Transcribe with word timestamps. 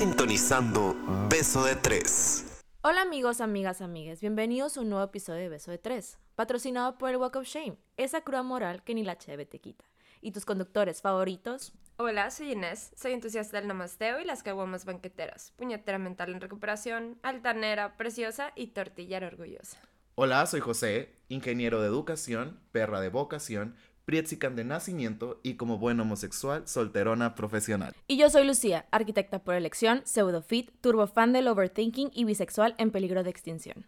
sintonizando 0.00 0.96
Beso 1.28 1.62
de 1.62 1.76
Tres. 1.76 2.58
Hola 2.80 3.02
amigos, 3.02 3.42
amigas, 3.42 3.82
amigues, 3.82 4.22
bienvenidos 4.22 4.78
a 4.78 4.80
un 4.80 4.88
nuevo 4.88 5.04
episodio 5.04 5.42
de 5.42 5.50
Beso 5.50 5.70
de 5.70 5.76
Tres, 5.76 6.18
patrocinado 6.36 6.96
por 6.96 7.10
el 7.10 7.18
Walk 7.18 7.36
of 7.36 7.46
Shame, 7.46 7.76
esa 7.98 8.22
cruda 8.22 8.42
moral 8.42 8.82
que 8.82 8.94
ni 8.94 9.04
la 9.04 9.18
cheve 9.18 9.44
te 9.44 9.60
quita. 9.60 9.84
¿Y 10.22 10.32
tus 10.32 10.46
conductores 10.46 11.02
favoritos? 11.02 11.74
Hola, 11.98 12.30
soy 12.30 12.52
Inés, 12.52 12.92
soy 12.96 13.12
entusiasta 13.12 13.58
del 13.58 13.68
namasteo 13.68 14.22
y 14.22 14.24
las 14.24 14.42
caguamas 14.42 14.86
banqueteras, 14.86 15.52
puñetera 15.58 15.98
mental 15.98 16.32
en 16.32 16.40
recuperación, 16.40 17.18
altanera, 17.22 17.98
preciosa 17.98 18.52
y 18.56 18.68
tortillera 18.68 19.26
orgullosa. 19.26 19.82
Hola, 20.14 20.46
soy 20.46 20.60
José, 20.60 21.14
ingeniero 21.28 21.82
de 21.82 21.88
educación, 21.88 22.58
perra 22.72 23.02
de 23.02 23.10
vocación, 23.10 23.76
Prietzican 24.14 24.56
de 24.56 24.64
nacimiento 24.64 25.38
y 25.44 25.54
como 25.54 25.78
buen 25.78 26.00
homosexual, 26.00 26.66
solterona 26.66 27.36
profesional. 27.36 27.94
Y 28.08 28.16
yo 28.18 28.28
soy 28.28 28.44
Lucía, 28.44 28.86
arquitecta 28.90 29.38
por 29.38 29.54
elección, 29.54 30.02
pseudofit, 30.04 30.72
turbofan 30.80 31.32
del 31.32 31.46
overthinking 31.46 32.10
y 32.12 32.24
bisexual 32.24 32.74
en 32.78 32.90
peligro 32.90 33.22
de 33.22 33.30
extinción. 33.30 33.86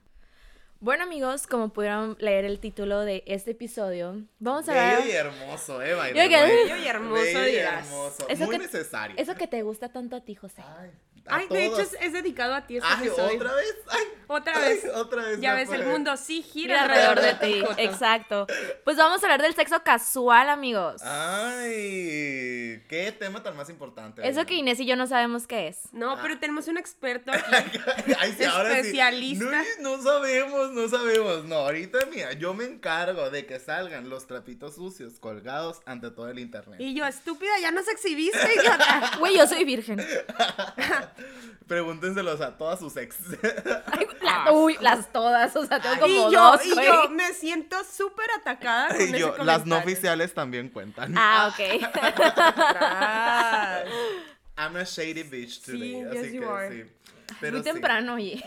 Bueno 0.79 1.03
amigos, 1.03 1.49
como 1.49 1.73
pudieron 1.73 2.17
leer 2.21 2.45
el 2.45 2.61
título 2.61 3.01
de 3.01 3.25
este 3.27 3.51
episodio, 3.51 4.23
vamos 4.39 4.69
a 4.69 4.75
ver... 4.75 4.99
Bello 4.99 5.09
y 5.09 5.17
hermoso, 5.17 5.83
eh, 5.83 5.87
que- 5.89 5.95
way. 5.97 6.13
Bello 6.13 6.77
y 6.77 6.87
hermoso 6.87 7.23
Bello 7.23 7.49
y 7.49 7.57
hermoso. 7.57 8.29
Eso 8.29 8.45
Muy 8.45 8.57
que- 8.59 8.63
necesario. 8.63 9.17
Eso 9.19 9.35
que 9.35 9.49
te 9.49 9.63
gusta 9.63 9.89
tanto 9.89 10.15
a 10.15 10.21
ti, 10.21 10.37
José. 10.37 10.63
Ay, 10.79 10.91
a 11.27 11.37
Ay, 11.37 11.47
de 11.49 11.67
hecho 11.67 11.81
es, 11.81 12.13
dedicado 12.13 12.55
a 12.55 12.67
ti 12.67 12.77
este 12.79 12.89
Ay, 12.91 13.07
episodio. 13.07 13.37
otra 13.37 13.55
vez. 13.55 13.75
Ay, 13.89 14.01
Otra 14.27 14.53
ay, 14.57 14.63
vez. 14.75 14.85
otra 14.95 15.23
vez. 15.25 15.41
Ya 15.41 15.55
ves, 15.55 15.71
el 15.71 15.85
mundo 15.87 16.17
sí 16.17 16.43
gira 16.43 16.83
alrededor 16.83 17.21
de 17.21 17.35
ti, 17.47 17.65
exacto. 17.79 18.47
Pues 18.85 18.97
vamos 18.97 19.23
a 19.23 19.27
hablar 19.27 19.43
del 19.43 19.55
sexo 19.55 19.83
casual, 19.85 20.49
amigos. 20.49 21.01
Ah, 21.05 21.59
Ay, 21.61 22.83
qué 22.89 23.15
tema 23.19 23.43
tan 23.43 23.57
más 23.57 23.69
importante. 23.71 24.27
Eso 24.27 24.45
que 24.47 24.55
Inés 24.55 24.81
y 24.81 24.87
yo 24.87 24.97
no 24.97 25.07
sabemos 25.07 25.47
qué 25.47 25.69
es. 25.69 25.79
No, 25.93 26.19
pero 26.23 26.39
tenemos 26.39 26.67
un 26.69 26.79
experto 26.79 27.31
aquí. 27.53 27.79
Ay, 28.19 28.35
sí, 28.37 28.45
ahora 28.45 28.73
sí. 28.75 28.79
Especialista. 28.79 29.63
No, 29.81 29.97
no 29.97 30.03
sabemos, 30.03 30.71
no 30.73 30.89
sabemos. 30.89 31.45
No, 31.45 31.57
ahorita 31.57 31.99
mira, 32.13 32.33
yo 32.33 32.55
me 32.55 32.65
encargo 32.65 33.31
de 33.31 33.47
que 33.47 33.59
salgan 33.61 34.09
los 34.09 34.27
trapitos 34.27 34.75
sucios 34.77 35.19
colgados 35.21 35.81
ante 35.87 36.11
todo 36.11 36.29
el 36.31 36.39
internet. 36.39 36.81
Y 36.81 36.95
yo, 36.95 37.07
estúpida, 37.07 37.53
ya 37.61 37.71
nos 37.71 37.87
exhibiste. 37.89 38.39
Güey, 39.19 39.37
yo 39.37 39.47
soy 39.47 39.65
virgen. 39.65 40.01
Pregúntenselos 41.67 42.41
a 42.41 42.57
todas 42.59 42.79
sus 42.81 42.97
ex. 42.97 43.17
Ay, 43.87 44.07
la- 44.21 44.53
uy, 44.53 44.77
las 44.81 45.13
todas, 45.13 45.55
o 45.57 45.65
sea, 45.67 45.81
tengo 45.81 46.01
como 46.01 46.13
y 46.29 46.33
yo, 46.33 46.41
dos, 46.53 46.67
y 46.67 46.73
güey. 46.73 46.87
yo 46.87 47.09
me 47.11 47.33
siento 47.35 47.77
súper 47.85 48.27
atacada 48.41 48.89
con 48.89 49.01
y 49.01 49.05
ese 49.05 49.19
yo, 49.19 49.37
las 49.39 49.65
no 49.67 49.79
oficiales 49.79 50.35
también 50.35 50.69
cuentan. 50.69 51.15
Ah, 51.17 51.51
ok. 51.53 51.85
Atrás. 52.07 53.85
I'm 54.57 54.77
a 54.77 54.85
shady 54.85 55.23
bitch 55.23 55.61
Sí, 55.63 55.73
today, 55.73 56.05
yes, 56.13 56.17
así 56.27 56.33
you 56.35 56.41
que 56.43 56.47
are. 56.49 56.69
sí. 56.85 56.91
Pero 57.41 57.53
Muy 57.57 57.63
sí. 57.67 57.73
temprano, 57.73 58.15
oye. 58.15 58.43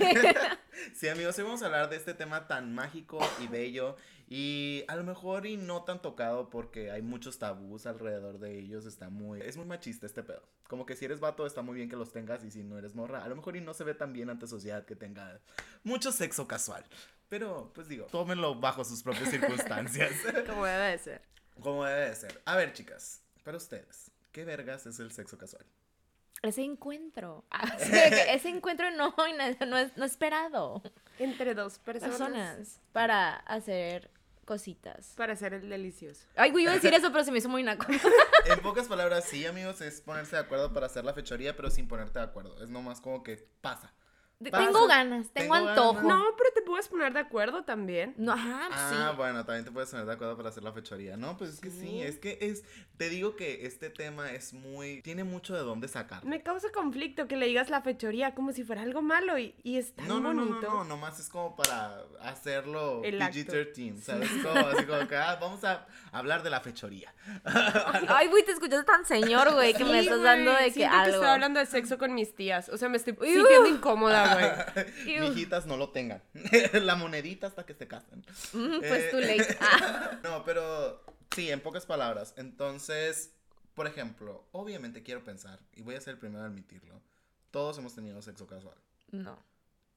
Sí, 0.94 1.10
amigos, 1.10 1.38
hoy 1.40 1.44
vamos 1.46 1.62
a 1.64 1.66
hablar 1.66 1.90
de 1.90 1.96
este 1.96 2.14
tema 2.14 2.48
tan 2.48 2.76
mágico 2.76 3.18
y 3.42 3.48
bello 3.48 3.96
y 4.28 4.84
a 4.88 4.96
lo 4.96 5.04
mejor 5.04 5.46
y 5.46 5.56
no 5.56 5.84
tan 5.84 6.02
tocado 6.02 6.50
porque 6.50 6.90
hay 6.92 7.02
muchos 7.02 7.38
tabús 7.38 7.86
alrededor 7.86 8.40
de 8.40 8.58
ellos, 8.58 8.86
está 8.86 9.10
muy 9.10 9.42
es 9.42 9.58
muy 9.58 9.66
machista 9.66 10.06
este 10.06 10.24
pedo. 10.24 10.42
Como 10.68 10.86
que 10.86 10.96
si 10.96 11.06
eres 11.06 11.20
vato 11.20 11.46
está 11.46 11.62
muy 11.62 11.76
bien 11.76 11.90
que 11.90 11.96
los 11.96 12.12
tengas 12.12 12.44
y 12.44 12.50
si 12.50 12.64
no 12.64 12.78
eres 12.78 12.96
morra, 12.96 13.24
a 13.24 13.30
lo 13.30 13.36
mejor 13.36 13.56
y 13.56 13.62
no 13.62 13.74
se 13.74 13.84
ve 13.84 13.94
tan 13.94 14.14
bien 14.14 14.30
ante 14.30 14.48
sociedad 14.48 14.86
que 14.86 14.96
tenga 14.96 15.40
mucho 15.84 16.12
sexo 16.12 16.48
casual. 16.48 16.84
Pero 17.30 17.72
pues 17.76 17.88
digo, 17.88 18.06
tómenlo 18.08 18.56
bajo 18.56 18.84
sus 18.84 19.04
propias 19.04 19.30
circunstancias. 19.30 20.12
Como 20.48 20.66
debe 20.66 20.92
de 20.92 20.98
ser. 20.98 21.22
Como 21.62 21.86
debe 21.86 22.10
de 22.10 22.16
ser. 22.16 22.42
A 22.46 22.56
ver, 22.56 22.74
chicas, 22.74 23.22
para 23.44 23.58
ustedes, 23.58 24.12
¿qué 24.32 24.44
vergas 24.44 24.86
es 24.88 25.00
el 25.00 25.12
sexo 25.12 25.38
casual? 25.38 25.66
Ese 26.42 26.64
encuentro. 26.64 27.46
Ah, 27.52 27.78
sí, 27.80 27.92
ese 28.30 28.50
encuentro 28.50 28.92
no, 28.92 29.14
no, 29.18 29.66
no 29.68 29.78
es, 29.78 29.98
no 29.98 30.06
esperado. 30.06 30.82
Entre 31.20 31.56
dos 31.56 31.80
personas. 31.80 32.18
Personas. 32.18 32.82
Para 32.92 33.36
hacer 33.36 34.12
cositas. 34.46 35.14
Para 35.18 35.34
hacer 35.34 35.54
el 35.54 35.70
delicioso. 35.70 36.26
Ay, 36.36 36.52
güey, 36.52 36.64
iba 36.64 36.72
a 36.72 36.76
decir 36.76 36.94
eso, 36.94 37.12
pero 37.12 37.24
se 37.24 37.32
me 37.32 37.40
hizo 37.40 37.50
muy 37.50 37.64
naco. 37.64 37.86
En 38.46 38.60
pocas 38.60 38.88
palabras, 38.88 39.26
sí, 39.26 39.46
amigos, 39.46 39.82
es 39.82 40.02
ponerse 40.02 40.36
de 40.36 40.44
acuerdo 40.44 40.72
para 40.72 40.86
hacer 40.86 41.04
la 41.04 41.14
fechoría, 41.14 41.56
pero 41.56 41.72
sin 41.72 41.88
ponerte 41.88 42.20
de 42.20 42.26
acuerdo. 42.26 42.64
Es 42.64 42.70
nomás 42.70 43.02
como 43.02 43.24
que 43.24 43.38
pasa. 43.60 43.92
Tengo 44.44 44.88
ganas, 44.88 45.30
tengo, 45.30 45.54
Tengo 45.56 45.70
antojo. 45.70 45.94
ganas. 45.94 46.04
No, 46.20 46.26
pero 46.38 46.50
te 46.54 46.62
puedes 46.62 46.88
poner 46.90 47.14
de 47.14 47.20
acuerdo 47.20 47.64
también. 47.64 48.14
No, 48.18 48.34
ajá, 48.34 48.68
Ah, 48.72 49.10
sí. 49.12 49.16
bueno, 49.18 49.46
también 49.46 49.64
te 49.66 49.72
puedes 49.72 49.90
poner 49.90 50.06
de 50.06 50.12
acuerdo 50.14 50.36
para 50.36 50.50
hacer 50.50 50.62
la 50.64 50.74
fechoría, 50.74 51.16
¿no? 51.16 51.38
Pues 51.38 51.52
es 51.52 51.60
que 51.62 51.70
sí, 51.72 51.80
Sí. 51.80 52.02
es 52.02 52.18
que 52.20 52.38
es, 52.42 52.64
te 52.98 53.10
digo 53.10 53.36
que 53.36 53.66
este 53.66 53.90
tema 53.90 54.32
es 54.32 54.54
muy, 54.54 55.02
tiene 55.04 55.24
mucho 55.24 55.54
de 55.56 55.62
dónde 55.62 55.88
sacar. 55.88 56.26
Me 56.26 56.44
causa 56.44 56.70
conflicto 56.74 57.28
que 57.28 57.38
le 57.38 57.46
digas 57.48 57.70
la 57.70 57.82
fechoría 57.82 58.36
como 58.36 58.52
si 58.52 58.64
fuera 58.64 58.82
algo 58.82 59.02
malo 59.02 59.38
y, 59.40 59.56
y 59.64 59.78
es 59.78 59.94
tan 59.96 60.08
No, 60.08 60.20
no, 60.20 60.34
no, 60.34 60.46
no, 60.46 60.60
no, 60.62 60.84
nomás 60.84 61.20
es 61.20 61.30
como 61.30 61.56
para 61.56 62.02
hacerlo 62.22 63.02
El 63.04 63.22
acto. 63.22 63.40
PG-13, 63.40 64.00
¿sabes? 64.02 64.30
Como, 64.44 64.68
así 64.68 64.86
como 64.86 65.08
que, 65.08 65.16
ah, 65.16 65.38
vamos 65.40 65.64
a 65.64 65.86
hablar 66.12 66.44
de 66.44 66.50
la 66.50 66.60
fechoría. 66.60 67.14
Ay, 68.08 68.28
güey, 68.28 68.44
te 68.44 68.52
escuchas 68.52 68.86
tan 68.86 69.06
señor, 69.06 69.54
güey, 69.54 69.74
que 69.74 69.84
me 69.84 70.02
Sí, 70.02 70.08
estás 70.08 70.22
dando 70.22 70.52
de 70.52 70.66
que 70.66 70.72
siento 70.72 70.92
que 70.94 71.00
algo. 71.02 71.16
estoy 71.16 71.30
hablando 71.30 71.60
de 71.60 71.66
sexo 71.66 71.98
con 71.98 72.14
mis 72.14 72.36
tías. 72.36 72.70
O 72.70 72.78
sea, 72.78 72.90
me 72.90 72.98
estoy 72.98 73.16
Uy, 73.20 73.28
sintiendo 73.34 73.70
uh. 73.70 73.74
incómoda, 73.76 74.25
güey. 74.34 75.16
Iu. 75.18 75.30
Mijitas 75.30 75.66
no 75.66 75.78
lo 75.78 75.90
tengan. 75.90 76.22
la 76.74 76.96
monedita 76.96 77.48
hasta 77.48 77.66
que 77.66 77.74
se 77.74 77.88
casen. 77.88 78.20
Mm, 78.54 78.80
pues 78.80 79.04
Eh, 79.04 79.08
too 79.12 79.20
late. 79.20 79.58
Ah. 79.62 80.20
No, 80.24 80.44
pero 80.46 81.04
sí, 81.36 81.52
en 81.52 81.60
pocas 81.62 81.86
palabras. 81.86 82.34
Entonces, 82.38 83.32
por 83.74 83.88
ejemplo, 83.88 84.48
obviamente 84.52 85.04
quiero 85.04 85.24
pensar, 85.24 85.60
y 85.74 85.82
voy 85.82 85.96
a 85.96 86.02
ser 86.02 86.14
el 86.14 86.20
primero 86.20 86.44
a 86.44 86.48
admitirlo, 86.48 87.02
todos 87.52 87.78
hemos 87.78 87.94
tenido 87.96 88.22
sexo 88.22 88.48
casual. 88.48 88.78
No. 89.12 89.38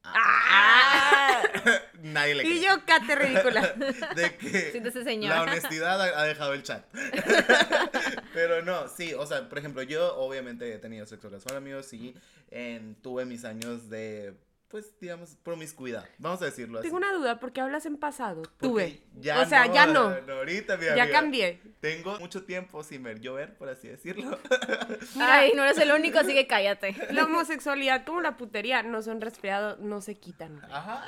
Ah. 0.03 1.41
Nadie 2.01 2.35
le 2.35 2.43
Y 2.43 2.59
cree. 2.59 2.61
yo, 2.61 2.85
cate 2.85 3.15
ridícula. 3.15 3.61
De 4.15 4.35
que 4.37 4.71
Siéntese, 4.71 5.03
señor. 5.03 5.29
la 5.35 5.41
honestidad 5.43 6.01
ha, 6.01 6.21
ha 6.21 6.23
dejado 6.23 6.53
el 6.53 6.63
chat. 6.63 6.85
Pero 8.33 8.61
no, 8.63 8.87
sí, 8.87 9.13
o 9.13 9.25
sea, 9.25 9.47
por 9.49 9.57
ejemplo, 9.59 9.81
yo 9.83 10.15
obviamente 10.17 10.73
he 10.73 10.77
tenido 10.79 11.05
sexo 11.05 11.29
casual, 11.29 11.57
amigos, 11.57 11.85
sí. 11.87 12.15
en- 12.51 12.95
tuve 12.95 13.25
mis 13.25 13.43
años 13.45 13.89
de, 13.89 14.33
pues, 14.69 14.97
digamos, 14.99 15.35
promiscuidad. 15.43 16.05
Vamos 16.19 16.41
a 16.41 16.45
decirlo 16.45 16.77
así. 16.79 16.87
Tengo 16.87 16.97
una 16.97 17.11
duda, 17.11 17.39
¿por 17.39 17.51
qué 17.51 17.61
hablas 17.61 17.85
en 17.87 17.97
pasado? 17.97 18.43
Porque 18.43 18.57
Tuve. 18.59 19.01
Ya 19.19 19.41
o 19.41 19.45
sea, 19.45 19.65
ya 19.71 19.85
no. 19.87 20.13
ahorita, 20.31 20.77
mi 20.77 20.85
Ya 20.85 20.91
amiga. 21.03 21.09
cambié. 21.11 21.61
Tengo 21.79 22.19
mucho 22.19 22.43
tiempo 22.43 22.83
sin 22.83 23.01
ver 23.03 23.19
llover, 23.19 23.57
por 23.57 23.67
así 23.69 23.87
decirlo. 23.87 24.37
Ay, 25.19 25.53
no 25.55 25.63
eres 25.63 25.77
el 25.79 25.91
único, 25.91 26.19
así 26.19 26.33
que 26.33 26.45
cállate. 26.45 26.95
La 27.11 27.25
homosexualidad 27.25 28.05
como 28.05 28.21
la 28.21 28.37
putería 28.37 28.83
no 28.83 29.01
son 29.01 29.21
resfriados, 29.21 29.79
no 29.79 30.01
se 30.01 30.15
quitan. 30.15 30.61
Ajá. 30.71 31.03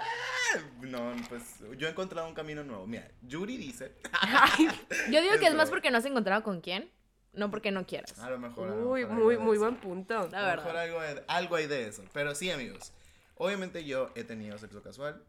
No, 0.81 1.13
pues 1.29 1.43
yo 1.77 1.87
he 1.87 1.91
encontrado 1.91 2.27
un 2.27 2.33
camino 2.33 2.63
nuevo. 2.63 2.87
Mira, 2.87 3.07
Yuri 3.21 3.57
dice. 3.57 3.93
Yo 5.09 5.21
digo 5.21 5.37
que 5.39 5.47
es 5.47 5.53
más 5.55 5.69
porque 5.69 5.91
no 5.91 5.97
has 5.99 6.05
encontrado 6.05 6.43
con 6.43 6.61
quién, 6.61 6.89
no 7.33 7.49
porque 7.51 7.71
no 7.71 7.85
quieras. 7.85 8.17
A 8.19 8.29
lo 8.29 8.39
mejor. 8.39 8.67
a 8.69 8.75
lo 8.75 8.89
Uy, 8.89 9.01
mejor 9.01 9.15
muy, 9.17 9.33
algo 9.35 9.45
muy 9.45 9.57
buen 9.57 9.75
punto. 9.77 10.27
La 10.31 10.39
A 10.51 10.55
lo 10.55 10.61
mejor 10.63 10.73
verdad. 10.73 10.81
algo, 10.83 10.99
hay- 10.99 11.23
algo 11.27 11.55
hay 11.55 11.67
de 11.67 11.87
eso. 11.87 12.03
Pero 12.13 12.33
sí, 12.35 12.49
amigos. 12.51 12.91
Obviamente 13.43 13.83
yo 13.85 14.11
he 14.13 14.23
tenido 14.23 14.55
sexo 14.59 14.83
casual. 14.83 15.23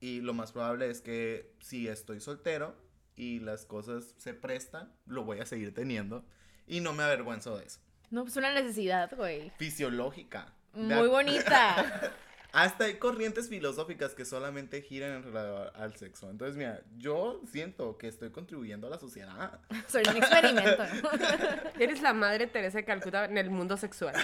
Y 0.00 0.20
lo 0.20 0.34
más 0.34 0.50
probable 0.50 0.90
es 0.90 1.00
que 1.00 1.54
si 1.60 1.86
estoy 1.86 2.18
soltero 2.18 2.74
y 3.14 3.38
las 3.38 3.66
cosas 3.66 4.16
se 4.18 4.34
prestan, 4.34 4.92
lo 5.06 5.22
voy 5.22 5.38
a 5.38 5.46
seguir 5.46 5.72
teniendo. 5.72 6.24
Y 6.66 6.80
no 6.80 6.92
me 6.92 7.04
avergüenzo 7.04 7.56
de 7.56 7.66
eso. 7.66 7.78
No, 8.10 8.24
pues 8.24 8.36
una 8.36 8.52
necesidad, 8.52 9.16
güey. 9.16 9.52
Fisiológica. 9.58 10.52
Muy 10.72 11.06
bonita. 11.06 12.12
Hasta 12.52 12.84
hay 12.84 12.98
corrientes 12.98 13.48
filosóficas 13.48 14.14
que 14.14 14.26
solamente 14.26 14.82
giran 14.82 15.12
en 15.12 15.22
relación 15.22 15.70
al 15.74 15.96
sexo. 15.96 16.28
Entonces, 16.30 16.54
mira, 16.56 16.82
yo 16.98 17.40
siento 17.50 17.96
que 17.96 18.08
estoy 18.08 18.30
contribuyendo 18.30 18.86
a 18.86 18.90
la 18.90 18.98
sociedad. 18.98 19.58
Soy 19.88 20.02
un 20.08 20.18
experimento. 20.18 20.84
Eres 21.78 22.02
la 22.02 22.12
madre 22.12 22.46
Teresa 22.46 22.78
de 22.78 22.84
Calcuta 22.84 23.24
en 23.24 23.38
el 23.38 23.48
mundo 23.48 23.78
sexual. 23.78 24.14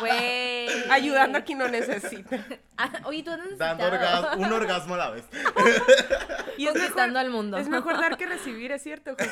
Güey. 0.00 0.68
Ayudando 0.90 1.38
a 1.38 1.42
quien 1.42 1.58
lo 1.58 1.68
necesita. 1.68 2.42
Ah, 2.78 2.90
oye, 3.04 3.22
tú 3.22 3.32
has 3.32 3.58
Dando 3.58 3.84
un 4.38 4.52
orgasmo 4.52 4.94
a 4.94 4.98
la 4.98 5.10
vez. 5.10 5.24
Y 6.56 6.66
conquistando 6.66 7.20
al 7.20 7.30
mundo. 7.30 7.56
Es 7.56 7.68
mejor 7.68 8.00
dar 8.00 8.16
que 8.16 8.26
recibir, 8.26 8.72
es 8.72 8.82
cierto, 8.82 9.14
José. 9.16 9.30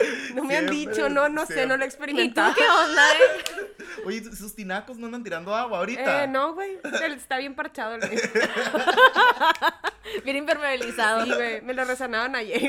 No 0.34 0.44
me 0.44 0.56
han 0.56 0.66
dicho, 0.68 1.08
no, 1.08 1.28
no 1.28 1.44
sé, 1.46 1.66
no 1.66 1.76
lo 1.76 1.84
he 1.84 1.86
¿Y 1.86 1.90
tú 1.90 1.94
experimentado. 1.96 2.54
qué 2.54 2.62
onda, 2.62 3.12
eh? 3.12 3.74
Oye, 4.06 4.22
sus 4.34 4.54
tinacos 4.54 4.96
no 4.96 5.06
andan 5.06 5.24
tirando 5.24 5.54
agua 5.54 5.78
ahorita. 5.78 6.24
Eh, 6.24 6.28
no, 6.28 6.54
güey. 6.54 6.78
Está 7.16 7.38
bien 7.38 7.54
parchado 7.54 7.96
el 7.96 8.08
mío. 8.08 8.20
Bien 10.24 10.36
impermeabilizado. 10.38 11.24
Sí, 11.24 11.32
güey. 11.32 11.60
Me 11.62 11.72
lo 11.72 11.84
resanaban 11.84 12.34
ayer. 12.34 12.60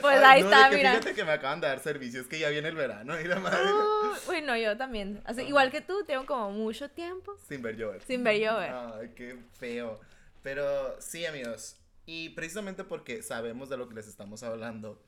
Pues 0.00 0.18
Ay, 0.18 0.24
ahí 0.24 0.42
no, 0.42 0.50
está, 0.50 0.70
mira. 0.70 0.90
Fíjate 0.92 1.14
que 1.14 1.24
me 1.24 1.32
acaban 1.32 1.60
de 1.60 1.68
dar 1.68 1.78
servicios, 1.78 2.26
que 2.26 2.38
ya 2.38 2.48
viene 2.48 2.68
el 2.68 2.74
verano 2.74 3.20
y 3.20 3.24
la 3.24 3.38
madre. 3.38 3.58
Uh, 3.72 4.14
bueno, 4.26 4.56
yo 4.56 4.76
también. 4.76 5.22
Así, 5.24 5.42
igual 5.42 5.70
que 5.70 5.80
tú, 5.80 6.02
tengo 6.04 6.26
como 6.26 6.50
mucho 6.50 6.90
tiempo 6.90 7.36
Sin 7.48 7.62
ver 7.62 7.76
llover. 7.76 8.02
sin 8.02 8.24
ver 8.24 8.40
llover. 8.40 8.72
Ay, 8.72 9.12
qué 9.14 9.36
feo. 9.58 10.00
Pero 10.42 11.00
sí, 11.00 11.24
amigos. 11.24 11.76
Y 12.06 12.30
precisamente 12.30 12.84
porque 12.84 13.22
sabemos 13.22 13.68
de 13.68 13.76
lo 13.76 13.88
que 13.88 13.94
les 13.94 14.08
estamos 14.08 14.42
hablando, 14.42 15.02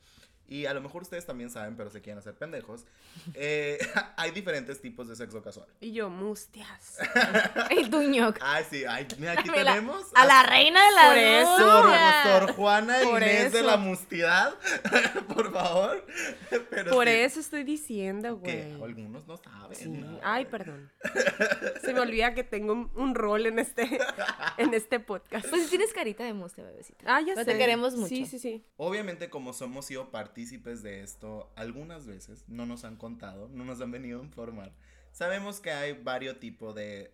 y 0.47 0.65
a 0.65 0.73
lo 0.73 0.81
mejor 0.81 1.01
ustedes 1.03 1.25
también 1.25 1.49
saben, 1.49 1.75
pero 1.75 1.89
se 1.89 2.01
quieren 2.01 2.19
hacer 2.19 2.35
pendejos, 2.35 2.85
eh, 3.33 3.77
hay 4.17 4.31
diferentes 4.31 4.81
tipos 4.81 5.07
de 5.07 5.15
sexo 5.15 5.41
casual. 5.41 5.67
Y 5.79 5.91
yo, 5.91 6.09
mustias. 6.09 6.97
El 7.69 7.89
tuñoc. 7.89 8.37
Ay, 8.41 8.65
sí, 8.69 8.83
ay, 8.87 9.07
mira, 9.17 9.33
aquí 9.33 9.49
tenemos 9.49 10.05
A 10.13 10.25
la 10.25 10.43
reina 10.43 10.85
de 10.85 10.91
la 10.95 11.07
Por 11.07 11.17
eso. 11.17 11.57
Sor. 11.57 11.85
Sor 12.23 12.55
Juana 12.55 12.97
Por 13.03 13.21
Inés 13.21 13.51
de 13.53 13.63
la 13.63 13.77
Mustidad, 13.77 14.53
por 15.33 15.51
favor. 15.51 16.05
Pero 16.69 16.91
Por 16.91 17.07
sí, 17.07 17.13
eso 17.13 17.39
estoy 17.39 17.63
diciendo, 17.63 18.41
que 18.41 18.69
güey. 18.75 18.83
algunos 18.83 19.25
no 19.27 19.37
saben. 19.37 19.75
Sí. 19.75 19.89
¿no? 19.89 20.19
Ay, 20.23 20.45
perdón. 20.45 20.91
Se 21.81 21.93
me 21.93 21.99
olvida 21.99 22.33
que 22.33 22.43
tengo 22.43 22.73
un, 22.73 22.91
un 22.95 23.15
rol 23.15 23.45
en 23.45 23.59
este, 23.59 23.99
en 24.57 24.73
este 24.73 24.99
podcast. 24.99 25.47
Pues 25.49 25.69
tienes 25.69 25.91
carita 25.93 26.23
de 26.23 26.33
mustia, 26.33 26.63
bebecita. 26.63 27.03
Ah, 27.07 27.21
ya 27.21 27.33
Pero 27.33 27.45
sé. 27.45 27.51
te 27.51 27.57
queremos 27.57 27.95
mucho. 27.95 28.09
Sí, 28.09 28.25
sí, 28.25 28.39
sí. 28.39 28.63
Obviamente, 28.77 29.29
como 29.29 29.53
somos 29.53 29.85
sido 29.85 30.09
partícipes 30.35 30.83
de 30.83 31.01
esto, 31.01 31.49
algunas 31.55 32.05
veces 32.05 32.43
no 32.49 32.65
nos 32.65 32.83
han 32.83 32.97
contado, 32.97 33.47
no 33.53 33.63
nos 33.63 33.79
han 33.79 33.89
venido 33.89 34.19
a 34.19 34.23
informar. 34.23 34.73
Sabemos 35.13 35.61
que 35.61 35.71
hay 35.71 35.93
varios 35.93 36.41
tipos 36.41 36.75
de 36.75 37.13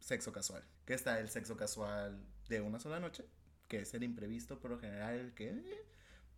sexo 0.00 0.32
casual. 0.32 0.64
Que 0.86 0.94
está 0.94 1.20
el 1.20 1.28
sexo 1.28 1.54
casual 1.54 2.18
de 2.48 2.62
una 2.62 2.80
sola 2.80 2.98
noche, 2.98 3.26
que 3.68 3.80
es 3.80 3.92
el 3.92 4.04
imprevisto, 4.04 4.58
por 4.58 4.70
lo 4.70 4.78
general, 4.78 5.16
el 5.16 5.34
que 5.34 5.50
eh, 5.50 5.84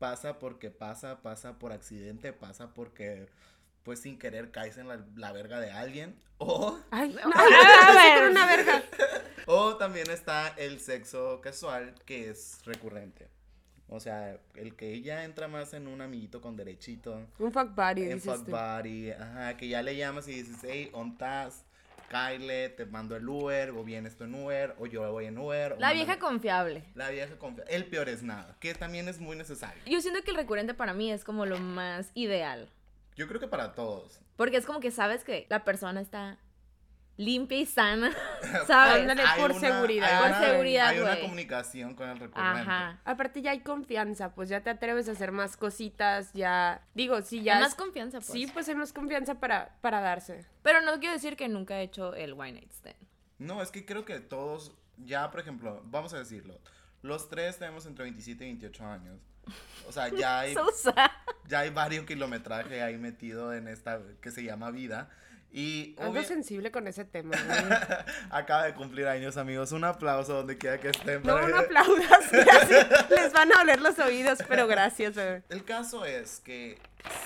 pasa 0.01 0.41
porque 0.41 0.73
pasa, 0.73 1.23
pasa 1.23 1.61
por 1.61 1.71
accidente, 1.71 2.33
pasa 2.33 2.75
porque, 2.75 3.29
pues 3.85 4.01
sin 4.01 4.19
querer, 4.19 4.51
caes 4.51 4.77
en 4.77 4.89
la, 4.89 5.07
la 5.15 5.31
verga 5.31 5.61
de 5.61 5.71
alguien. 5.71 6.19
O, 6.39 6.81
Ay, 6.91 7.13
ver. 7.13 7.25
pero 8.17 8.31
una 8.33 8.45
verga. 8.45 8.83
o 9.47 9.77
también 9.77 10.11
está 10.11 10.49
el 10.49 10.81
sexo 10.81 11.41
casual, 11.41 11.95
que 12.05 12.29
es 12.29 12.59
recurrente. 12.65 13.31
O 13.89 14.01
sea, 14.01 14.39
el 14.55 14.75
que 14.77 15.03
ya 15.03 15.25
entra 15.25 15.47
más 15.47 15.75
en 15.75 15.87
un 15.87 16.01
amiguito 16.01 16.41
con 16.41 16.57
derechito. 16.57 17.21
Un 17.39 17.53
fuck 17.53 17.75
buddy, 17.75 18.03
dices 18.07 18.25
fuck 18.25 18.49
buddy, 18.49 19.11
ajá, 19.11 19.57
que 19.57 19.69
ya 19.69 19.83
le 19.83 19.97
llamas 19.97 20.27
y 20.29 20.33
dices, 20.43 20.57
hey, 20.63 20.91
ontas, 20.93 21.65
Kyle, 22.09 22.71
te 22.77 22.87
mando 22.87 23.17
el 23.17 23.29
Uber, 23.29 23.71
o 23.71 23.83
vienes 23.85 24.17
tú 24.17 24.25
en 24.25 24.35
Uber, 24.35 24.75
o 24.79 24.87
yo 24.87 25.11
voy 25.13 25.27
en 25.27 25.37
Uber. 25.39 25.77
La 25.79 25.93
vieja 25.93 26.19
confiable. 26.19 26.85
La 26.95 27.11
vieja 27.11 27.37
confia- 27.39 27.65
El 27.69 27.87
peor 27.87 28.09
es 28.09 28.23
nada, 28.23 28.57
que 28.61 28.75
también 28.75 29.09
es 29.09 29.21
muy 29.21 29.37
necesario. 29.37 29.83
Yo 29.87 30.01
siento 30.01 30.23
que 30.23 30.31
el 30.31 30.37
recurrente 30.37 30.75
para 30.75 30.95
mí 30.95 31.11
es 31.13 31.25
como 31.25 31.45
lo 31.47 31.59
más 31.59 32.11
ideal. 32.15 32.71
Yo 33.17 33.29
creo 33.29 33.41
que 33.41 33.49
para 33.49 33.75
todos. 33.75 34.21
Porque 34.37 34.57
es 34.57 34.67
como 34.67 34.81
que 34.81 34.91
sabes 34.91 35.25
que 35.25 35.47
la 35.49 35.65
persona 35.65 36.01
está 36.01 36.39
limpia 37.17 37.59
y 37.59 37.67
sana, 37.67 38.11
¿sabes? 38.67 39.09
Hay 39.09 39.41
por 39.41 39.53
una- 39.53 39.61
seguridad. 39.61 40.09
hay 40.11 40.19
Por 40.19 40.29
una- 40.39 40.49
seguridad, 40.51 40.89
Hay 40.89 40.99
una 41.01 41.21
comunicación 41.21 41.95
con 41.95 42.09
el 42.09 42.19
recurrente. 42.19 42.61
Ajá. 42.61 43.01
Aparte 43.05 43.43
ya 43.43 43.53
hay 43.53 43.61
confianza, 43.61 44.35
pues 44.35 44.49
ya 44.49 44.63
te 44.63 44.71
atreves 44.71 45.09
a 45.09 45.13
hacer 45.13 45.33
más 45.33 45.57
cositas, 45.57 46.33
ya... 46.33 46.83
Digo, 46.95 47.21
sí, 47.23 47.43
ya... 47.43 47.57
Hay 47.57 47.63
más 47.63 47.75
confianza, 47.75 48.19
pues. 48.19 48.31
Sí, 48.33 48.47
pues 48.53 48.69
hay 48.69 48.75
más 48.75 48.93
confianza 48.93 49.35
para, 49.37 49.77
para 49.81 50.01
darse. 50.01 50.45
Pero 50.63 50.81
no 50.83 50.99
quiero 50.99 51.13
decir 51.15 51.37
que 51.37 51.49
nunca 51.49 51.79
he 51.79 51.83
hecho 51.83 52.15
el 52.15 52.33
Wine 52.35 52.53
Night 52.55 52.73
Stand. 52.73 52.97
No, 53.39 53.63
es 53.63 53.71
que 53.71 53.85
creo 53.85 54.05
que 54.05 54.21
todos, 54.21 54.73
ya 54.97 55.31
por 55.31 55.41
ejemplo, 55.41 55.83
vamos 55.87 56.15
a 56.15 56.19
decirlo, 56.19 56.61
los 57.03 57.29
tres 57.29 57.59
tenemos 57.59 57.85
entre 57.87 58.05
27 58.05 58.45
y 58.45 58.47
28 58.49 58.87
años. 58.87 59.21
O 59.87 59.93
sea, 59.93 60.09
ya 60.09 60.41
hay, 60.41 60.55
So 60.55 60.95
ya 61.47 61.59
hay 61.61 61.71
varios 61.71 62.07
kilometraje 62.07 62.83
ahí 62.83 62.97
metido 62.97 63.53
en 63.53 63.69
esta 63.69 64.01
que 64.23 64.31
se 64.31 64.43
llama 64.43 64.71
vida. 64.71 65.11
Y 65.57 65.95
Ando 66.01 66.21
sensible 66.25 66.73
con 66.73 66.89
ese 66.89 67.05
tema, 67.05 67.31
acaba 68.31 68.65
de 68.65 68.75
cumplir 68.75 69.07
años, 69.07 69.37
amigos. 69.37 69.71
Un 69.71 69.85
aplauso 69.85 70.35
donde 70.35 70.59
quiera 70.59 70.81
que 70.81 70.89
estén. 70.89 71.23
No, 71.23 71.35
para- 71.35 71.47
no 71.49 71.57
aplaudas, 71.59 72.29
gracias. 72.33 73.11
Les 73.11 73.33
van 73.33 73.53
a 73.53 73.61
oler 73.63 73.81
los 73.81 73.97
oídos, 74.01 74.41
pero 74.49 74.67
gracias, 74.67 75.15
bebé. 75.15 75.45
El 75.51 75.65
caso 75.65 76.05
es 76.05 76.41
que 76.41 76.77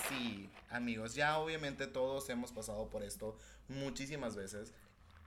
sí, 0.07 0.47
amigos, 0.69 1.15
ya 1.15 1.39
obviamente 1.39 1.87
todos 1.87 2.29
hemos 2.29 2.51
pasado 2.51 2.87
por 2.89 3.01
esto 3.01 3.35
muchísimas 3.67 4.35
veces. 4.35 4.73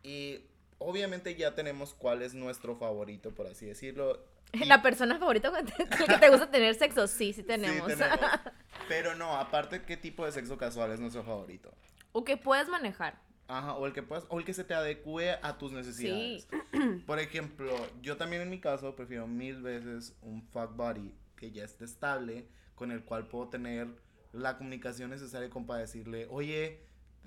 Y 0.04 0.43
obviamente 0.78 1.34
ya 1.34 1.56
tenemos 1.56 1.94
cuál 1.94 2.22
es 2.22 2.34
nuestro 2.34 2.76
favorito, 2.76 3.32
por 3.32 3.49
así 3.49 3.66
decirlo. 3.66 4.25
Y- 4.52 4.64
La 4.66 4.81
persona 4.81 5.19
favorita 5.19 5.50
con 5.50 5.66
con 5.66 5.99
la 6.06 6.06
que 6.06 6.19
te 6.19 6.28
gusta 6.31 6.49
tener 6.52 6.76
sexo, 6.76 7.08
sí, 7.08 7.32
sí 7.32 7.43
tenemos. 7.43 7.90
Sí, 7.90 7.99
tenemos. 7.99 8.20
Pero 8.88 9.16
no, 9.16 9.34
aparte, 9.37 9.82
¿qué 9.82 9.96
tipo 9.96 10.25
de 10.25 10.31
sexo 10.31 10.56
casual 10.56 10.93
es 10.93 11.00
nuestro 11.00 11.25
favorito? 11.25 11.72
O 12.12 12.25
que 12.25 12.37
puedes 12.37 12.69
manejar. 12.69 13.20
Ajá, 13.49 13.75
o 13.75 13.87
el 13.87 13.93
que 13.93 14.03
puedas, 14.03 14.25
o 14.29 14.38
el 14.38 14.44
que 14.44 14.55
se 14.55 14.64
te 14.64 14.75
adecue 14.75 15.38
a 15.43 15.59
tus 15.59 15.73
necesidades. 15.73 16.49
Por 17.06 17.19
ejemplo, 17.19 17.75
yo 18.00 18.17
también 18.17 18.43
en 18.43 18.50
mi 18.50 18.61
caso 18.61 18.94
prefiero 18.94 19.26
mil 19.26 19.61
veces 19.61 20.17
un 20.23 20.43
fuck 20.43 20.75
buddy 20.76 21.14
que 21.37 21.50
ya 21.50 21.64
esté 21.64 21.85
estable, 21.85 22.47
con 22.75 22.93
el 22.93 23.05
cual 23.05 23.26
puedo 23.26 23.49
tener 23.49 23.88
la 24.32 24.56
comunicación 24.56 25.11
necesaria 25.11 25.50
como 25.50 25.67
para 25.67 25.81
decirle, 25.81 26.26
oye, 26.31 26.81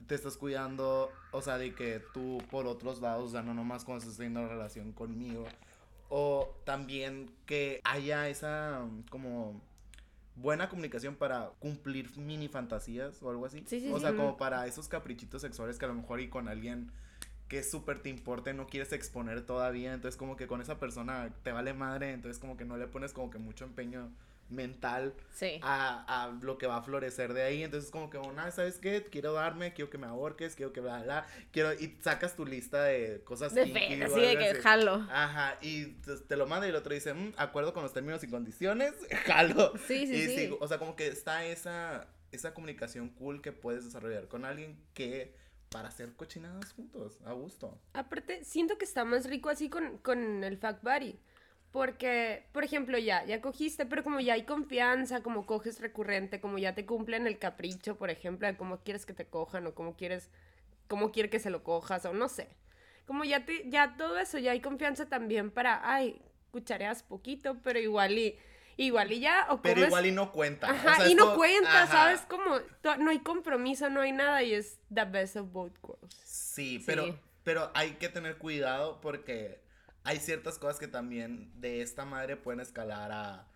te 0.07 0.15
estás 0.15 0.37
cuidando, 0.37 1.11
o 1.31 1.41
sea, 1.41 1.57
de 1.57 1.73
que 1.73 2.01
tú 2.13 2.39
por 2.49 2.65
otros 2.65 3.01
lados, 3.01 3.29
o 3.29 3.31
sea, 3.31 3.43
no 3.43 3.53
nomás 3.53 3.83
cuando 3.83 4.03
estás 4.03 4.17
teniendo 4.17 4.47
relación 4.47 4.93
conmigo, 4.93 5.45
o 6.09 6.55
también 6.63 7.31
que 7.45 7.81
haya 7.83 8.29
esa 8.29 8.85
como 9.09 9.61
buena 10.35 10.69
comunicación 10.69 11.15
para 11.15 11.51
cumplir 11.59 12.15
mini 12.17 12.47
fantasías 12.47 13.21
o 13.23 13.29
algo 13.29 13.45
así. 13.45 13.63
Sí, 13.67 13.79
sí, 13.79 13.91
o 13.91 13.95
sí. 13.95 14.01
sea, 14.01 14.15
como 14.15 14.37
para 14.37 14.67
esos 14.67 14.87
caprichitos 14.87 15.41
sexuales 15.41 15.77
que 15.77 15.85
a 15.85 15.87
lo 15.87 15.95
mejor 15.95 16.19
y 16.19 16.29
con 16.29 16.47
alguien 16.47 16.91
que 17.47 17.63
súper 17.63 18.01
te 18.01 18.09
importe, 18.09 18.53
no 18.53 18.67
quieres 18.67 18.91
exponer 18.91 19.45
todavía, 19.45 19.93
entonces 19.93 20.17
como 20.17 20.35
que 20.35 20.47
con 20.47 20.61
esa 20.61 20.79
persona 20.79 21.33
te 21.43 21.51
vale 21.51 21.73
madre, 21.73 22.11
entonces 22.11 22.39
como 22.39 22.57
que 22.57 22.65
no 22.65 22.77
le 22.77 22.87
pones 22.87 23.13
como 23.13 23.29
que 23.29 23.37
mucho 23.37 23.65
empeño 23.65 24.11
mental 24.49 25.13
Sí. 25.33 25.59
a, 25.63 26.23
a 26.25 26.31
lo 26.41 26.57
que 26.57 26.67
va 26.67 26.77
a 26.77 26.81
florecer 26.81 27.33
de 27.33 27.43
ahí, 27.43 27.63
entonces 27.63 27.89
como 27.91 28.09
que 28.09 28.17
una, 28.17 28.51
¿sabes 28.51 28.77
qué? 28.77 29.03
Quiero 29.03 29.33
darme, 29.33 29.73
quiero 29.73 29.89
que 29.89 29.97
me 29.97 30.07
ahorques, 30.07 30.55
quiero 30.55 30.71
que 30.71 30.81
bla, 30.81 31.01
bla, 31.03 31.25
quiero, 31.51 31.73
y 31.73 31.97
sacas 32.01 32.35
tu 32.35 32.45
lista 32.45 32.83
de 32.83 33.21
cosas 33.23 33.53
De 33.55 33.65
fe, 33.67 34.03
así 34.03 34.19
de 34.21 34.37
que 34.37 34.49
así. 34.49 34.61
jalo. 34.61 35.05
Ajá, 35.11 35.57
y 35.61 35.85
te, 36.27 36.35
lo 36.37 36.45
manda 36.47 36.67
y 36.67 36.69
el 36.69 36.75
otro 36.75 36.93
dice, 36.93 37.13
"Mm, 37.13 37.33
acuerdo 37.37 37.73
con 37.73 37.83
los 37.83 37.91
términos 37.93 38.23
y 38.23 38.27
condiciones, 38.29 38.93
jalo. 39.25 39.73
Sí, 39.87 40.05
sí, 40.07 40.13
y 40.15 40.27
sí. 40.47 40.57
o 40.59 40.67
sea, 40.67 40.77
como 40.77 40.95
que 40.95 41.07
está 41.07 41.43
esa, 41.45 42.07
esa 42.31 42.53
comunicación 42.53 43.09
cool 43.09 43.41
que 43.41 43.51
puedes 43.51 43.83
desarrollar 43.85 44.27
con 44.27 44.45
alguien 44.45 44.77
que 44.93 45.33
para 45.69 45.89
hacer 45.89 46.13
cochinadas 46.15 46.71
juntos, 46.73 47.19
a 47.25 47.33
gusto. 47.33 47.77
Aparte, 47.93 48.45
siento 48.45 48.77
que 48.77 48.85
está 48.85 49.03
más 49.03 49.25
rico 49.25 49.49
así 49.49 49.69
con, 49.69 49.97
con 49.97 50.43
el 50.43 50.57
fuck 50.57 50.81
buddy. 50.81 51.19
Porque, 51.75 52.45
por 52.53 52.63
ejemplo, 52.63 52.97
ya, 52.97 53.25
ya 53.25 53.41
cogiste, 53.41 53.85
pero 53.85 54.01
como 54.01 54.21
ya 54.21 54.35
hay 54.35 54.43
confianza, 54.43 55.21
como 55.21 55.45
coges 55.45 55.81
recurrente, 55.81 56.39
como 56.39 56.57
ya 56.57 56.73
te 56.73 56.85
cumplen 56.85 57.27
el 57.27 57.37
capricho, 57.37 57.97
por 57.97 58.09
ejemplo, 58.09 58.47
de 58.47 58.55
cómo 58.55 58.77
quieres 58.79 59.05
que 59.05 59.11
te 59.13 59.25
cojan 59.25 59.67
o 59.67 59.75
cómo 59.75 59.97
quieres, 59.97 60.29
cómo 60.87 61.11
quiere 61.11 61.29
que 61.29 61.37
se 61.37 61.49
lo 61.49 61.65
cojas 61.65 62.05
o 62.05 62.13
no 62.13 62.29
sé. 62.29 62.47
Como 63.05 63.25
ya 63.25 63.43
te, 63.43 63.69
ya 63.69 63.97
todo 63.97 64.17
eso, 64.17 64.37
ya 64.37 64.51
hay 64.51 64.61
confianza 64.61 65.07
también 65.09 65.51
para, 65.51 65.81
ay, 65.83 66.21
cuchareas 66.51 67.03
poquito, 67.03 67.57
pero 67.61 67.77
igual 67.77 68.17
y, 68.17 68.37
igual 68.77 69.11
y 69.11 69.19
ya, 69.19 69.47
o 69.49 69.61
Pero 69.61 69.75
comes- 69.75 69.87
igual 69.89 70.05
y 70.05 70.11
no 70.13 70.31
cuenta. 70.31 70.69
Ajá, 70.71 70.93
o 70.93 70.95
sea, 70.95 71.07
y 71.09 71.11
es 71.11 71.17
no 71.17 71.35
cuenta, 71.35 71.83
ajá. 71.83 71.91
¿sabes? 71.91 72.21
Como 72.21 72.57
no 72.99 73.11
hay 73.11 73.19
compromiso, 73.19 73.89
no 73.89 73.99
hay 73.99 74.13
nada 74.13 74.41
y 74.43 74.53
es 74.53 74.79
the 74.93 75.03
best 75.03 75.35
of 75.35 75.51
both 75.51 75.73
worlds. 75.83 76.15
Sí, 76.23 76.81
pero, 76.85 77.03
Sí. 77.07 77.15
pero 77.43 77.69
hay 77.73 77.95
que 77.95 78.07
tener 78.07 78.37
cuidado 78.37 79.01
porque 79.01 79.64
hay 80.05 80.19
ciertas 80.19 80.57
cosas 80.57 80.79
que 80.79 80.87
también 80.87 81.51
de 81.59 81.81
esta 81.81 82.05
madre 82.05 82.37
pueden 82.37 82.61
escalar 82.61 83.11
a 83.11 83.47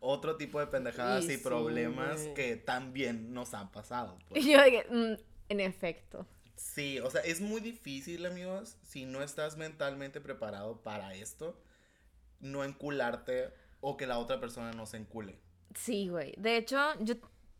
otro 0.00 0.36
tipo 0.36 0.58
de 0.60 0.66
pendejadas 0.66 1.24
Y 1.24 1.32
y, 1.32 1.36
sí, 1.36 1.44
problemas 1.44 2.20
que 2.34 2.56
también 2.56 3.32
nos 3.32 3.54
han 3.54 3.70
pasado. 3.70 4.18
pues. 4.28 4.44
Y 4.44 4.52
yo 4.52 4.62
dije, 4.64 4.84
"Mm, 4.90 5.14
en 5.50 5.60
efecto. 5.60 6.26
Sí, 6.56 6.98
o 6.98 7.08
sea, 7.10 7.20
es 7.20 7.40
muy 7.40 7.60
difícil, 7.60 8.26
amigos, 8.26 8.76
si 8.82 9.04
no 9.06 9.22
estás 9.22 9.56
mentalmente 9.56 10.20
preparado 10.20 10.82
para 10.82 11.14
esto, 11.14 11.60
no 12.40 12.64
encularte 12.64 13.52
o 13.80 13.96
que 13.96 14.06
la 14.06 14.18
otra 14.18 14.40
persona 14.40 14.72
no 14.72 14.86
se 14.86 14.96
encule. 14.96 15.38
Sí, 15.74 16.08
güey. 16.08 16.34
De 16.36 16.56
hecho, 16.56 16.78
yo, 17.00 17.14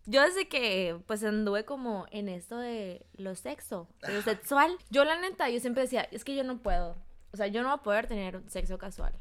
yo 0.07 0.23
desde 0.23 0.49
que 0.49 0.99
pues 1.07 1.23
anduve 1.23 1.64
como 1.64 2.07
en 2.11 2.28
esto 2.28 2.59
de 2.59 3.07
lo 3.14 3.35
sexo, 3.37 3.88
de 4.02 4.14
lo 4.14 4.23
sexual, 4.23 4.76
yo 4.90 5.05
la 5.05 5.21
neta, 5.21 5.49
yo 5.50 5.61
siempre 5.61 5.83
decía, 5.83 6.02
es 6.11 6.25
que 6.25 6.35
yo 6.35 6.45
no 6.45 6.59
puedo. 6.62 6.97
O 7.32 7.37
sea, 7.37 7.47
yo 7.47 7.62
no 7.62 7.68
voy 7.68 7.78
a 7.78 7.82
poder 7.82 8.06
tener 8.06 8.42
sexo 8.49 8.78
casual. 8.78 9.12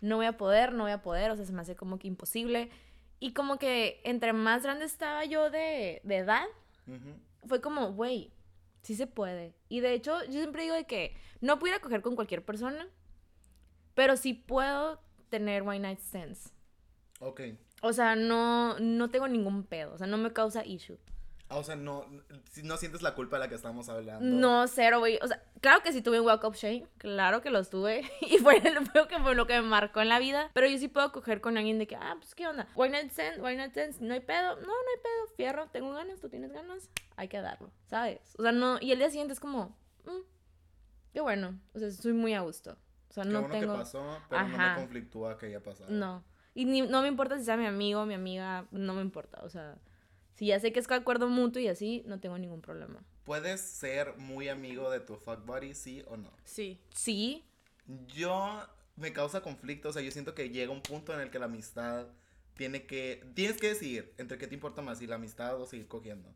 No 0.00 0.16
voy 0.16 0.26
a 0.26 0.36
poder, 0.36 0.72
no 0.72 0.84
voy 0.84 0.92
a 0.92 1.02
poder, 1.02 1.30
o 1.30 1.36
sea, 1.36 1.44
se 1.46 1.52
me 1.52 1.62
hace 1.62 1.74
como 1.76 1.98
que 1.98 2.06
imposible. 2.08 2.70
Y 3.18 3.32
como 3.32 3.58
que 3.58 4.00
entre 4.04 4.32
más 4.32 4.62
grande 4.62 4.84
estaba 4.84 5.24
yo 5.24 5.50
de, 5.50 6.00
de 6.04 6.16
edad, 6.18 6.44
Ujú. 6.86 7.14
fue 7.48 7.60
como, 7.60 7.92
güey, 7.92 8.30
sí 8.82 8.94
se 8.94 9.06
puede. 9.06 9.54
Y 9.68 9.80
de 9.80 9.94
hecho, 9.94 10.22
yo 10.24 10.32
siempre 10.32 10.62
digo 10.62 10.74
de 10.74 10.84
que 10.84 11.16
no 11.40 11.58
pudiera 11.58 11.80
coger 11.80 12.02
con 12.02 12.14
cualquier 12.14 12.44
persona, 12.44 12.86
pero 13.94 14.16
sí 14.16 14.34
puedo 14.34 15.00
tener 15.30 15.62
one 15.62 15.80
night 15.80 15.98
stands. 16.00 16.52
Ok. 17.20 17.40
O 17.82 17.92
sea, 17.92 18.16
no, 18.16 18.78
no 18.78 19.08
tengo 19.10 19.28
ningún 19.28 19.64
pedo. 19.64 19.94
O 19.94 19.98
sea, 19.98 20.06
no 20.06 20.18
me 20.18 20.32
causa 20.32 20.64
issue. 20.64 20.98
Ah, 21.48 21.58
O 21.58 21.62
sea, 21.64 21.76
no, 21.76 22.04
no 22.64 22.76
sientes 22.76 23.02
la 23.02 23.14
culpa 23.14 23.36
de 23.36 23.40
la 23.44 23.48
que 23.48 23.54
estamos 23.54 23.88
hablando. 23.88 24.24
No, 24.24 24.66
cero, 24.66 24.98
güey. 24.98 25.18
O 25.22 25.28
sea, 25.28 25.42
claro 25.60 25.80
que 25.82 25.92
sí 25.92 26.02
tuve 26.02 26.18
un 26.20 26.26
walk-up 26.26 26.54
shame. 26.54 26.86
Claro 26.98 27.40
que 27.40 27.50
los 27.50 27.70
tuve. 27.70 28.02
Y 28.20 28.38
fue 28.38 28.60
lo 28.60 29.06
que 29.06 29.18
fue 29.20 29.34
lo 29.34 29.46
que 29.46 29.54
me 29.60 29.68
marcó 29.68 30.00
en 30.00 30.08
la 30.08 30.18
vida. 30.18 30.50
Pero 30.54 30.66
yo 30.66 30.76
sí 30.78 30.88
puedo 30.88 31.12
coger 31.12 31.40
con 31.40 31.56
alguien 31.56 31.78
de 31.78 31.86
que, 31.86 31.94
ah, 31.96 32.16
pues, 32.18 32.34
¿qué 32.34 32.48
onda? 32.48 32.66
Why 32.74 32.88
not 32.88 33.10
send? 33.10 33.40
Why 33.44 33.56
not 33.56 33.72
send? 33.72 34.00
No 34.00 34.14
hay 34.14 34.20
pedo. 34.20 34.56
No, 34.56 34.62
no 34.66 34.68
hay 34.72 35.02
pedo. 35.02 35.36
Fierro, 35.36 35.68
tengo 35.68 35.92
ganas, 35.92 36.20
tú 36.20 36.28
tienes 36.28 36.52
ganas. 36.52 36.90
Hay 37.16 37.28
que 37.28 37.40
darlo, 37.40 37.70
¿sabes? 37.86 38.34
O 38.38 38.42
sea, 38.42 38.52
no. 38.52 38.78
Y 38.80 38.90
el 38.92 38.98
día 38.98 39.08
siguiente 39.10 39.32
es 39.32 39.40
como, 39.40 39.76
mm, 40.04 40.20
qué 41.12 41.20
bueno. 41.20 41.58
O 41.74 41.78
sea, 41.78 41.90
soy 41.92 42.12
muy 42.12 42.34
a 42.34 42.40
gusto. 42.40 42.76
O 43.08 43.12
sea, 43.12 43.22
Qué 43.22 43.30
no 43.30 43.42
bueno 43.42 43.54
tengo. 43.54 43.72
que 43.74 43.78
pasó, 43.78 44.18
pero 44.28 44.42
no 44.48 44.54
Ajá. 44.56 44.74
me 44.74 44.80
conflictúa 44.80 45.38
que 45.38 45.46
haya 45.46 45.62
pasado. 45.62 45.90
No. 45.90 46.24
Y 46.54 46.64
ni- 46.64 46.82
no 46.82 47.02
me 47.02 47.08
importa 47.08 47.38
si 47.38 47.44
sea 47.44 47.56
mi 47.56 47.66
amigo, 47.66 48.04
mi 48.04 48.14
amiga, 48.14 48.66
no 48.72 48.94
me 48.94 49.00
importa. 49.02 49.40
O 49.44 49.48
sea, 49.48 49.76
si 50.36 50.46
ya 50.46 50.60
sé 50.60 50.72
que 50.72 50.80
es 50.80 50.86
con 50.86 50.98
acuerdo 50.98 51.28
mutuo 51.28 51.60
y 51.60 51.68
así, 51.68 52.02
no 52.06 52.20
tengo 52.20 52.38
ningún 52.38 52.60
problema. 52.60 53.02
¿Puedes 53.24 53.60
ser 53.60 54.16
muy 54.18 54.48
amigo 54.48 54.90
de 54.90 55.00
tu 55.00 55.16
fuck 55.16 55.44
buddy, 55.44 55.74
sí 55.74 56.04
o 56.06 56.16
no? 56.16 56.30
Sí. 56.44 56.78
Sí, 56.94 57.44
Yo 58.14 58.62
me 58.96 59.12
causa 59.12 59.42
conflicto, 59.42 59.88
o 59.88 59.92
sea, 59.92 60.02
yo 60.02 60.10
siento 60.10 60.34
que 60.34 60.50
llega 60.50 60.72
un 60.72 60.82
punto 60.82 61.14
en 61.14 61.20
el 61.20 61.30
que 61.30 61.38
la 61.38 61.46
amistad 61.46 62.06
tiene 62.56 62.86
que 62.86 63.24
tienes 63.34 63.58
que 63.58 63.68
decidir 63.68 64.12
entre 64.18 64.38
qué 64.38 64.46
te 64.46 64.54
importa 64.54 64.82
más, 64.82 64.98
si 64.98 65.06
la 65.06 65.16
amistad 65.16 65.60
o 65.60 65.66
seguir 65.66 65.88
cogiendo. 65.88 66.28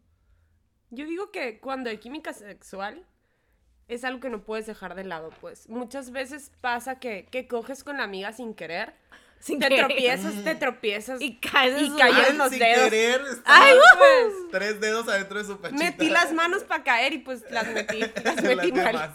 Yo 0.90 1.06
digo 1.06 1.30
que 1.30 1.60
cuando 1.60 1.90
hay 1.90 1.98
química 1.98 2.32
sexual 2.32 3.04
es 3.88 4.04
algo 4.04 4.20
que 4.20 4.30
no 4.30 4.44
puedes 4.44 4.66
dejar 4.66 4.94
de 4.94 5.04
lado, 5.04 5.30
pues. 5.40 5.68
Muchas 5.68 6.10
veces 6.12 6.52
pasa 6.60 7.00
que, 7.00 7.26
que 7.26 7.48
coges 7.48 7.84
con 7.84 7.96
la 7.98 8.04
amiga 8.04 8.32
sin 8.32 8.54
querer. 8.54 8.94
Sin 9.40 9.58
Te 9.58 9.68
querer. 9.68 9.86
tropiezas, 9.86 10.34
te 10.44 10.54
tropiezas. 10.54 11.20
Y 11.20 11.36
caes 11.38 11.74
en 11.74 11.86
Y 11.98 12.00
en 12.28 12.38
los 12.38 12.50
sin 12.50 12.58
dedos. 12.60 12.84
querer, 12.90 13.20
Ay, 13.44 13.74
pues, 13.98 14.34
tres 14.52 14.80
dedos 14.80 15.08
adentro 15.08 15.38
de 15.38 15.44
su 15.44 15.58
pachita. 15.60 15.82
metí 15.82 16.08
las 16.10 16.32
manos 16.32 16.62
para 16.62 16.84
caer 16.84 17.12
y 17.14 17.18
pues 17.18 17.42
las 17.50 17.66
metí. 17.68 18.00
Las 18.24 18.42
metí 18.42 18.70
mal. 18.72 18.86
demás. 18.92 19.10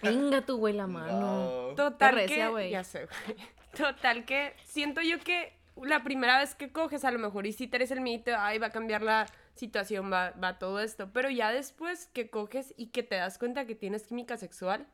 Venga 0.00 0.40
tu 0.46 0.56
güey 0.56 0.74
la 0.74 0.86
mano. 0.86 1.20
No. 1.68 1.74
Total 1.74 2.14
recia, 2.14 2.50
que, 2.56 2.70
ya 2.70 2.84
sé, 2.84 3.06
güey. 3.06 3.36
Total 3.76 4.24
que 4.24 4.54
siento 4.64 5.02
yo 5.02 5.18
que 5.18 5.52
la 5.82 6.04
primera 6.04 6.38
vez 6.38 6.54
que 6.54 6.70
coges 6.70 7.04
a 7.04 7.10
lo 7.10 7.18
mejor 7.18 7.46
y 7.46 7.52
si 7.52 7.66
te 7.66 7.76
eres 7.76 7.90
el 7.90 8.00
mito, 8.00 8.30
ay, 8.38 8.58
va 8.58 8.68
a 8.68 8.70
cambiar 8.70 9.02
la 9.02 9.26
situación, 9.56 10.12
va, 10.12 10.30
va 10.42 10.58
todo 10.58 10.80
esto, 10.80 11.10
pero 11.12 11.30
ya 11.30 11.50
después 11.52 12.08
que 12.12 12.30
coges 12.30 12.72
y 12.76 12.86
que 12.88 13.02
te 13.02 13.16
das 13.16 13.38
cuenta 13.38 13.66
que 13.66 13.74
tienes 13.74 14.06
química 14.06 14.36
sexual, 14.36 14.86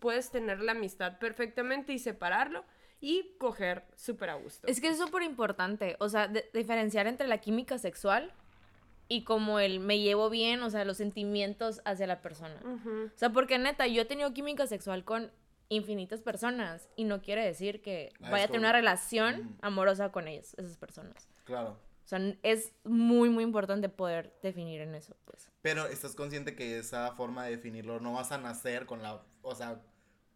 puedes 0.00 0.30
tener 0.30 0.60
la 0.60 0.72
amistad 0.72 1.18
perfectamente 1.18 1.92
y 1.94 1.98
separarlo 1.98 2.64
y 3.00 3.34
coger 3.38 3.84
súper 3.96 4.30
a 4.30 4.34
gusto. 4.34 4.66
Es 4.66 4.80
que 4.80 4.88
es 4.88 4.98
súper 4.98 5.22
importante, 5.22 5.96
o 6.00 6.08
sea, 6.08 6.26
de- 6.28 6.48
diferenciar 6.52 7.06
entre 7.06 7.26
la 7.28 7.38
química 7.38 7.78
sexual 7.78 8.32
y 9.06 9.24
como 9.24 9.58
el 9.60 9.80
me 9.80 10.00
llevo 10.00 10.28
bien, 10.30 10.62
o 10.62 10.70
sea, 10.70 10.84
los 10.84 10.96
sentimientos 10.98 11.80
hacia 11.84 12.06
la 12.06 12.20
persona. 12.20 12.60
O 12.64 13.16
sea, 13.18 13.30
porque 13.30 13.58
neta, 13.58 13.86
yo 13.86 14.02
he 14.02 14.04
tenido 14.04 14.32
química 14.34 14.66
sexual 14.66 15.04
con 15.04 15.30
infinitas 15.70 16.20
personas 16.20 16.88
y 16.96 17.04
no 17.04 17.20
quiere 17.22 17.44
decir 17.44 17.80
que 17.82 18.10
Ah, 18.22 18.30
vaya 18.30 18.44
a 18.44 18.48
tener 18.48 18.60
una 18.60 18.72
relación 18.72 19.56
amorosa 19.62 20.10
con 20.12 20.26
ellas, 20.28 20.54
esas 20.58 20.76
personas. 20.76 21.28
Claro. 21.44 21.78
O 22.04 22.08
sea, 22.08 22.20
es 22.42 22.72
muy, 22.84 23.28
muy 23.28 23.44
importante 23.44 23.90
poder 23.90 24.34
definir 24.42 24.80
en 24.80 24.94
eso, 24.94 25.14
pues. 25.26 25.50
Pero 25.60 25.86
estás 25.86 26.14
consciente 26.14 26.54
que 26.56 26.78
esa 26.78 27.12
forma 27.12 27.44
de 27.44 27.50
definirlo 27.52 28.00
no 28.00 28.14
vas 28.14 28.32
a 28.32 28.38
nacer 28.38 28.86
con 28.86 29.02
la, 29.02 29.22
o 29.42 29.54
sea, 29.54 29.82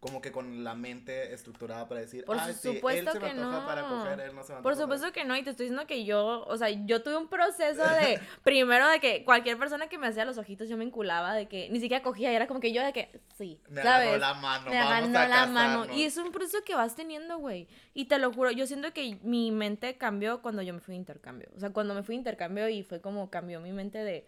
como 0.03 0.21
que 0.21 0.33
con 0.33 0.65
la 0.65 0.75
mente 0.75 1.33
estructurada 1.33 1.87
para 1.89 2.01
decir, 2.01 2.25
Por 2.25 2.37
"Ay, 2.37 2.55
sí, 2.55 2.71
él 2.71 2.75
supuesto 2.75 3.13
se 3.13 3.21
me 3.21 3.25
que 3.25 3.31
antoja 3.31 3.61
no. 3.61 3.67
para 3.67 3.83
coger, 3.89 4.19
él 4.19 4.35
no 4.35 4.43
se 4.43 4.53
me 4.53 4.61
Por 4.61 4.73
antoja 4.73 4.87
para-". 4.89 4.99
supuesto 4.99 5.13
que 5.13 5.25
no, 5.25 5.37
y 5.37 5.45
te 5.45 5.51
estoy 5.51 5.67
diciendo 5.67 5.87
que 5.87 6.05
yo, 6.05 6.45
o 6.45 6.57
sea, 6.57 6.71
yo 6.71 7.05
tuve 7.05 7.17
un 7.17 7.29
proceso 7.29 7.85
de, 7.89 8.19
primero 8.43 8.89
de 8.89 8.99
que 8.99 9.25
cualquier 9.25 9.59
persona 9.59 9.87
que 9.87 9.99
me 9.99 10.09
hacía 10.09 10.25
los 10.25 10.39
ojitos 10.39 10.69
yo 10.69 10.77
me 10.77 10.83
enculaba, 10.83 11.35
de 11.35 11.47
que 11.47 11.71
ni 11.71 11.79
siquiera 11.79 12.03
cogía, 12.03 12.33
y 12.33 12.35
era 12.35 12.49
como 12.49 12.59
que 12.59 12.73
yo 12.73 12.83
de 12.85 12.93
que, 12.93 13.21
sí, 13.39 13.61
Me 13.69 13.81
¿sabes? 13.81 14.19
la 14.19 14.35
mano, 14.35 14.71
me 14.71 14.77
vamos 14.81 15.15
a 15.15 15.29
la 15.29 15.47
mano. 15.47 15.95
Y 15.95 16.03
es 16.03 16.17
un 16.17 16.33
proceso 16.33 16.65
que 16.65 16.75
vas 16.75 16.97
teniendo, 16.97 17.39
güey. 17.39 17.69
Y 17.95 18.07
te 18.07 18.19
lo 18.19 18.33
juro, 18.33 18.51
yo 18.51 18.67
siento 18.67 18.93
que 18.93 19.21
mi 19.23 19.53
mente 19.53 19.97
cambió 19.99 20.43
cuando 20.43 20.63
yo 20.63 20.75
me 20.75 20.81
fui 20.81 20.95
de 20.95 20.99
intercambio. 20.99 21.49
O 21.55 21.61
sea, 21.61 21.71
cuando 21.71 21.95
me 21.95 22.03
fui 22.03 22.17
de 22.17 22.19
intercambio 22.19 22.69
y 22.69 22.83
fue 22.83 23.01
como 23.01 23.31
cambió 23.31 23.61
mi 23.61 23.71
mente 23.71 23.99
de... 23.99 24.27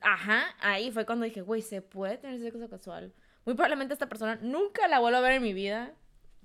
Ajá, 0.00 0.56
ahí 0.58 0.90
fue 0.90 1.06
cuando 1.06 1.24
dije, 1.24 1.42
güey, 1.42 1.62
se 1.62 1.82
puede 1.82 2.18
tener 2.18 2.40
sexo 2.40 2.68
casual. 2.68 3.12
Muy 3.44 3.54
probablemente 3.54 3.92
esta 3.94 4.08
persona 4.08 4.36
nunca 4.36 4.86
la 4.88 4.98
vuelvo 5.00 5.18
a 5.18 5.20
ver 5.22 5.32
en 5.32 5.42
mi 5.42 5.52
vida. 5.52 5.92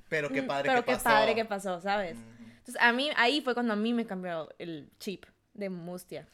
Pero 0.10 0.30
qué 0.30 0.42
Mm, 0.42 0.48
padre 0.48 0.70
Pero 0.70 0.82
que 0.82 0.86
qué 0.86 0.92
pasó. 0.94 1.04
padre 1.04 1.36
que 1.36 1.46
pasó, 1.46 1.82
¿sabes? 1.82 2.18
Entonces, 2.60 2.78
a 2.80 2.92
mí, 2.92 3.10
ahí 3.16 3.42
fue 3.42 3.54
cuando 3.54 3.74
a 3.74 3.76
mí 3.76 3.94
me 3.94 4.06
cambió 4.06 4.50
el 4.58 4.90
chip 5.00 5.26
de 5.54 5.70
mustia. 5.70 6.28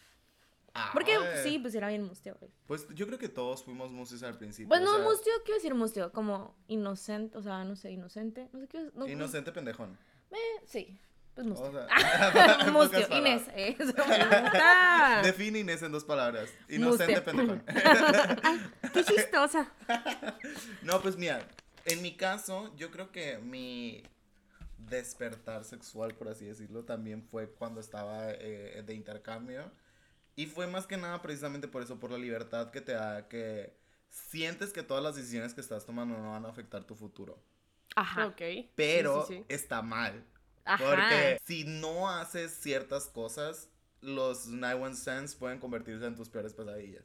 Porque 0.91 1.13
Ay. 1.15 1.43
sí, 1.43 1.60
pues 1.60 1.75
era 1.75 1.88
bien 1.89 2.03
mustio, 2.03 2.36
güey. 2.39 2.51
Pues 2.65 2.88
yo 2.96 3.05
creo 3.05 3.20
que 3.20 3.29
todos 3.29 3.63
fuimos 3.63 3.91
musis 3.91 4.24
al 4.24 4.38
principio. 4.38 4.70
Pues 4.70 4.82
no, 4.82 4.96
sea, 4.96 5.03
mustio, 5.03 5.32
quiero 5.46 5.55
decir 5.55 5.75
mustio, 5.75 6.12
como 6.12 6.55
inocente, 6.67 7.38
o 7.38 7.43
sea, 7.43 7.63
no 7.63 7.75
sé, 7.75 7.91
inocente, 7.91 8.50
no 8.53 8.60
sé 8.60 8.67
qué 8.67 8.89
no, 8.96 9.08
Inocente 9.08 9.51
pendejón. 9.51 9.98
Eh, 10.32 10.36
sí, 10.65 11.00
pues 11.36 11.48
mustio. 11.48 11.68
O 11.68 11.72
sea, 11.72 12.68
mustio, 12.72 13.18
Inés. 13.18 13.44
eh, 13.56 13.75
eso. 13.80 13.94
Define 15.24 15.60
Inés 15.60 15.82
en 15.82 15.92
dos 15.92 16.04
palabras. 16.04 16.50
Inocente 16.70 17.22
pendejón. 17.22 17.63
qué 18.94 19.04
chistosa. 19.04 19.72
No, 20.82 21.02
pues 21.02 21.18
mira, 21.18 21.48
en 21.86 22.02
mi 22.02 22.16
caso, 22.16 22.74
yo 22.75 22.92
creo 22.92 23.12
que 23.12 23.38
mi 23.40 24.04
despertar 24.78 25.63
sexual, 25.63 26.13
por 26.16 26.28
así 26.28 26.46
decirlo, 26.46 26.84
también 26.84 27.24
fue 27.24 27.50
cuando 27.50 27.80
estaba 27.80 28.32
eh, 28.32 28.84
de 28.86 28.94
intercambio. 28.94 29.72
Y 30.36 30.48
fue 30.48 30.66
más 30.68 30.88
que 30.88 30.98
nada 30.98 31.22
precisamente 31.22 31.68
por 31.68 31.84
eso, 31.84 32.00
por 32.00 32.12
la 32.12 32.18
libertad 32.18 32.72
que 32.72 32.82
te 32.82 32.94
da, 32.94 33.28
que 33.28 33.78
sientes 34.10 34.74
que 34.74 34.82
todas 34.84 35.04
las 35.04 35.16
decisiones 35.16 35.54
que 35.54 35.62
estás 35.62 35.86
tomando 35.86 36.18
no 36.18 36.32
van 36.32 36.46
a 36.46 36.50
afectar 36.50 36.84
tu 36.84 36.96
futuro. 36.96 37.40
Ajá. 37.96 38.25
Ok. 38.28 38.42
Pero 38.75 39.25
Sí, 39.28 39.36
sí, 39.36 39.40
sí. 39.40 39.46
está 39.50 39.82
mal. 39.84 40.24
Ajá. 40.65 40.84
Porque 40.84 41.39
si 41.46 41.63
no 41.65 42.10
haces 42.10 42.51
ciertas 42.62 43.05
cosas, 43.08 43.70
los 44.01 44.48
911 44.48 45.01
stands 45.01 45.36
pueden 45.36 45.60
convertirse 45.60 46.05
en 46.05 46.15
tus 46.15 46.29
peores 46.29 46.53
pesadillas. 46.53 47.03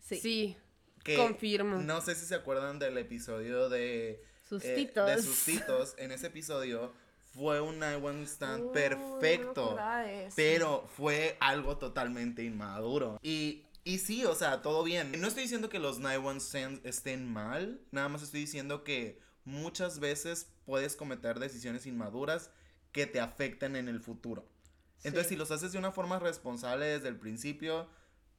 Sí. 0.00 0.20
Sí, 0.20 0.56
Que 1.04 1.16
confirmo. 1.16 1.78
No 1.78 2.00
sé 2.00 2.14
si 2.14 2.26
se 2.26 2.34
acuerdan 2.34 2.78
del 2.78 2.96
episodio 2.98 3.68
de 3.68 4.10
eh, 4.10 4.22
Sustitos. 4.48 5.06
de 5.06 5.22
sustitos. 5.22 5.94
En 5.98 6.12
ese 6.12 6.28
episodio 6.28 6.92
fue 7.34 7.60
un 7.60 7.78
911 7.78 8.32
stand 8.32 8.62
Oh, 8.62 8.66
no 8.66 8.72
me 8.72 8.80
perfecto. 8.80 9.78
eso. 10.06 10.34
Pero 10.36 10.88
fue 10.96 11.36
algo 11.40 11.76
totalmente 11.78 12.44
inmaduro. 12.44 13.18
Y, 13.22 13.64
y 13.84 13.98
sí, 13.98 14.24
o 14.24 14.34
sea, 14.34 14.62
todo 14.62 14.84
bien. 14.84 15.12
No 15.20 15.26
estoy 15.28 15.42
diciendo 15.44 15.68
que 15.68 15.78
los 15.78 15.98
911 15.98 16.46
stands 16.46 16.80
estén 16.84 17.30
mal. 17.30 17.80
Nada 17.90 18.08
más 18.08 18.22
estoy 18.22 18.40
diciendo 18.40 18.84
que 18.84 19.18
muchas 19.44 19.98
veces 20.00 20.48
puedes 20.64 20.96
cometer 20.96 21.38
decisiones 21.38 21.86
inmaduras 21.86 22.50
que 22.96 23.06
te 23.06 23.20
afecten 23.20 23.76
en 23.76 23.88
el 23.88 24.00
futuro. 24.00 24.44
Entonces, 25.04 25.28
Sí. 25.28 25.34
si 25.34 25.36
los 25.36 25.50
haces 25.52 25.70
de 25.72 25.78
una 25.78 25.92
forma 25.92 26.18
responsable 26.18 26.86
desde 26.86 27.08
el 27.08 27.16
principio, 27.16 27.86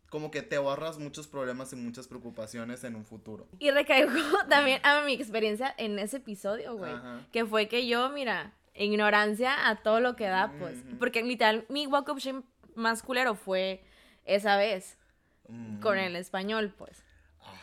como 0.09 0.31
que 0.31 0.41
te 0.41 0.55
ahorras 0.55 0.97
muchos 0.97 1.27
problemas 1.27 1.71
y 1.73 1.75
muchas 1.75 2.07
preocupaciones 2.07 2.83
en 2.83 2.95
un 2.95 3.05
futuro. 3.05 3.47
Y 3.59 3.69
recaigo 3.71 4.11
también 4.49 4.81
a 4.83 5.01
mi 5.03 5.13
experiencia 5.13 5.73
en 5.77 5.99
ese 5.99 6.17
episodio, 6.17 6.75
güey. 6.75 6.93
Que 7.31 7.45
fue 7.45 7.67
que 7.67 7.87
yo, 7.87 8.09
mira, 8.09 8.53
ignorancia 8.73 9.69
a 9.69 9.75
todo 9.83 9.99
lo 9.99 10.15
que 10.15 10.25
da, 10.25 10.51
pues. 10.59 10.79
Ujú. 10.85 10.97
Porque 10.97 11.21
literal, 11.23 11.65
mi 11.69 11.85
walk-up 11.87 12.17
shame 12.19 12.43
más 12.75 13.03
culero 13.03 13.35
fue 13.35 13.83
esa 14.25 14.57
vez, 14.57 14.97
Mm. 15.49 15.79
con 15.79 15.97
el 15.97 16.15
español, 16.17 16.73
pues. 16.77 17.03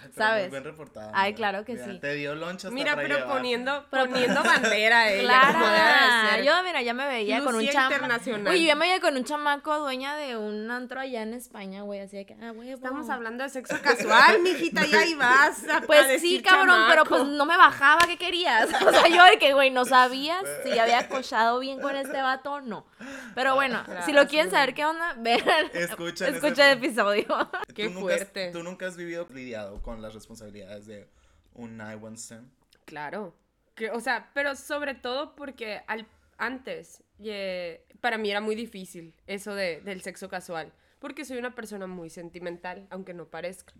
Ay, 0.05 0.11
pero 0.15 0.27
¿sabes? 0.27 0.43
Muy 0.45 0.51
bien 0.51 0.65
reportada. 0.65 1.11
Ay, 1.15 1.33
mira. 1.33 1.37
claro 1.37 1.65
que 1.65 1.73
Mira, 1.75 1.85
sí. 1.87 1.99
Te 1.99 2.15
dio 2.15 2.35
lonchas 2.35 2.73
Mira, 2.73 2.93
para 2.95 3.03
pero 3.03 3.19
llevar. 3.19 3.33
poniendo, 3.37 3.87
poniendo 3.91 4.43
bandera 4.45 5.11
ella. 5.13 5.23
Clara, 5.23 6.41
yo 6.43 6.63
mira, 6.63 6.83
ya 6.83 6.95
me 6.95 7.07
veía 7.07 7.43
con 7.43 7.55
un 7.55 7.67
chamaco. 7.69 7.93
internacional. 7.95 8.49
Oye, 8.53 8.61
yo 8.63 8.67
ya 8.69 8.75
me 8.75 8.87
veía 8.87 9.01
con 9.01 9.17
un 9.17 9.25
chamaco 9.25 9.79
dueña 9.79 10.17
de 10.17 10.37
un 10.37 10.71
antro 10.71 11.01
allá 11.01 11.23
en 11.23 11.35
España, 11.35 11.83
güey, 11.83 12.01
así 12.01 12.17
de 12.17 12.27
que, 12.27 12.35
ah, 12.43 12.51
güey, 12.51 12.71
Estamos 12.73 13.09
hablando 13.11 13.45
de 13.45 13.51
sexo 13.51 13.77
casual, 13.83 14.41
mijita, 14.43 14.85
ya 14.87 15.01
ahí 15.01 15.15
vas. 15.15 15.67
a- 15.69 15.79
a 15.79 15.81
Pues 15.83 16.07
decir 16.09 16.39
sí, 16.39 16.43
cabrón, 16.43 16.85
pero 16.89 17.05
pues 17.05 17.25
no 17.25 17.47
me 17.47 17.57
bajaba, 17.57 18.01
¿qué 18.07 18.17
querías? 18.17 18.69
O 18.85 18.91
sea, 18.91 19.09
yo 19.09 19.25
de 19.25 19.39
que, 19.39 19.53
güey, 19.55 19.71
no 19.71 19.85
sabías 19.85 20.45
si 20.65 20.79
había 20.79 21.09
cochado 21.09 21.59
bien 21.61 21.81
con 21.81 21.97
este 21.97 22.21
vato 22.21 22.53
o 22.53 22.61
no. 22.61 22.87
Pero 23.35 23.55
bueno, 23.55 23.83
si 24.05 24.13
lo 24.13 24.27
quieren 24.27 24.51
saber 24.51 24.75
qué 24.75 24.85
onda, 24.85 25.15
vean, 25.19 25.43
Escuchen 25.73 26.35
escucha 26.35 26.71
ese- 26.71 26.73
el 26.73 26.79
episodio. 26.79 27.27
Qué 27.75 27.85
¿Tú 27.89 27.91
nunca 27.95 28.15
has- 28.15 28.21
fuerte. 28.21 28.51
¿Tú 28.53 28.63
nunca 28.63 28.87
has 28.87 28.97
vivido 28.97 29.27
lidiado 29.33 29.83
con 29.83 29.94
las 30.03 30.15
responsabilidades 30.15 30.87
de 30.87 31.09
un 31.55 31.77
911 31.77 32.23
stand? 32.23 32.51
Claro. 32.85 33.35
Que, 33.75 33.91
o 33.91 34.01
sea, 34.01 34.31
pero 34.35 34.55
sobre 34.55 34.95
todo 34.95 35.35
porque 35.35 35.83
al, 35.87 36.07
antes, 36.39 37.03
eh, 37.23 37.85
para 38.01 38.19
mí 38.19 38.31
era 38.31 38.41
muy 38.41 38.55
difícil 38.55 39.15
eso 39.27 39.55
de, 39.55 39.81
del 39.81 40.03
sexo 40.03 40.29
casual. 40.29 40.73
Porque 40.99 41.25
soy 41.25 41.37
una 41.39 41.55
persona 41.55 41.87
muy 41.87 42.09
sentimental, 42.09 42.87
aunque 42.91 43.13
no 43.13 43.27
parezca. 43.27 43.75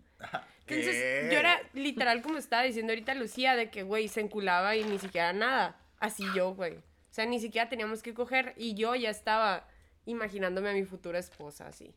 Entonces, 0.67 0.95
¿Qué? 0.95 1.29
yo 1.31 1.39
era 1.39 1.59
literal 1.73 2.21
como 2.21 2.37
estaba 2.37 2.63
diciendo 2.63 2.91
ahorita 2.91 3.15
Lucía, 3.15 3.55
de 3.55 3.71
que, 3.71 3.83
güey, 3.83 4.07
se 4.07 4.21
enculaba 4.21 4.75
y 4.75 4.83
ni 4.83 4.99
siquiera 4.99 5.33
nada. 5.33 5.79
Así 5.99 6.23
yo, 6.35 6.53
güey. 6.53 6.75
O 6.75 7.13
sea, 7.15 7.25
ni 7.25 7.39
siquiera 7.39 7.69
teníamos 7.69 8.03
que 8.03 8.13
coger 8.13 8.53
y 8.57 8.75
yo 8.75 8.93
ya 8.93 9.09
estaba 9.09 9.67
imaginándome 10.05 10.69
a 10.69 10.73
mi 10.73 10.83
futura 10.83 11.17
esposa 11.17 11.67
así. 11.67 11.95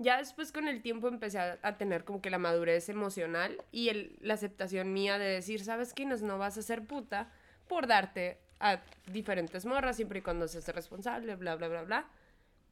Ya 0.00 0.16
después 0.16 0.50
con 0.50 0.66
el 0.66 0.80
tiempo 0.80 1.08
empecé 1.08 1.38
a, 1.38 1.76
tener 1.76 2.04
como 2.04 2.22
que 2.22 2.30
la 2.30 2.38
madurez 2.38 2.88
emocional 2.88 3.62
y 3.70 3.90
el, 3.90 4.16
la 4.22 4.32
aceptación 4.32 4.94
mía 4.94 5.18
de 5.18 5.26
decir, 5.26 5.62
¿sabes? 5.62 5.92
No, 6.06 6.16
no 6.16 6.38
vas 6.38 6.56
a 6.56 6.62
ser 6.62 6.86
puta 6.86 7.30
por 7.68 7.86
darte 7.86 8.38
a 8.60 8.80
diferentes 9.12 9.66
morras 9.66 9.96
siempre 9.96 10.20
y 10.20 10.22
cuando 10.22 10.48
seas 10.48 10.66
responsable, 10.68 11.36
bla, 11.36 11.54
bla, 11.56 11.68
bla, 11.68 11.82
bla. 11.82 12.08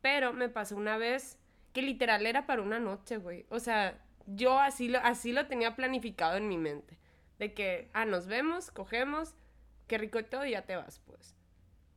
Pero 0.00 0.32
me 0.32 0.48
pasó 0.48 0.74
una 0.74 0.96
vez 0.96 1.36
que 1.74 1.82
literal 1.82 2.24
era 2.24 2.46
para 2.46 2.62
una 2.62 2.78
noche, 2.78 3.18
güey. 3.18 3.44
O 3.50 3.60
sea, 3.60 3.98
yo 4.26 4.58
así 4.58 4.88
lo, 4.88 4.98
así 5.00 5.32
lo 5.32 5.46
tenía 5.46 5.76
planificado 5.76 6.38
en 6.38 6.48
mi 6.48 6.56
mente. 6.56 6.96
De 7.38 7.52
que, 7.52 7.90
ah, 7.92 8.06
nos 8.06 8.26
vemos, 8.26 8.70
cogemos, 8.70 9.34
qué 9.86 9.98
rico 9.98 10.18
y 10.18 10.24
todo 10.24 10.46
y 10.46 10.52
ya 10.52 10.62
te 10.62 10.76
vas, 10.76 11.00
pues. 11.00 11.34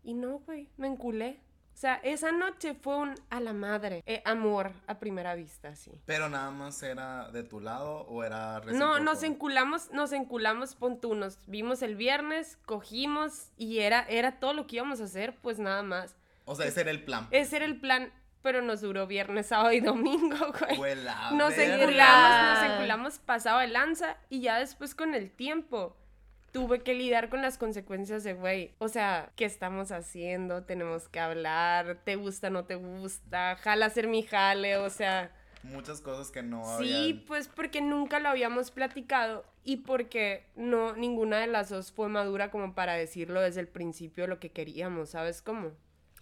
Y 0.04 0.14
no, 0.14 0.40
güey, 0.40 0.68
me 0.76 0.88
enculé. 0.88 1.40
O 1.74 1.78
sea, 1.82 1.96
esa 2.04 2.32
noche 2.32 2.76
fue 2.76 2.96
un 2.98 3.16
a 3.30 3.40
la 3.40 3.54
madre, 3.54 4.04
eh, 4.06 4.22
amor 4.26 4.72
a 4.88 5.00
primera 5.00 5.34
vista, 5.34 5.76
sí. 5.76 5.92
Pero 6.06 6.30
nada 6.30 6.52
más 6.52 6.84
era 6.84 7.32
de 7.32 7.44
tu 7.44 7.60
lado 7.60 8.02
o 8.02 8.24
era 8.24 8.60
No, 8.60 8.60
recíproco? 8.66 9.00
nos 9.00 9.24
enculamos, 9.24 9.92
nos 9.92 10.12
enculamos, 10.12 10.76
pon 10.76 11.02
tú, 11.02 11.16
nos 11.16 11.40
vimos 11.48 11.82
el 11.82 11.96
viernes, 11.96 12.58
cogimos 12.68 13.50
y 13.58 13.80
era, 13.80 14.02
era 14.10 14.40
todo 14.40 14.54
lo 14.54 14.68
que 14.68 14.76
íbamos 14.76 15.02
a 15.02 15.06
hacer, 15.06 15.38
pues 15.42 15.58
nada 15.60 15.82
más. 15.82 16.16
O 16.46 16.56
sea, 16.56 16.68
ese 16.68 16.82
era 16.82 16.92
el 16.92 17.04
plan. 17.04 17.28
Ese 17.32 17.56
era 17.56 17.66
el 17.66 17.80
plan, 17.80 18.12
pero 18.44 18.62
nos 18.62 18.82
duró 18.82 19.08
viernes, 19.08 19.46
sábado 19.48 19.72
y 19.72 19.80
domingo, 19.80 20.38
güey. 20.60 20.78
Nos 21.34 21.56
verga. 21.56 21.76
enculamos, 21.84 22.60
nos 22.62 22.72
enculamos 22.74 23.20
pasado 23.20 23.60
de 23.60 23.68
lanza 23.70 24.18
y 24.30 24.42
ya 24.42 24.60
después 24.60 24.94
con 24.94 25.16
el 25.16 25.32
tiempo 25.32 25.96
tuve 26.52 26.82
que 26.82 26.94
lidiar 26.94 27.30
con 27.30 27.42
las 27.42 27.58
consecuencias 27.58 28.24
de, 28.24 28.34
güey, 28.34 28.74
o 28.80 28.88
sea, 28.90 29.32
¿qué 29.36 29.46
estamos 29.46 29.92
haciendo? 29.92 30.64
Tenemos 30.64 31.08
que 31.10 31.20
hablar, 31.20 32.00
¿te 32.04 32.16
gusta, 32.16 32.50
no 32.50 32.66
te 32.66 32.76
gusta? 32.76 33.56
Jala 33.58 33.86
hacer 33.88 34.08
mi 34.08 34.24
jale, 34.24 34.78
o 34.78 34.90
sea... 34.90 35.32
Muchas 35.64 36.02
cosas 36.02 36.32
que 36.32 36.42
no 36.42 36.64
Sí, 36.80 36.92
habían- 37.14 37.26
pues 37.28 37.48
porque 37.48 37.82
nunca 37.82 38.20
lo 38.20 38.30
habíamos 38.30 38.72
platicado 38.72 39.46
y 39.64 39.78
porque 39.78 40.48
no, 40.56 40.96
ninguna 40.96 41.38
de 41.40 41.48
las 41.48 41.70
dos 41.70 41.92
fue 41.92 42.10
madura 42.10 42.50
como 42.50 42.74
para 42.74 42.94
decirlo 42.96 43.40
desde 43.42 43.62
el 43.62 43.68
principio 43.68 44.26
lo 44.26 44.40
que 44.40 44.50
queríamos, 44.52 45.12
¿sabes 45.12 45.42
cómo? 45.44 45.72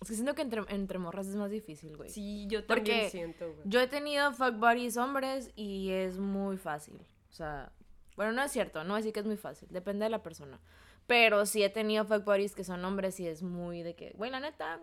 Es 0.01 0.07
que 0.09 0.13
siento 0.15 0.36
que 0.36 0.41
entre, 0.43 0.62
entre 0.69 1.00
morras 1.00 1.27
es 1.27 1.36
más 1.36 1.50
difícil, 1.51 1.95
güey. 1.98 2.09
Sí, 2.09 2.48
yo 2.50 2.65
Porque 2.67 2.91
también 2.91 3.09
siento, 3.12 3.45
güey. 3.51 3.62
Yo 3.65 3.79
he 3.81 3.88
tenido 3.88 4.31
fuck 4.33 4.55
buddies 4.55 4.95
hombres 4.98 5.51
y 5.55 5.91
es 5.91 6.17
muy 6.19 6.57
fácil. 6.57 6.95
O 7.29 7.33
sea, 7.33 7.71
bueno, 8.19 8.33
no 8.33 8.43
es 8.43 8.51
cierto, 8.51 8.83
no 8.83 8.97
decir 8.97 9.13
que 9.13 9.21
es 9.21 9.25
muy 9.25 9.38
fácil, 9.38 9.69
depende 9.71 10.03
de 10.03 10.09
la 10.09 10.21
persona. 10.21 10.59
Pero 11.07 11.45
sí 11.45 11.63
he 11.63 11.69
tenido 11.69 12.03
fuck 12.03 12.25
buddies 12.25 12.53
que 12.53 12.65
son 12.65 12.83
hombres 12.83 13.17
y 13.21 13.25
es 13.25 13.43
muy 13.43 13.81
de 13.81 13.95
que, 13.95 14.11
güey, 14.17 14.29
la 14.29 14.41
neta, 14.41 14.81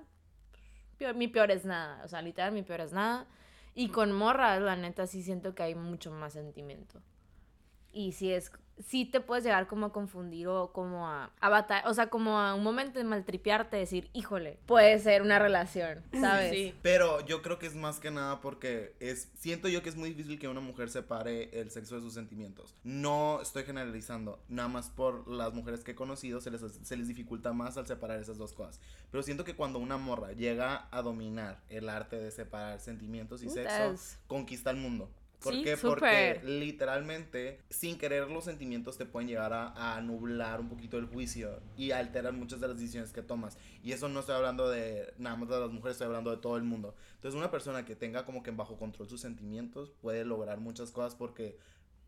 mi 1.14 1.28
peor 1.28 1.50
es 1.50 1.66
nada. 1.66 2.02
O 2.02 2.08
sea, 2.08 2.22
literal, 2.22 2.52
mi 2.52 2.62
peor 2.62 2.80
es 2.80 2.94
nada. 2.94 3.26
Y 3.74 3.90
con 3.90 4.10
morras, 4.10 4.62
la 4.62 4.74
neta, 4.74 5.06
sí 5.06 5.22
siento 5.22 5.54
que 5.54 5.64
hay 5.64 5.74
mucho 5.74 6.10
más 6.10 6.32
sentimiento. 6.32 7.02
Y 7.96 8.12
sí 8.12 8.30
es, 8.30 8.52
sí 8.86 9.06
te 9.06 9.20
puedes 9.20 9.42
llegar 9.42 9.66
como 9.66 9.86
a 9.86 9.92
confundir 9.92 10.48
o 10.48 10.70
como 10.70 11.08
a, 11.08 11.30
a 11.40 11.48
batallar, 11.48 11.88
o 11.88 11.94
sea, 11.94 12.08
como 12.08 12.38
a 12.38 12.54
un 12.54 12.62
momento 12.62 12.98
de 12.98 13.06
maltripearte, 13.06 13.74
decir, 13.74 14.10
híjole, 14.12 14.58
puede 14.66 14.98
ser 14.98 15.22
una 15.22 15.38
relación, 15.38 16.02
¿sabes? 16.20 16.50
Sí. 16.50 16.74
Pero 16.82 17.24
yo 17.24 17.40
creo 17.40 17.58
que 17.58 17.66
es 17.66 17.74
más 17.74 17.98
que 17.98 18.10
nada 18.10 18.42
porque 18.42 18.94
es 19.00 19.30
siento 19.38 19.68
yo 19.68 19.82
que 19.82 19.88
es 19.88 19.96
muy 19.96 20.10
difícil 20.10 20.38
que 20.38 20.46
una 20.46 20.60
mujer 20.60 20.90
separe 20.90 21.58
el 21.58 21.70
sexo 21.70 21.94
de 21.94 22.02
sus 22.02 22.12
sentimientos. 22.12 22.74
No 22.84 23.40
estoy 23.40 23.64
generalizando, 23.64 24.38
nada 24.50 24.68
más 24.68 24.90
por 24.90 25.26
las 25.26 25.54
mujeres 25.54 25.82
que 25.82 25.92
he 25.92 25.94
conocido 25.94 26.42
se 26.42 26.50
les, 26.50 26.60
se 26.60 26.96
les 26.98 27.08
dificulta 27.08 27.54
más 27.54 27.78
al 27.78 27.86
separar 27.86 28.20
esas 28.20 28.36
dos 28.36 28.52
cosas. 28.52 28.78
Pero 29.10 29.22
siento 29.22 29.44
que 29.44 29.56
cuando 29.56 29.78
una 29.78 29.96
morra 29.96 30.32
llega 30.32 30.86
a 30.90 31.00
dominar 31.00 31.62
el 31.70 31.88
arte 31.88 32.16
de 32.16 32.30
separar 32.30 32.78
sentimientos 32.78 33.42
y 33.42 33.48
sexo, 33.48 33.94
conquista 34.26 34.70
el 34.70 34.76
mundo. 34.76 35.08
¿Por 35.40 35.52
Sí, 35.54 35.62
qué? 35.62 35.76
Porque 35.76 36.40
literalmente, 36.44 37.60
sin 37.70 37.98
querer, 37.98 38.28
los 38.30 38.44
sentimientos 38.44 38.96
te 38.96 39.06
pueden 39.06 39.28
llegar 39.28 39.52
a, 39.52 39.96
a 39.96 40.00
nublar 40.00 40.60
un 40.60 40.68
poquito 40.68 40.98
el 40.98 41.06
juicio 41.06 41.60
y 41.76 41.90
alterar 41.90 42.32
muchas 42.32 42.60
de 42.60 42.68
las 42.68 42.78
decisiones 42.78 43.12
que 43.12 43.22
tomas. 43.22 43.58
Y 43.82 43.92
eso 43.92 44.08
no 44.08 44.20
estoy 44.20 44.34
hablando 44.34 44.68
de 44.68 45.12
nada 45.18 45.36
más 45.36 45.48
de 45.48 45.60
las 45.60 45.70
mujeres, 45.70 45.94
estoy 45.96 46.06
hablando 46.06 46.30
de 46.30 46.38
todo 46.38 46.56
el 46.56 46.64
mundo. 46.64 46.94
Entonces, 47.14 47.38
una 47.38 47.50
persona 47.50 47.84
que 47.84 47.96
tenga 47.96 48.24
como 48.24 48.42
que 48.42 48.50
bajo 48.50 48.76
control 48.78 49.08
sus 49.08 49.20
sentimientos 49.20 49.90
puede 50.00 50.24
lograr 50.24 50.58
muchas 50.58 50.90
cosas 50.90 51.14
porque 51.14 51.58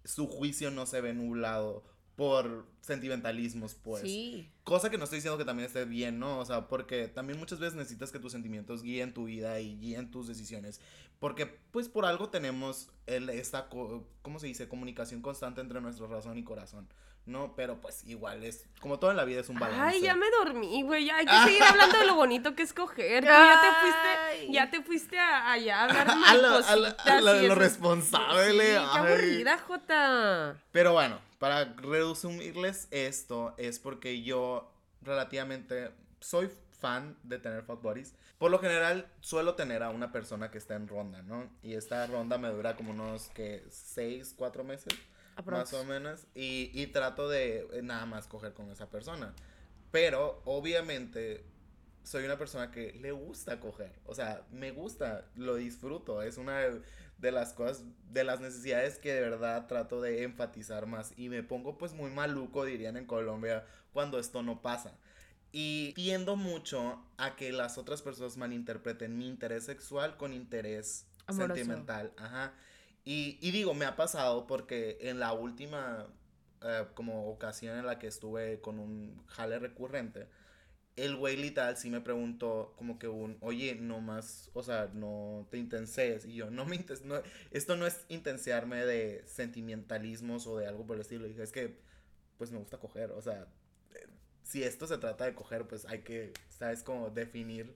su 0.04 0.26
juicio 0.26 0.70
no 0.70 0.86
se 0.86 1.00
ve 1.00 1.12
nublado 1.12 1.84
por 2.18 2.66
sentimentalismos, 2.80 3.76
pues. 3.76 4.02
Sí. 4.02 4.50
Cosa 4.64 4.90
que 4.90 4.98
no 4.98 5.04
estoy 5.04 5.18
diciendo 5.18 5.38
que 5.38 5.44
también 5.44 5.68
esté 5.68 5.84
bien, 5.84 6.18
¿no? 6.18 6.40
O 6.40 6.44
sea, 6.44 6.66
porque 6.66 7.06
también 7.06 7.38
muchas 7.38 7.60
veces 7.60 7.76
necesitas 7.76 8.10
que 8.10 8.18
tus 8.18 8.32
sentimientos 8.32 8.82
guíen 8.82 9.14
tu 9.14 9.26
vida 9.26 9.60
y 9.60 9.78
guíen 9.78 10.10
tus 10.10 10.26
decisiones. 10.26 10.80
Porque, 11.18 11.46
pues, 11.46 11.88
por 11.88 12.04
algo 12.06 12.28
tenemos 12.28 12.90
el, 13.06 13.28
esta, 13.30 13.68
¿cómo 13.68 14.38
se 14.38 14.46
dice? 14.46 14.68
Comunicación 14.68 15.20
constante 15.20 15.60
entre 15.60 15.80
nuestra 15.80 16.06
razón 16.06 16.38
y 16.38 16.44
corazón, 16.44 16.88
¿no? 17.26 17.54
Pero, 17.56 17.80
pues, 17.80 18.04
igual 18.04 18.44
es, 18.44 18.66
como 18.80 19.00
todo 19.00 19.10
en 19.10 19.16
la 19.16 19.24
vida 19.24 19.40
es 19.40 19.48
un 19.48 19.58
balance. 19.58 19.96
Ay, 19.96 20.00
ya 20.00 20.14
me 20.14 20.26
dormí, 20.30 20.82
güey. 20.84 21.10
Hay 21.10 21.26
que 21.26 21.32
seguir 21.44 21.62
hablando 21.64 21.98
de 21.98 22.06
lo 22.06 22.14
bonito 22.14 22.54
que 22.54 22.62
es 22.62 22.72
coger. 22.72 23.24
Tú 23.24 23.30
ya 23.30 23.60
te 23.60 23.80
fuiste, 23.80 24.52
ya 24.52 24.70
te 24.70 24.82
fuiste 24.82 25.18
a, 25.18 25.50
allá 25.52 25.80
a 25.80 25.84
hablar 25.84 26.08
A 26.26 26.34
lo, 26.36 26.48
a 26.56 26.76
lo- 26.76 26.86
a 27.04 27.20
lo- 27.20 27.54
responsable. 27.56 28.52
Sí, 28.52 28.58
qué 28.58 28.76
aburrida, 28.76 29.58
Jota. 29.58 30.56
Pero 30.70 30.92
bueno, 30.92 31.18
para 31.40 31.64
resumirles 31.64 32.86
esto, 32.92 33.54
es 33.58 33.80
porque 33.80 34.22
yo 34.22 34.70
relativamente 35.02 35.90
soy 36.20 36.48
fan 36.80 37.16
de 37.22 37.38
tener 37.38 37.62
fuck 37.62 37.82
buddies. 37.82 38.14
Por 38.38 38.50
lo 38.50 38.58
general, 38.58 39.10
suelo 39.20 39.54
tener 39.54 39.82
a 39.82 39.90
una 39.90 40.12
persona 40.12 40.50
que 40.50 40.58
está 40.58 40.74
en 40.76 40.88
ronda, 40.88 41.22
¿no? 41.22 41.50
Y 41.62 41.74
esta 41.74 42.06
ronda 42.06 42.38
me 42.38 42.48
dura 42.48 42.76
como 42.76 42.90
unos, 42.92 43.28
que 43.28 43.64
6, 43.70 44.34
4 44.36 44.64
meses, 44.64 44.92
Aprox. 45.36 45.72
más 45.72 45.74
o 45.74 45.84
menos. 45.84 46.26
Y, 46.34 46.70
y 46.74 46.86
trato 46.88 47.28
de 47.28 47.68
eh, 47.72 47.82
nada 47.82 48.06
más 48.06 48.26
coger 48.26 48.52
con 48.54 48.70
esa 48.70 48.88
persona. 48.90 49.34
Pero, 49.90 50.42
obviamente, 50.44 51.44
soy 52.02 52.24
una 52.24 52.38
persona 52.38 52.70
que 52.70 52.92
le 52.94 53.12
gusta 53.12 53.58
coger. 53.60 53.92
O 54.04 54.14
sea, 54.14 54.42
me 54.52 54.70
gusta, 54.70 55.26
lo 55.34 55.56
disfruto. 55.56 56.22
Es 56.22 56.38
una 56.38 56.58
de- 56.60 56.82
de 57.18 57.32
las 57.32 57.52
cosas, 57.52 57.82
de 58.12 58.22
las 58.22 58.38
necesidades 58.40 58.98
que 59.00 59.12
de 59.12 59.20
verdad 59.22 59.66
trato 59.66 60.00
de 60.00 60.22
enfatizar 60.22 60.86
más. 60.86 61.12
Y 61.18 61.28
me 61.28 61.42
pongo 61.42 61.76
pues 61.76 61.92
muy 61.92 62.10
maluco, 62.12 62.64
dirían 62.64 62.96
en 62.96 63.06
Colombia, 63.06 63.66
cuando 63.92 64.18
esto 64.20 64.42
no 64.44 64.62
pasa. 64.62 64.96
Y 65.50 65.92
tiendo 65.94 66.36
mucho 66.36 67.02
a 67.16 67.34
que 67.36 67.52
las 67.52 67.78
otras 67.78 68.02
personas 68.02 68.36
malinterpreten 68.36 69.16
mi 69.16 69.26
interés 69.26 69.64
sexual 69.64 70.16
con 70.16 70.32
interés 70.32 71.06
Amoroso. 71.26 71.54
sentimental. 71.54 72.12
Ajá. 72.16 72.52
Y, 73.04 73.38
y 73.40 73.50
digo, 73.52 73.72
me 73.72 73.86
ha 73.86 73.96
pasado 73.96 74.46
porque 74.46 74.98
en 75.00 75.18
la 75.18 75.32
última 75.32 76.06
eh, 76.62 76.84
como 76.94 77.28
ocasión 77.30 77.78
en 77.78 77.86
la 77.86 77.98
que 77.98 78.08
estuve 78.08 78.60
con 78.60 78.78
un 78.78 79.24
jale 79.26 79.58
recurrente, 79.58 80.28
el 80.96 81.16
güey 81.16 81.36
literal 81.36 81.76
sí 81.76 81.88
me 81.90 82.00
preguntó 82.00 82.74
como 82.76 82.98
que 82.98 83.06
un, 83.08 83.38
oye, 83.40 83.76
no 83.76 84.00
más, 84.00 84.50
o 84.52 84.62
sea, 84.62 84.90
no 84.92 85.46
te 85.50 85.56
intenses. 85.56 86.26
Y 86.26 86.34
yo, 86.34 86.50
no 86.50 86.66
me 86.66 86.76
inten- 86.76 87.02
no, 87.04 87.22
esto 87.52 87.76
no 87.76 87.86
es 87.86 88.04
intensearme 88.08 88.84
de 88.84 89.24
sentimentalismos 89.26 90.46
o 90.46 90.58
de 90.58 90.66
algo 90.66 90.84
por 90.86 90.96
el 90.96 91.02
estilo. 91.02 91.24
Y 91.26 91.30
dije, 91.30 91.44
es 91.44 91.52
que, 91.52 91.78
pues 92.36 92.50
me 92.50 92.58
gusta 92.58 92.78
coger, 92.78 93.12
o 93.12 93.22
sea, 93.22 93.46
si 94.48 94.64
esto 94.64 94.86
se 94.86 94.96
trata 94.96 95.26
de 95.26 95.34
coger, 95.34 95.68
pues 95.68 95.84
hay 95.84 95.98
que, 95.98 96.32
¿sabes? 96.48 96.82
Como 96.82 97.10
definir 97.10 97.74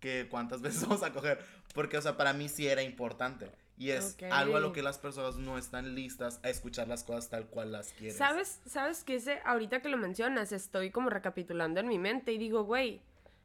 que 0.00 0.26
cuántas 0.28 0.60
veces 0.62 0.82
vamos 0.82 1.04
a 1.04 1.12
coger. 1.12 1.38
Porque, 1.74 1.96
o 1.96 2.02
sea, 2.02 2.16
para 2.16 2.32
mí 2.32 2.48
sí 2.48 2.66
era 2.66 2.82
importante. 2.82 3.48
Y 3.76 3.90
es 3.90 4.16
Ok. 4.16 4.24
algo 4.32 4.56
a 4.56 4.60
lo 4.60 4.72
que 4.72 4.82
las 4.82 4.98
personas 4.98 5.36
no 5.36 5.56
están 5.56 5.94
listas 5.94 6.40
a 6.42 6.50
escuchar 6.50 6.88
las 6.88 7.04
cosas 7.04 7.30
tal 7.30 7.46
cual 7.46 7.70
las 7.70 7.92
quieren. 7.92 8.16
¿Sabes, 8.18 8.60
sabes 8.66 9.04
que 9.04 9.14
ese, 9.14 9.38
ahorita 9.44 9.80
que 9.80 9.88
lo 9.88 9.96
mencionas, 9.96 10.50
estoy 10.50 10.90
como 10.90 11.08
recapitulando 11.08 11.78
en 11.78 11.86
mi 11.86 12.00
mente 12.00 12.32
y 12.32 12.38
digo, 12.38 12.64
güey, 12.64 13.00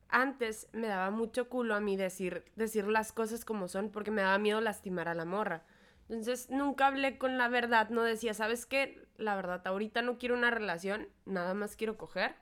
antes 0.10 0.68
me 0.74 0.88
daba 0.88 1.12
mucho 1.12 1.50
culo 1.50 1.76
a 1.76 1.80
mí 1.80 1.96
decir, 1.96 2.44
decir 2.56 2.88
las 2.88 3.12
cosas 3.12 3.46
como 3.46 3.68
son 3.68 3.92
porque 3.92 4.10
me 4.10 4.24
daba 4.24 4.40
miedo 4.40 4.60
lastimar 4.62 5.08
a 5.08 5.14
la 5.14 5.26
morra. 5.26 5.62
Entonces 6.10 6.50
nunca 6.50 6.88
hablé 6.88 7.20
con 7.20 7.38
la 7.38 7.48
verdad, 7.48 7.90
no 7.90 8.02
decía, 8.02 8.34
¿sabes 8.34 8.66
qué? 8.66 9.06
La 9.18 9.36
verdad, 9.36 9.62
ahorita 9.68 10.02
no 10.02 10.18
quiero 10.18 10.34
una 10.34 10.50
relación, 10.50 11.08
nada 11.26 11.54
más 11.54 11.76
quiero 11.76 11.98
coger. 11.98 12.36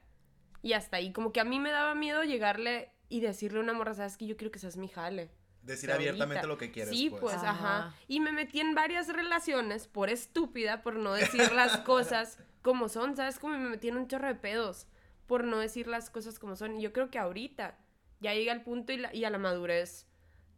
Y 0.61 0.73
hasta 0.73 0.97
ahí, 0.97 1.11
como 1.11 1.31
que 1.33 1.39
a 1.39 1.43
mí 1.45 1.59
me 1.59 1.71
daba 1.71 1.95
miedo 1.95 2.23
llegarle 2.23 2.91
y 3.09 3.19
decirle 3.21 3.59
a 3.59 3.63
una 3.63 3.73
morra, 3.73 3.93
¿sabes 3.93 4.17
qué? 4.17 4.27
Yo 4.27 4.37
quiero 4.37 4.51
que 4.51 4.59
seas 4.59 4.77
mi 4.77 4.87
jale. 4.87 5.29
Decir 5.63 5.91
ahorita. 5.91 6.09
abiertamente 6.11 6.47
lo 6.47 6.57
que 6.57 6.71
quieres. 6.71 6.95
Sí, 6.95 7.09
pues. 7.09 7.21
pues, 7.21 7.35
Ajá. 7.35 7.49
ajá. 7.87 7.95
Y 8.07 8.19
me 8.19 8.31
metí 8.31 8.59
en 8.61 8.73
varias 8.73 9.07
relaciones 9.09 9.87
por 9.87 10.09
estúpida, 10.09 10.81
por 10.81 10.95
no 10.95 11.13
decir 11.13 11.51
las 11.51 11.77
cosas 11.85 12.39
como 12.61 12.89
son, 12.89 13.15
¿sabes? 13.15 13.37
Como 13.39 13.57
me 13.57 13.69
metí 13.69 13.87
en 13.89 13.97
un 13.97 14.07
chorro 14.07 14.27
de 14.27 14.35
pedos 14.35 14.87
por 15.27 15.43
no 15.45 15.59
decir 15.59 15.87
las 15.87 16.09
cosas 16.09 16.39
como 16.39 16.55
son. 16.55 16.77
Y 16.77 16.81
yo 16.81 16.93
creo 16.93 17.09
que 17.09 17.19
ahorita 17.19 17.77
ya 18.19 18.33
llega 18.33 18.53
el 18.53 18.61
punto 18.63 18.91
y, 18.93 18.97
la- 18.97 19.13
y 19.13 19.23
a 19.23 19.29
la 19.29 19.37
madurez 19.37 20.07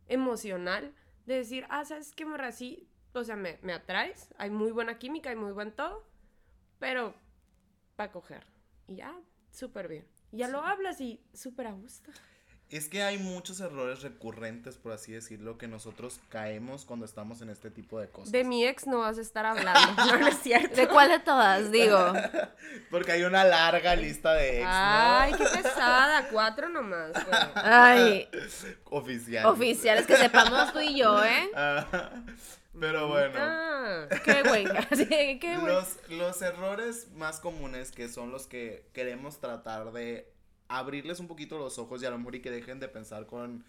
emocional 0.08 0.94
de 1.26 1.36
decir, 1.36 1.66
ah, 1.70 1.86
¿sabes 1.86 2.14
qué, 2.14 2.26
morra? 2.26 2.52
Sí, 2.52 2.90
o 3.14 3.24
sea, 3.24 3.36
me, 3.36 3.60
me 3.62 3.74
atraes, 3.74 4.34
hay 4.38 4.50
muy 4.50 4.72
buena 4.72 4.98
química, 5.00 5.30
hay 5.30 5.36
muy 5.36 5.52
buen 5.52 5.72
todo, 5.72 6.06
pero 6.80 7.14
para 7.96 8.12
coger. 8.12 8.46
Y 8.88 8.96
ya, 8.98 9.14
súper 9.54 9.88
bien. 9.88 10.06
Ya 10.32 10.48
lo 10.50 10.64
hablas 10.64 11.00
y 11.00 11.22
súper 11.34 11.68
a 11.68 11.72
gusto. 11.72 12.12
Es 12.70 12.90
que 12.90 13.04
hay 13.04 13.20
muchos 13.20 13.60
errores 13.60 14.02
recurrentes, 14.02 14.78
por 14.78 14.94
así 14.94 15.12
decirlo, 15.12 15.60
que 15.60 15.68
nosotros 15.68 16.20
caemos 16.30 16.86
cuando 16.86 17.06
estamos 17.06 17.40
en 17.44 17.50
este 17.52 17.70
tipo 17.70 18.00
de 18.00 18.10
cosas. 18.10 18.32
De 18.32 18.44
mi 18.44 18.66
ex 18.66 18.88
no 18.88 19.00
vas 19.00 19.20
a 19.20 19.22
estar 19.22 19.46
hablando. 19.46 19.80
No, 20.08 20.18
no 20.18 20.28
es 20.28 20.40
cierto. 20.40 20.76
¿De 20.76 20.88
cuál 20.88 21.10
de 21.10 21.20
todas? 21.20 21.72
Digo. 21.72 22.14
Porque 22.90 23.12
hay 23.12 23.24
una 23.24 23.44
larga 23.44 23.96
lista 23.96 24.34
de 24.34 24.58
ex, 24.58 24.64
¿no? 24.66 24.72
Ay, 24.72 25.34
qué 25.38 25.44
pesada. 25.44 26.28
Cuatro 26.32 26.68
nomás. 26.70 27.12
güey. 27.12 27.42
Ay, 27.56 28.30
Oficial. 28.86 29.46
oficiales 29.46 30.08
que 30.08 30.18
sepamos 30.18 30.74
tú 30.74 30.80
y 30.80 30.98
yo, 30.98 31.24
¿eh? 31.24 31.52
Ah, 31.56 32.10
pero 32.80 33.08
bueno. 33.08 33.36
Ah, 33.38 33.63
¿Qué, 34.26 34.44
güey? 34.44 34.66
Así, 34.66 35.06
¿qué, 35.40 35.58
güey? 35.60 35.74
Los, 35.74 35.98
los 36.10 36.42
errores 36.42 37.10
más 37.16 37.40
comunes 37.40 37.92
que 37.92 38.10
son 38.10 38.32
los 38.32 38.48
que 38.48 38.88
queremos 38.94 39.40
tratar 39.40 39.92
de 39.92 40.32
abrirles 40.68 41.20
un 41.20 41.28
poquito 41.28 41.58
los 41.58 41.78
ojos 41.78 42.02
y 42.02 42.06
a 42.06 42.10
lo 42.10 42.18
mejor 42.18 42.36
y 42.36 42.42
que 42.42 42.52
dejen 42.52 42.80
de 42.80 42.88
pensar 42.88 43.26
con 43.26 43.66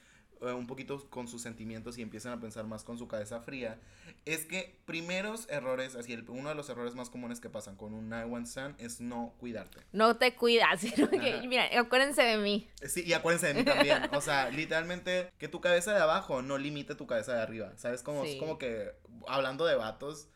un 0.52 0.66
poquito 0.66 1.08
con 1.08 1.28
sus 1.28 1.40
sentimientos 1.42 1.96
y 1.96 2.02
empiecen 2.02 2.32
a 2.32 2.40
pensar 2.40 2.66
más 2.66 2.84
con 2.84 2.98
su 2.98 3.08
cabeza 3.08 3.40
fría, 3.40 3.80
es 4.26 4.44
que 4.44 4.78
primeros 4.84 5.48
errores, 5.48 5.94
así 5.94 6.12
el- 6.12 6.28
uno 6.28 6.50
de 6.50 6.54
los 6.54 6.68
errores 6.68 6.94
más 6.94 7.08
comunes 7.08 7.40
que 7.40 7.48
pasan 7.48 7.76
con 7.76 7.94
un 7.94 8.08
911 8.10 8.50
stand 8.50 8.80
es 8.80 9.00
no 9.00 9.34
cuidarte. 9.38 9.80
No 9.92 10.16
te 10.16 10.34
cuidas, 10.34 10.80
sino 10.80 11.08
que, 11.08 11.40
mira, 11.48 11.64
acuérdense 11.78 12.22
de 12.22 12.36
mí. 12.36 12.68
Sí, 12.82 13.02
y 13.06 13.12
acuérdense 13.14 13.46
de 13.48 13.54
mí 13.54 13.64
también. 13.64 14.02
O 14.12 14.20
sea, 14.20 14.50
literalmente, 14.50 15.30
que 15.38 15.48
tu 15.48 15.60
cabeza 15.60 15.94
de 15.94 16.00
abajo 16.00 16.42
no 16.42 16.58
limite 16.58 16.94
tu 16.94 17.06
cabeza 17.06 17.34
de 17.34 17.40
arriba. 17.42 17.72
¿Sabes? 17.76 18.02
Como, 18.02 18.24
Sí. 18.24 18.32
es 18.32 18.36
como 18.38 18.58
que, 18.58 18.92
hablando 19.26 19.64
de 19.64 19.76
vatos, 19.76 20.28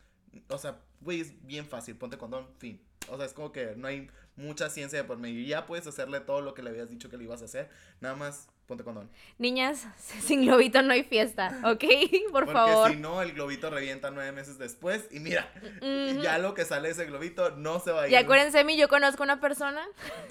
o 0.47 0.57
sea, 0.57 0.79
güey, 1.01 1.21
es 1.21 1.45
bien 1.45 1.65
fácil, 1.67 1.95
ponte 1.97 2.17
condón, 2.17 2.47
fin. 2.57 2.81
O 3.09 3.17
sea, 3.17 3.25
es 3.25 3.33
como 3.33 3.51
que 3.51 3.75
no 3.75 3.87
hay 3.87 4.09
mucha 4.35 4.69
ciencia 4.69 4.99
de 5.01 5.03
por 5.05 5.17
medio. 5.17 5.45
Ya 5.47 5.65
puedes 5.65 5.87
hacerle 5.87 6.19
todo 6.19 6.41
lo 6.41 6.53
que 6.53 6.61
le 6.61 6.69
habías 6.69 6.89
dicho 6.89 7.09
que 7.09 7.17
le 7.17 7.23
ibas 7.23 7.41
a 7.41 7.45
hacer. 7.45 7.69
Nada 8.01 8.15
más, 8.15 8.47
ponte 8.69 8.83
condón. 8.83 9.09
Niñas, 9.39 9.87
sin 10.21 10.45
globito 10.45 10.81
no 10.83 10.93
hay 10.93 11.03
fiesta, 11.03 11.59
¿ok? 11.65 11.83
Por 12.31 12.45
Porque 12.45 12.53
favor. 12.53 12.91
si 12.91 12.97
no, 12.97 13.21
el 13.21 13.33
globito 13.33 13.69
revienta 13.69 14.11
nueve 14.11 14.31
meses 14.31 14.57
después. 14.59 15.07
Y 15.11 15.19
mira, 15.19 15.51
ya 16.21 16.37
lo 16.37 16.53
que 16.53 16.63
sale 16.63 16.87
de 16.87 16.93
ese 16.93 17.05
globito 17.05 17.49
no 17.57 17.79
se 17.79 17.91
va 17.91 18.03
a 18.03 18.07
ir. 18.07 18.13
Y 18.13 18.15
acuérdense 18.15 18.59
de 18.59 18.63
mí, 18.63 18.77
yo 18.77 18.87
conozco 18.87 19.23
una 19.23 19.41
persona 19.41 19.81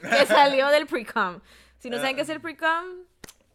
que 0.01 0.25
salió 0.27 0.69
del 0.69 0.87
pre-com. 0.87 1.41
Si 1.81 1.91
no 1.91 1.99
saben 1.99 2.17
qué 2.17 2.23
es 2.23 2.29
el 2.29 2.41
pre-com, 2.41 2.85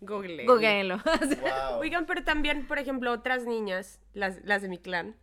Google. 0.01 0.45
googleenlo. 0.45 0.97
Wow. 0.97 1.79
Oigan, 1.79 2.05
pero 2.05 2.23
también, 2.23 2.67
por 2.67 2.77
ejemplo, 2.77 3.11
otras 3.11 3.45
niñas, 3.45 3.99
las, 4.13 4.43
las 4.43 4.61
de 4.61 4.67
mi 4.67 4.77
clan, 4.77 5.15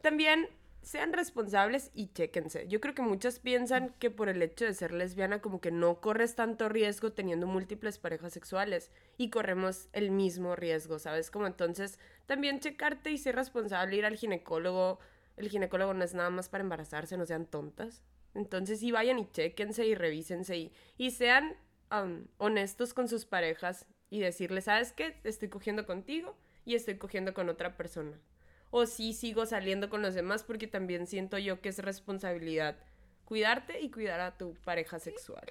también 0.00 0.48
sean 0.90 1.12
responsables 1.12 1.92
y 1.94 2.08
chéquense. 2.08 2.66
Yo 2.66 2.80
creo 2.80 2.96
que 2.96 3.02
muchas 3.02 3.38
piensan 3.38 3.94
que 4.00 4.10
por 4.10 4.28
el 4.28 4.42
hecho 4.42 4.64
de 4.64 4.74
ser 4.74 4.92
lesbiana 4.92 5.40
como 5.40 5.60
que 5.60 5.70
no 5.70 6.00
corres 6.00 6.34
tanto 6.34 6.68
riesgo 6.68 7.12
teniendo 7.12 7.46
múltiples 7.46 7.98
parejas 7.98 8.32
sexuales 8.32 8.90
y 9.16 9.30
corremos 9.30 9.88
el 9.92 10.10
mismo 10.10 10.56
riesgo, 10.56 10.98
¿sabes? 10.98 11.30
Como 11.30 11.46
entonces 11.46 12.00
también 12.26 12.58
checarte 12.58 13.12
y 13.12 13.18
ser 13.18 13.36
responsable, 13.36 13.94
ir 13.94 14.04
al 14.04 14.16
ginecólogo. 14.16 14.98
El 15.36 15.48
ginecólogo 15.48 15.94
no 15.94 16.02
es 16.02 16.12
nada 16.12 16.30
más 16.30 16.48
para 16.48 16.64
embarazarse, 16.64 17.16
no 17.16 17.24
sean 17.24 17.46
tontas. 17.46 18.02
Entonces 18.34 18.80
sí 18.80 18.90
vayan 18.90 19.20
y 19.20 19.30
chéquense 19.30 19.86
y 19.86 19.94
revísense 19.94 20.56
y, 20.56 20.72
y 20.98 21.12
sean 21.12 21.56
honestos 22.38 22.94
con 22.94 23.06
sus 23.06 23.26
parejas 23.26 23.86
y 24.08 24.18
decirles, 24.18 24.64
¿sabes 24.64 24.92
qué? 24.92 25.20
Estoy 25.22 25.50
cogiendo 25.50 25.86
contigo 25.86 26.36
y 26.64 26.74
estoy 26.74 26.98
cogiendo 26.98 27.32
con 27.32 27.48
otra 27.48 27.76
persona. 27.76 28.18
O 28.70 28.86
sí 28.86 29.12
sigo 29.12 29.46
saliendo 29.46 29.90
con 29.90 30.02
los 30.02 30.14
demás 30.14 30.42
porque 30.44 30.66
también 30.66 31.06
siento 31.06 31.38
yo 31.38 31.60
que 31.60 31.68
es 31.70 31.78
responsabilidad 31.78 32.76
cuidarte 33.24 33.80
y 33.80 33.90
cuidar 33.90 34.20
a 34.20 34.36
tu 34.36 34.54
pareja 34.64 34.98
sexual. 34.98 35.44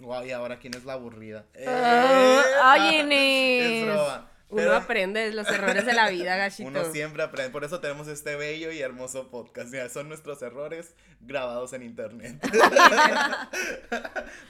Wow, 0.00 0.24
y 0.26 0.32
ahora 0.32 0.58
quién 0.58 0.74
es 0.74 0.84
la 0.84 0.94
aburrida. 0.94 1.46
Ah, 1.66 2.42
Eh, 2.48 2.58
ay, 2.62 2.96
Es 2.96 3.04
Inés. 3.04 3.84
broma. 3.86 4.30
Uno 4.50 4.62
Pero- 4.62 4.76
aprende 4.76 5.20
de 5.20 5.32
los 5.32 5.48
errores 5.48 5.86
de 5.86 5.94
la 5.94 6.10
vida, 6.10 6.36
gachito. 6.36 6.68
Uno 6.68 6.84
siempre 6.92 7.22
aprende. 7.22 7.50
Por 7.50 7.64
eso 7.64 7.80
tenemos 7.80 8.06
este 8.08 8.36
bello 8.36 8.70
y 8.70 8.80
hermoso 8.80 9.30
podcast. 9.30 9.70
Mira, 9.70 9.88
son 9.88 10.08
nuestros 10.08 10.42
errores 10.42 10.94
grabados 11.20 11.72
en 11.72 11.82
internet. 11.82 12.40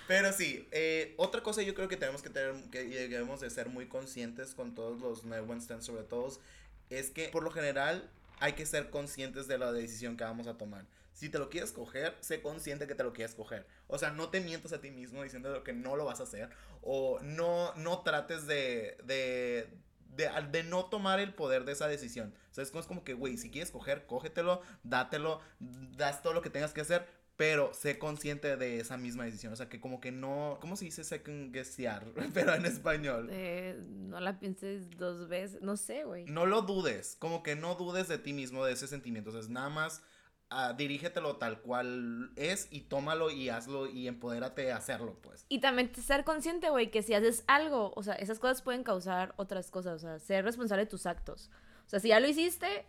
Pero 0.08 0.32
sí, 0.32 0.68
eh, 0.72 1.14
otra 1.16 1.42
cosa 1.42 1.62
yo 1.62 1.74
creo 1.74 1.88
que 1.88 1.96
tenemos 1.96 2.22
que 2.22 2.30
tener, 2.30 2.54
que 2.70 2.84
debemos 2.84 3.40
de 3.40 3.50
ser 3.50 3.68
muy 3.68 3.86
conscientes 3.86 4.54
con 4.54 4.74
todos 4.74 5.00
los 5.00 5.24
911 5.24 5.64
stands, 5.64 5.86
sobre 5.86 6.02
todo, 6.02 6.28
es 6.98 7.10
que 7.10 7.28
por 7.28 7.42
lo 7.42 7.50
general 7.50 8.10
hay 8.40 8.54
que 8.54 8.66
ser 8.66 8.90
conscientes 8.90 9.46
de 9.46 9.58
la 9.58 9.72
decisión 9.72 10.16
que 10.16 10.24
vamos 10.24 10.46
a 10.46 10.58
tomar. 10.58 10.86
Si 11.12 11.28
te 11.28 11.38
lo 11.38 11.48
quieres 11.48 11.70
coger, 11.70 12.16
sé 12.20 12.42
consciente 12.42 12.86
que 12.86 12.94
te 12.94 13.04
lo 13.04 13.12
quieres 13.12 13.34
coger. 13.34 13.66
O 13.86 13.98
sea, 13.98 14.10
no 14.10 14.30
te 14.30 14.40
mientas 14.40 14.72
a 14.72 14.80
ti 14.80 14.90
mismo 14.90 15.22
diciendo 15.22 15.62
que 15.62 15.72
no 15.72 15.96
lo 15.96 16.04
vas 16.04 16.20
a 16.20 16.24
hacer. 16.24 16.50
O 16.82 17.20
no, 17.22 17.72
no 17.76 18.02
trates 18.02 18.46
de, 18.46 18.96
de, 19.04 19.68
de, 20.08 20.28
de 20.50 20.62
no 20.64 20.86
tomar 20.86 21.20
el 21.20 21.32
poder 21.32 21.64
de 21.64 21.72
esa 21.72 21.86
decisión. 21.86 22.34
O 22.50 22.54
sea, 22.54 22.64
es 22.64 22.70
como, 22.70 23.04
que, 23.04 23.14
güey, 23.14 23.38
si 23.38 23.50
quieres 23.50 23.70
coger, 23.70 24.06
cógetelo, 24.06 24.60
dátelo, 24.82 25.40
das 25.60 26.20
todo 26.20 26.32
lo 26.32 26.42
que 26.42 26.50
tengas 26.50 26.72
que 26.72 26.80
hacer, 26.80 27.06
pero 27.36 27.74
sé 27.74 27.98
consciente 27.98 28.56
de 28.56 28.78
esa 28.78 28.96
misma 28.96 29.24
decisión. 29.24 29.52
O 29.52 29.56
sea, 29.56 29.68
que 29.68 29.80
como 29.80 30.00
que 30.00 30.12
no, 30.12 30.58
¿cómo 30.60 30.76
se 30.76 30.84
dice 30.84 31.02
second 31.02 31.52
guessear? 31.52 32.04
Pero 32.34 32.54
en 32.54 32.64
español. 32.64 33.28
Eh, 33.30 33.76
no 33.88 34.20
la 34.20 34.38
pienses 34.38 34.90
dos 34.96 35.28
veces, 35.28 35.60
no 35.60 35.76
sé, 35.76 36.04
güey. 36.04 36.26
No 36.26 36.46
lo 36.46 36.62
dudes, 36.62 37.16
como 37.18 37.42
que 37.42 37.56
no 37.56 37.74
dudes 37.74 38.08
de 38.08 38.18
ti 38.18 38.32
mismo, 38.32 38.64
de 38.64 38.72
ese 38.72 38.86
sentimiento. 38.86 39.30
O 39.30 39.32
sea, 39.32 39.40
es 39.40 39.48
nada 39.48 39.68
más 39.68 40.02
ah, 40.50 40.74
dirígetelo 40.74 41.36
tal 41.36 41.60
cual 41.60 42.30
es 42.36 42.68
y 42.70 42.82
tómalo 42.82 43.30
y 43.30 43.48
hazlo 43.48 43.86
y 43.88 44.06
empodérate 44.06 44.62
de 44.62 44.72
hacerlo, 44.72 45.18
pues. 45.20 45.44
Y 45.48 45.58
también 45.58 45.92
ser 45.94 46.22
consciente, 46.24 46.70
güey, 46.70 46.92
que 46.92 47.02
si 47.02 47.14
haces 47.14 47.42
algo, 47.48 47.92
o 47.96 48.02
sea, 48.04 48.14
esas 48.14 48.38
cosas 48.38 48.62
pueden 48.62 48.84
causar 48.84 49.34
otras 49.36 49.72
cosas, 49.72 49.96
o 49.96 49.98
sea, 49.98 50.18
ser 50.20 50.44
responsable 50.44 50.84
de 50.84 50.90
tus 50.90 51.06
actos. 51.06 51.50
O 51.86 51.88
sea, 51.88 51.98
si 51.98 52.08
ya 52.08 52.20
lo 52.20 52.28
hiciste, 52.28 52.86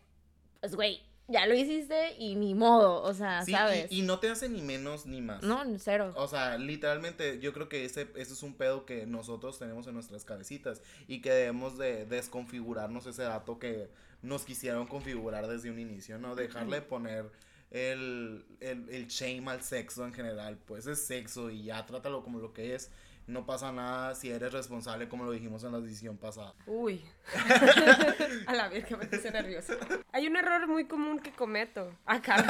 pues, 0.62 0.76
güey, 0.76 1.02
ya 1.28 1.46
lo 1.48 1.56
hiciste 1.56 2.16
y 2.20 2.36
ni 2.36 2.54
modo, 2.54 3.02
o 3.02 3.14
sea, 3.14 3.44
Sí, 3.44 3.52
¿sabes? 3.52 3.92
y, 3.92 4.00
y 4.00 4.02
no 4.04 4.20
te 4.20 4.30
hace 4.30 4.48
ni 4.50 4.62
menos 4.62 5.06
ni 5.06 5.22
más. 5.22 5.42
No, 5.44 5.64
cero. 5.80 6.14
O 6.18 6.28
sea, 6.28 6.58
literalmente 6.58 7.40
yo 7.40 7.52
creo 7.54 7.68
que 7.68 7.86
ese, 7.86 8.08
ese 8.16 8.34
es 8.34 8.44
un 8.44 8.54
pedo 8.56 8.86
que 8.86 9.06
nosotros 9.06 9.58
tenemos 9.58 9.88
en 9.88 9.96
nuestras 9.96 10.24
cabecitas 10.26 10.82
y 11.08 11.22
que 11.22 11.32
debemos 11.32 11.78
de 11.78 12.06
desconfigurarnos 12.06 13.06
ese 13.08 13.24
dato 13.24 13.58
que 13.60 13.90
nos 14.22 14.46
quisieron 14.46 14.88
configurar 14.88 15.48
desde 15.48 15.72
un 15.72 15.80
inicio, 15.80 16.18
¿no? 16.18 16.36
Dejarle 16.36 16.82
poner 16.82 17.32
el, 17.72 18.46
el, 18.60 18.88
el 18.90 19.08
shame 19.08 19.50
al 19.50 19.62
sexo 19.62 20.06
en 20.06 20.14
general, 20.14 20.58
pues 20.66 20.88
es 20.88 21.06
sexo 21.06 21.50
y 21.50 21.64
ya 21.64 21.86
trátalo 21.86 22.24
como 22.24 22.40
lo 22.40 22.54
que 22.54 22.76
es. 22.76 22.92
No 23.28 23.44
pasa 23.44 23.72
nada 23.72 24.14
si 24.14 24.30
eres 24.30 24.54
responsable 24.54 25.10
como 25.10 25.24
lo 25.24 25.32
dijimos 25.32 25.64
en 25.64 25.72
la 25.72 25.80
decisión 25.80 26.16
pasada. 26.18 26.54
Uy. 26.68 27.04
a 28.48 28.54
la 28.54 28.70
verga, 28.70 28.98
me 28.98 29.08
puse 29.08 29.32
nerviosa. 29.32 29.74
Hay 30.12 30.28
un 30.28 30.36
error 30.36 30.68
muy 30.68 30.86
común 30.86 31.20
que 31.20 31.32
cometo. 31.32 31.92
Acá. 32.06 32.46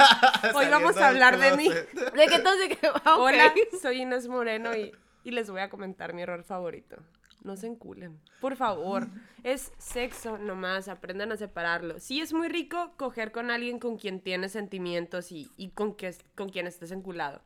Hoy 0.54 0.66
vamos 0.68 0.98
a 0.98 1.08
hablar 1.08 1.38
de 1.38 1.56
mí. 1.56 1.68
De 2.14 2.26
que 2.26 2.34
entonces, 2.34 2.76
que, 2.76 2.88
ok. 2.88 3.00
Hola, 3.16 3.54
soy 3.80 4.02
Inés 4.02 4.28
Moreno 4.28 4.76
y, 4.76 4.92
y 5.24 5.30
les 5.30 5.48
voy 5.48 5.60
a 5.60 5.70
comentar 5.70 6.12
mi 6.12 6.22
error 6.22 6.42
favorito. 6.44 6.96
No 7.42 7.56
se 7.56 7.68
enculen. 7.68 8.20
Por 8.40 8.56
favor. 8.56 9.08
Es 9.44 9.72
sexo 9.78 10.36
nomás. 10.36 10.88
Aprendan 10.88 11.32
a 11.32 11.36
separarlo. 11.38 12.00
Sí 12.00 12.20
es 12.20 12.34
muy 12.34 12.48
rico 12.48 12.92
coger 12.98 13.32
con 13.32 13.50
alguien 13.50 13.78
con 13.78 13.96
quien 13.96 14.20
tienes 14.20 14.52
sentimientos 14.52 15.32
y, 15.32 15.50
y 15.56 15.70
con, 15.70 15.94
que, 15.94 16.14
con 16.34 16.50
quien 16.50 16.66
estés 16.66 16.90
enculado. 16.90 17.40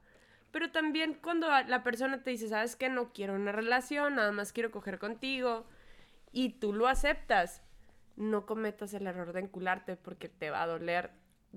Pero 0.53 0.71
también 0.71 1.19
cuando 1.23 1.49
la 1.49 1.83
persona 1.83 2.23
te 2.23 2.31
dice, 2.31 2.49
¿sabes 2.49 2.77
qué? 2.77 2.89
No 2.89 3.13
quiero 3.13 3.35
una 3.35 3.53
relación, 3.53 4.17
nada 4.17 4.33
más 4.33 4.53
quiero 4.53 4.71
coger 4.71 4.99
contigo. 4.99 5.67
Y 6.33 6.51
tú 6.55 6.73
lo 6.73 6.89
aceptas. 6.89 7.63
No 8.17 8.47
cometas 8.47 8.93
el 8.95 9.07
error 9.07 9.33
de 9.33 9.41
encularte 9.41 9.97
porque 9.97 10.29
te 10.29 10.51
va 10.51 10.63
a 10.63 10.67
doler 10.67 11.13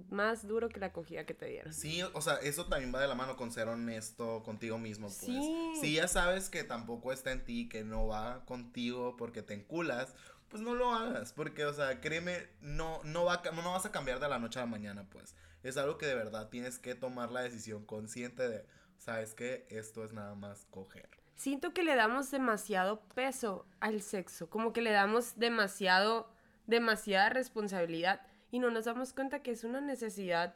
más 0.10 0.48
duro 0.48 0.70
que 0.70 0.80
la 0.80 0.88
acogida 0.88 1.26
que 1.26 1.34
te 1.34 1.46
dieron. 1.46 1.74
Sí, 1.74 2.02
o 2.14 2.22
sea, 2.22 2.36
eso 2.38 2.66
también 2.66 2.94
va 2.94 3.02
de 3.02 3.08
la 3.08 3.16
mano 3.16 3.36
con 3.36 3.52
ser 3.52 3.68
honesto 3.68 4.42
contigo 4.44 4.78
mismo, 4.78 5.08
pues. 5.08 5.18
Sí. 5.18 5.74
Si 5.80 5.94
ya 5.96 6.08
sabes 6.08 6.50
que 6.50 6.64
tampoco 6.64 7.12
está 7.12 7.32
en 7.32 7.44
ti, 7.46 7.70
que 7.70 7.84
no 7.84 8.08
va 8.08 8.44
contigo 8.46 9.16
porque 9.18 9.42
te 9.42 9.54
enculas, 9.54 10.16
pues 10.50 10.62
no 10.64 10.74
lo 10.74 10.94
hagas, 10.94 11.34
porque, 11.34 11.66
o 11.66 11.74
sea, 11.74 12.00
créeme, 12.00 12.48
no, 12.62 13.02
no, 13.04 13.26
va, 13.26 13.42
no 13.54 13.72
vas 13.72 13.86
a 13.86 13.92
cambiar 13.92 14.20
de 14.20 14.30
la 14.30 14.40
noche 14.40 14.60
a 14.60 14.64
la 14.64 14.68
mañana, 14.68 15.08
pues. 15.10 15.36
Es 15.64 15.78
algo 15.78 15.98
que 15.98 16.06
de 16.06 16.16
verdad 16.16 16.50
tienes 16.50 16.78
que 16.78 16.94
tomar 16.94 17.32
la 17.32 17.42
decisión 17.42 17.86
consciente 17.86 18.50
de, 18.50 18.66
sabes 18.98 19.34
que 19.34 19.66
esto 19.70 20.04
es 20.04 20.14
nada 20.14 20.36
más 20.36 20.66
coger. 20.72 21.10
Siento 21.36 21.74
que 21.74 21.84
le 21.84 21.96
damos 21.96 22.30
demasiado 22.32 23.02
peso 23.16 23.66
al 23.80 24.02
sexo, 24.02 24.50
como 24.50 24.72
que 24.74 24.82
le 24.82 24.92
damos 24.92 25.38
demasiado, 25.40 26.30
demasiada 26.68 27.30
responsabilidad 27.30 28.22
y 28.52 28.60
no 28.60 28.70
nos 28.70 28.86
damos 28.86 29.14
cuenta 29.14 29.42
que 29.42 29.52
es 29.52 29.64
una 29.64 29.82
necesidad 29.82 30.56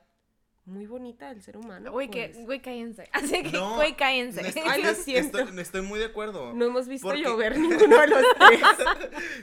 muy 0.65 0.85
bonita 0.85 1.29
del 1.29 1.41
ser 1.41 1.57
humano. 1.57 1.91
Güey, 1.93 2.09
que, 2.09 2.29
pues. 2.29 2.45
güey, 2.45 2.61
cállense. 2.61 3.09
Así 3.13 3.41
que, 3.41 3.51
No, 3.51 3.75
güey, 3.75 3.95
cállense. 3.95 4.41
no 4.41 4.47
estoy- 4.49 4.63
Ay, 4.67 4.83
lo 4.83 4.89
es- 4.89 5.03
siento. 5.03 5.39
Estoy, 5.39 5.59
estoy 5.61 5.81
muy 5.81 5.97
de 5.99 6.05
acuerdo. 6.05 6.53
No 6.53 6.65
hemos 6.65 6.87
visto 6.87 7.07
Porque- 7.07 7.23
llover 7.23 7.57
ninguno 7.59 7.99
de 8.01 8.07
los 8.07 8.23
tres. 8.37 8.61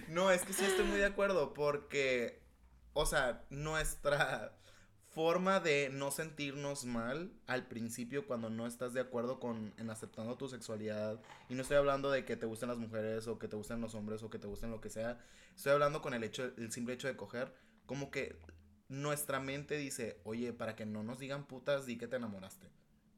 No, 0.08 0.30
es 0.30 0.42
que 0.44 0.52
sí 0.52 0.64
estoy 0.64 0.84
muy 0.84 0.98
de 0.98 1.06
acuerdo 1.06 1.52
porque, 1.54 2.42
o 2.92 3.06
sea, 3.06 3.42
nuestra 3.50 4.52
forma 5.14 5.60
de 5.60 5.90
no 5.90 6.10
sentirnos 6.10 6.84
mal 6.84 7.30
al 7.46 7.66
principio 7.66 8.26
cuando 8.26 8.50
no 8.50 8.66
estás 8.66 8.92
de 8.92 9.00
acuerdo 9.00 9.38
con 9.38 9.72
en 9.78 9.88
aceptando 9.88 10.36
tu 10.36 10.48
sexualidad 10.48 11.20
y 11.48 11.54
no 11.54 11.62
estoy 11.62 11.76
hablando 11.76 12.10
de 12.10 12.24
que 12.24 12.36
te 12.36 12.46
gusten 12.46 12.68
las 12.68 12.78
mujeres 12.78 13.28
o 13.28 13.38
que 13.38 13.46
te 13.46 13.54
gusten 13.54 13.80
los 13.80 13.94
hombres 13.94 14.22
o 14.22 14.30
que 14.30 14.40
te 14.40 14.48
gusten 14.48 14.70
lo 14.72 14.80
que 14.80 14.90
sea 14.90 15.18
estoy 15.54 15.72
hablando 15.72 16.02
con 16.02 16.14
el 16.14 16.24
hecho 16.24 16.50
el 16.56 16.72
simple 16.72 16.94
hecho 16.94 17.06
de 17.06 17.16
coger 17.16 17.54
como 17.86 18.10
que 18.10 18.36
nuestra 18.88 19.38
mente 19.38 19.76
dice 19.76 20.20
oye 20.24 20.52
para 20.52 20.74
que 20.74 20.84
no 20.84 21.04
nos 21.04 21.20
digan 21.20 21.46
putas 21.46 21.86
di 21.86 21.96
que 21.96 22.08
te 22.08 22.16
enamoraste 22.16 22.68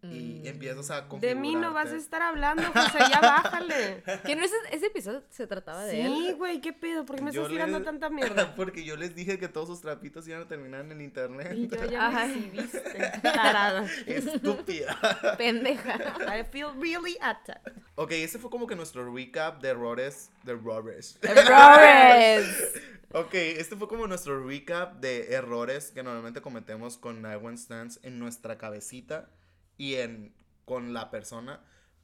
y 0.02 0.40
Mm. 0.42 0.46
empiezas 0.46 0.90
a 0.90 1.00
De 1.20 1.34
mí 1.34 1.54
no 1.56 1.72
vas 1.72 1.86
a 1.86 1.90
configurarte. 1.90 1.96
estar 1.96 2.22
hablando, 2.22 2.62
José, 2.72 2.98
ya 3.10 3.20
bájale. 3.20 4.02
Que 4.26 4.36
no 4.36 4.44
ese, 4.44 4.54
ese 4.70 4.86
episodio 4.86 5.22
se 5.30 5.46
trataba 5.46 5.84
de 5.84 5.92
Sí, 5.92 6.00
él. 6.28 6.34
güey, 6.36 6.60
¿qué 6.60 6.72
pedo? 6.72 7.04
¿Por 7.06 7.16
qué 7.16 7.22
me 7.22 7.32
Yo 7.32 7.42
estás 7.42 7.52
tirando 7.52 7.78
les- 7.78 7.86
tanta 7.86 8.10
mierda? 8.10 8.54
porque 8.54 8.84
yo 8.84 8.96
les 8.96 9.14
dije 9.14 9.38
que 9.38 9.48
todos 9.48 9.68
sus 9.68 9.80
trapitos 9.80 10.28
iban 10.28 10.42
a 10.42 10.46
terminar 10.48 10.82
en 10.82 10.92
el 10.92 11.02
internet 11.02 11.52
Y 11.56 11.66
yo 11.68 11.84
ya 11.86 12.10
me 12.10 12.24
exhibiste. 12.26 12.80
Tarada. 13.22 13.86
estúpida 14.06 15.34
Pendeja. 15.38 15.94
I 16.38 16.44
feel 16.44 16.68
really 16.80 17.16
attacked. 17.20 17.72
Ok, 17.96 18.12
ese 18.12 18.38
fue 18.38 18.50
como 18.50 18.66
que 18.66 18.76
nuestro 18.76 19.12
recap 19.12 19.60
de 19.60 19.70
errores. 19.70 20.30
De 20.44 20.52
errores. 20.52 21.18
Errores. 21.22 22.72
ok, 23.12 23.34
este 23.34 23.76
fue 23.76 23.88
como 23.88 24.06
nuestro 24.06 24.46
recap 24.46 25.00
de 25.00 25.32
errores 25.34 25.90
que 25.90 26.02
normalmente 26.02 26.40
cometemos 26.40 26.98
con 26.98 27.20
I 27.22 27.36
Want 27.36 27.58
Stance 27.58 27.98
en 28.02 28.18
nuestra 28.18 28.58
cabecita 28.58 29.28
y 29.76 29.94
en 29.94 30.34
con 30.64 30.92
la 30.92 31.10
persona. 31.10 31.60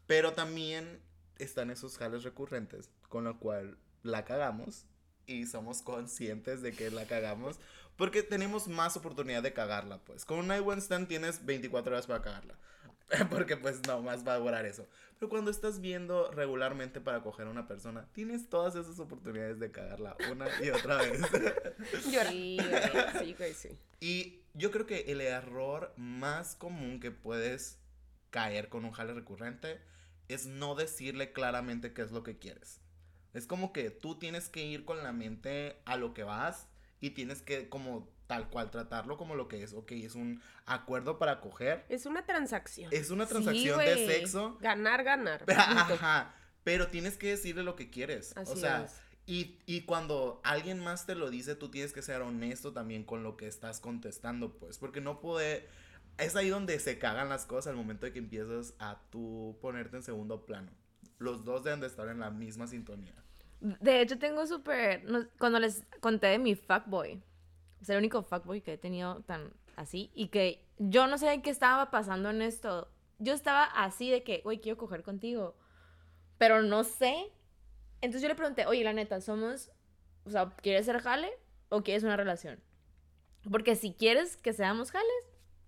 Pero 0.07 0.33
también 0.33 1.01
están 1.39 1.71
esos 1.71 1.97
jales 1.99 2.23
recurrentes 2.23 2.91
con 3.09 3.25
lo 3.25 3.39
cual 3.39 3.77
la 4.03 4.25
cagamos 4.25 4.85
y 5.27 5.47
somos 5.47 5.83
conscientes 5.83 6.63
de 6.63 6.73
que 6.73 6.91
la 6.91 7.07
cagamos 7.07 7.59
porque 7.97 8.23
tenemos 8.23 8.69
más 8.69 8.97
oportunidad 8.97 9.43
de 9.43 9.53
cagarla, 9.53 9.99
pues. 9.99 10.25
Con 10.25 10.39
un 10.39 10.53
I 10.53 10.61
Want 10.61 10.83
Stand 10.83 11.09
tienes 11.09 11.45
24 11.45 11.93
horas 11.93 12.07
para 12.07 12.23
cagarla. 12.23 12.59
Porque 13.31 13.57
pues 13.57 13.81
no 13.87 14.01
más 14.01 14.27
va 14.27 14.35
a 14.35 14.39
durar 14.39 14.65
eso. 14.65 14.89
Pero 15.19 15.29
cuando 15.29 15.51
estás 15.51 15.81
viendo 15.81 16.31
regularmente 16.31 17.01
para 17.01 17.23
coger 17.23 17.47
a 17.47 17.51
una 17.51 17.69
persona, 17.69 18.09
tienes 18.13 18.49
todas 18.49 18.75
esas 18.75 18.99
oportunidades 18.99 19.59
de 19.59 19.71
cagarla 19.71 20.17
una 20.31 20.47
y 20.63 20.71
otra 20.71 20.97
vez. 20.97 21.21
Llora. 22.11 22.31
Sí. 22.31 22.59
Sí, 23.37 23.55
sí. 23.55 23.79
y 24.01 24.42
yo 24.55 24.71
creo 24.71 24.87
que 24.87 25.13
el 25.13 25.21
error 25.21 25.93
más 25.97 26.55
común 26.57 27.01
que 27.01 27.11
puedes 27.11 27.79
caer 28.31 28.69
con 28.69 28.85
un 28.85 28.93
jale 28.93 29.15
recurrente 29.15 29.81
es 30.29 30.47
no 30.47 30.75
decirle 30.75 31.33
claramente 31.33 31.93
qué 31.93 32.03
es 32.03 32.11
lo 32.11 32.23
que 32.23 32.39
quieres. 32.39 32.81
Es 33.35 33.47
como 33.47 33.73
que 33.73 33.91
tú 33.91 34.19
tienes 34.19 34.49
que 34.49 34.65
ir 34.65 34.85
con 34.85 35.03
la 35.03 35.13
mente 35.13 35.81
a 35.85 35.97
lo 35.97 36.15
que 36.15 36.23
vas 36.23 36.69
y 37.01 37.11
tienes 37.11 37.43
que 37.43 37.69
como 37.69 38.09
tal 38.27 38.49
cual 38.49 38.71
tratarlo 38.71 39.17
como 39.17 39.35
lo 39.35 39.49
que 39.49 39.63
es. 39.63 39.73
Ok, 39.73 39.93
es 39.93 40.15
un 40.15 40.43
acuerdo 40.67 41.19
para 41.19 41.41
coger. 41.41 41.85
Es 41.89 42.07
una 42.07 42.25
transacción. 42.25 42.91
Es 42.93 43.11
una 43.11 43.25
Sí, 43.25 43.31
transacción 43.31 43.79
de 43.79 44.07
sexo. 44.07 44.59
Ganar, 44.61 45.03
ganar. 45.05 45.45
Ajá. 45.57 46.35
Pero 46.65 46.89
tienes 46.89 47.17
que 47.19 47.29
decirle 47.29 47.63
lo 47.63 47.75
que 47.77 47.91
quieres. 47.91 48.37
Así 48.37 48.53
o 48.53 48.57
sea, 48.57 48.85
es. 48.85 49.01
Y, 49.67 49.83
cuando 49.83 50.41
alguien 50.45 50.79
más 50.79 51.07
te 51.07 51.15
lo 51.15 51.31
dice, 51.31 51.55
tú 51.55 51.71
tienes 51.71 51.93
que 51.93 52.03
ser 52.03 52.21
honesto 52.21 52.73
también 52.73 53.05
con 53.05 53.23
lo 53.23 53.37
que 53.39 53.47
estás 53.47 53.81
contestando, 53.81 54.59
pues. 54.59 54.77
Porque 54.77 55.01
no 55.01 55.21
puede. 55.21 55.67
Es 56.19 56.37
ahí 56.37 56.51
donde 56.51 56.79
se 56.79 56.99
cagan 56.99 57.31
las 57.31 57.47
cosas 57.47 57.69
al 57.69 57.77
momento 57.77 58.05
de 58.05 58.13
que 58.13 58.19
empiezas 58.19 58.75
a 58.79 59.01
tú 59.11 59.57
ponerte 59.63 59.97
en 59.97 60.03
segundo 60.03 60.45
plano. 60.45 60.71
Los 61.19 61.45
dos 61.45 61.65
deben 61.65 61.81
de 61.81 61.87
estar 61.87 62.09
en 62.09 62.21
la 62.21 62.31
misma 62.31 62.67
sintonía. 62.67 63.15
De 63.61 64.03
hecho, 64.03 64.19
tengo 64.19 64.47
súper. 64.47 65.03
cuando 65.39 65.59
les 65.61 65.83
conté 66.01 66.27
de 66.27 66.39
mi 66.39 66.55
fuckboy, 66.55 67.23
es 67.81 67.89
el 67.89 67.97
único 67.97 68.23
fuckboy 68.23 68.61
que 68.61 68.75
he 68.75 68.79
tenido 68.79 69.23
tan 69.23 69.53
así, 69.77 70.11
y 70.15 70.29
que 70.29 70.67
yo 70.79 71.07
no 71.07 71.17
sé 71.17 71.41
qué 71.43 71.51
estaba 71.51 71.91
pasando 71.91 72.29
en 72.29 72.43
esto. 72.43 72.89
Yo 73.19 73.33
estaba 73.33 73.65
así 73.65 74.11
de 74.11 74.25
que, 74.25 74.43
güey, 74.43 74.61
quiero 74.61 74.77
coger 74.77 75.03
contigo, 75.03 75.57
pero 76.39 76.63
no 76.63 76.85
sé. 76.85 77.33
Entonces 78.03 78.23
yo 78.23 78.29
le 78.29 78.35
pregunté, 78.35 78.67
oye, 78.67 78.85
la 78.85 78.93
neta, 78.93 79.21
somos. 79.21 79.71
O 80.25 80.31
sea, 80.31 80.51
¿quieres 80.61 80.87
ser 80.87 81.01
jale 81.01 81.31
o 81.71 81.83
quieres 81.83 82.03
una 82.03 82.17
relación? 82.17 82.61
Porque 83.51 83.75
si 83.75 83.95
quieres 83.95 84.37
que 84.37 84.53
seamos 84.53 84.91
jales, 84.91 85.09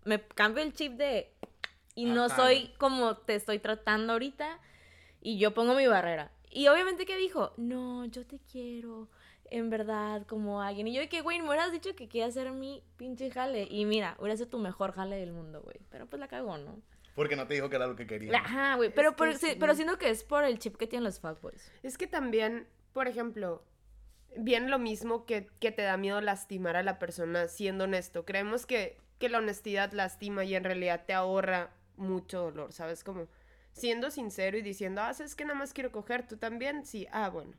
me 0.04 0.20
cambio 0.20 0.62
el 0.62 0.74
chip 0.74 0.92
de. 0.94 1.32
Y 1.94 2.04
no 2.04 2.24
Ajá. 2.24 2.36
soy 2.36 2.72
como 2.78 3.16
te 3.16 3.34
estoy 3.36 3.58
tratando 3.60 4.12
ahorita. 4.12 4.60
Y 5.20 5.38
yo 5.38 5.54
pongo 5.54 5.74
mi 5.74 5.86
barrera. 5.86 6.30
Y 6.50 6.68
obviamente 6.68 7.06
que 7.06 7.16
dijo, 7.16 7.52
no, 7.56 8.04
yo 8.04 8.26
te 8.26 8.38
quiero, 8.38 9.08
en 9.50 9.70
verdad, 9.70 10.26
como 10.26 10.60
alguien. 10.60 10.86
Y 10.86 10.94
yo 10.94 11.08
que, 11.08 11.22
güey, 11.22 11.40
me 11.40 11.48
hubieras 11.48 11.72
dicho 11.72 11.94
que 11.96 12.08
quería 12.08 12.30
ser 12.30 12.52
mi 12.52 12.82
pinche 12.96 13.30
jale. 13.30 13.66
Y 13.70 13.86
mira, 13.86 14.16
hubiera 14.18 14.36
sido 14.36 14.50
tu 14.50 14.58
mejor 14.58 14.92
jale 14.92 15.16
del 15.16 15.32
mundo, 15.32 15.62
güey. 15.62 15.78
Pero 15.90 16.06
pues 16.06 16.20
la 16.20 16.28
cagó, 16.28 16.58
¿no? 16.58 16.80
Porque 17.14 17.36
no 17.36 17.46
te 17.46 17.54
dijo 17.54 17.68
que 17.70 17.76
era 17.76 17.86
lo 17.86 17.96
que 17.96 18.06
quería. 18.06 18.36
Ajá, 18.38 18.74
güey. 18.76 18.92
Pero, 18.92 19.10
que 19.12 19.16
por- 19.16 19.32
sí, 19.34 19.50
sí. 19.50 19.56
pero 19.58 19.74
siento 19.74 19.98
que 19.98 20.10
es 20.10 20.24
por 20.24 20.44
el 20.44 20.58
chip 20.58 20.76
que 20.76 20.86
tienen 20.86 21.04
los 21.04 21.20
fuckboys. 21.20 21.70
Es 21.82 21.96
que 21.96 22.06
también, 22.06 22.66
por 22.92 23.06
ejemplo, 23.08 23.64
bien 24.36 24.68
lo 24.70 24.78
mismo 24.80 25.24
que, 25.26 25.46
que 25.60 25.70
te 25.70 25.82
da 25.82 25.96
miedo 25.96 26.20
lastimar 26.20 26.76
a 26.76 26.82
la 26.82 26.98
persona 26.98 27.46
siendo 27.48 27.84
honesto. 27.84 28.24
Creemos 28.24 28.66
que, 28.66 28.98
que 29.20 29.28
la 29.28 29.38
honestidad 29.38 29.92
lastima 29.92 30.44
y 30.44 30.54
en 30.56 30.64
realidad 30.64 31.04
te 31.06 31.12
ahorra 31.14 31.70
mucho 31.96 32.40
dolor, 32.40 32.72
¿sabes? 32.72 33.04
Como 33.04 33.28
siendo 33.72 34.10
sincero 34.10 34.56
y 34.58 34.62
diciendo, 34.62 35.00
ah, 35.02 35.10
es 35.10 35.34
que 35.36 35.44
nada 35.44 35.58
más 35.58 35.72
quiero 35.72 35.92
coger, 35.92 36.26
tú 36.26 36.36
también, 36.36 36.84
sí, 36.84 37.06
ah, 37.12 37.28
bueno. 37.30 37.52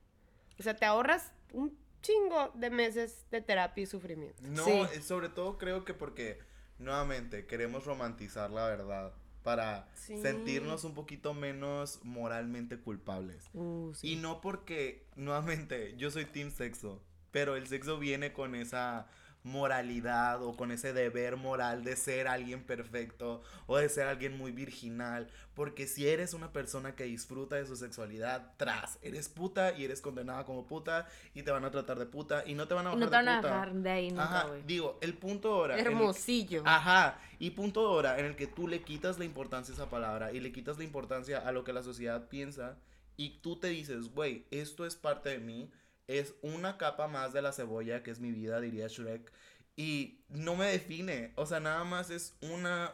O 0.60 0.64
sea, 0.64 0.76
te 0.76 0.86
ahorras 0.86 1.32
un 1.54 1.78
chingo 2.02 2.52
de 2.56 2.70
meses 2.70 3.26
de 3.32 3.42
terapia 3.42 3.84
y 3.84 3.86
sufrimiento. 3.86 4.42
No, 4.44 4.64
Sí. 4.66 4.72
eh, 4.94 5.02
sobre 5.02 5.30
todo 5.30 5.58
creo 5.58 5.86
que 5.86 5.94
porque 5.94 6.40
nuevamente 6.78 7.46
queremos 7.46 7.86
romantizar 7.86 8.52
la 8.52 8.68
verdad 8.68 9.14
para 9.46 9.88
Sí. 9.94 10.22
sentirnos 10.22 10.84
un 10.84 10.94
poquito 10.96 11.34
menos 11.34 12.00
moralmente 12.04 12.78
culpables. 12.80 13.48
Uh, 13.54 13.94
Y 14.02 14.18
no 14.18 14.42
porque, 14.42 15.06
nuevamente, 15.16 15.96
yo 15.98 16.12
soy 16.12 16.26
team 16.26 16.52
sexo, 16.52 17.02
pero 17.32 17.56
el 17.56 17.68
sexo 17.68 17.98
viene 18.00 18.34
con 18.34 18.56
esa 18.56 19.08
moralidad 19.46 20.44
o 20.44 20.58
con 20.58 20.72
ese 20.72 20.92
deber 20.92 21.38
moral 21.38 21.84
de 21.84 21.96
ser 21.96 22.28
alguien 22.28 22.64
perfecto 22.64 23.42
o 23.68 23.78
de 23.78 23.88
ser 23.90 24.08
alguien 24.08 24.38
muy 24.38 24.52
virginal, 24.52 25.30
porque 25.54 25.88
si 25.88 26.08
eres 26.10 26.34
una 26.34 26.52
persona 26.52 26.96
que 26.96 27.06
disfruta 27.06 27.56
de 27.56 27.66
su 27.66 27.76
sexualidad, 27.78 28.54
tras, 28.58 28.98
eres 29.02 29.30
puta 29.30 29.72
y 29.78 29.86
eres 29.86 30.02
condenada 30.02 30.44
como 30.46 30.66
puta 30.66 31.08
y 31.34 31.44
te 31.44 31.52
van 31.52 31.64
a 31.64 31.72
tratar 31.72 31.98
de 32.00 32.08
puta 32.08 32.44
y 32.46 32.56
no 32.56 32.68
te 32.68 32.74
van 32.74 32.88
a 32.88 32.90
bajar 32.90 33.00
no 33.00 33.10
te 33.10 33.16
van 33.16 33.26
de 33.26 33.32
a 33.32 33.36
puta. 33.38 33.48
dejar 33.48 33.74
de 33.74 33.90
ahí 33.92 34.12
nunca, 34.12 34.24
Ajá, 34.24 34.48
güey. 34.48 34.64
digo, 34.64 34.98
el 35.02 35.14
punto 35.14 35.54
ahora. 35.54 35.78
Hermosillo. 35.78 36.64
Ajá, 36.66 37.20
y 37.40 37.52
punto 37.52 37.88
ahora 37.88 38.20
en 38.20 38.26
el 38.26 38.36
que 38.36 38.48
tú 38.48 38.68
le 38.68 38.82
quitas 38.82 39.20
la 39.20 39.26
importancia 39.26 39.74
a 39.74 39.76
esa 39.76 39.90
palabra 39.90 40.32
y 40.34 40.40
le 40.40 40.52
quitas 40.52 40.78
la 40.78 40.84
importancia 40.84 41.38
a 41.40 41.52
lo 41.52 41.64
que 41.64 41.72
la 41.74 41.84
sociedad 41.84 42.28
piensa 42.28 42.78
y 43.18 43.40
tú 43.42 43.58
te 43.60 43.68
dices, 43.68 44.10
güey, 44.10 44.46
esto 44.52 44.86
es 44.86 44.96
parte 44.96 45.30
de 45.30 45.40
mí, 45.40 45.72
es 46.08 46.36
una 46.42 46.78
capa 46.78 47.08
más 47.08 47.34
de 47.34 47.42
la 47.42 47.52
cebolla 47.52 48.04
que 48.04 48.12
es 48.12 48.20
mi 48.20 48.32
vida, 48.32 48.62
diría 48.62 48.88
Shrek, 48.88 49.32
y 49.76 50.20
no 50.30 50.56
me 50.56 50.68
define, 50.68 51.34
o 51.36 51.46
sea, 51.46 51.60
nada 51.60 51.84
más 51.84 52.10
es 52.10 52.38
una, 52.42 52.94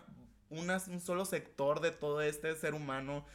una 0.50 0.78
un 0.88 1.00
solo 1.00 1.26
sector 1.26 1.80
de 1.82 1.92
todo 1.92 2.22
este 2.22 2.56
ser 2.56 2.74
humano 2.74 3.26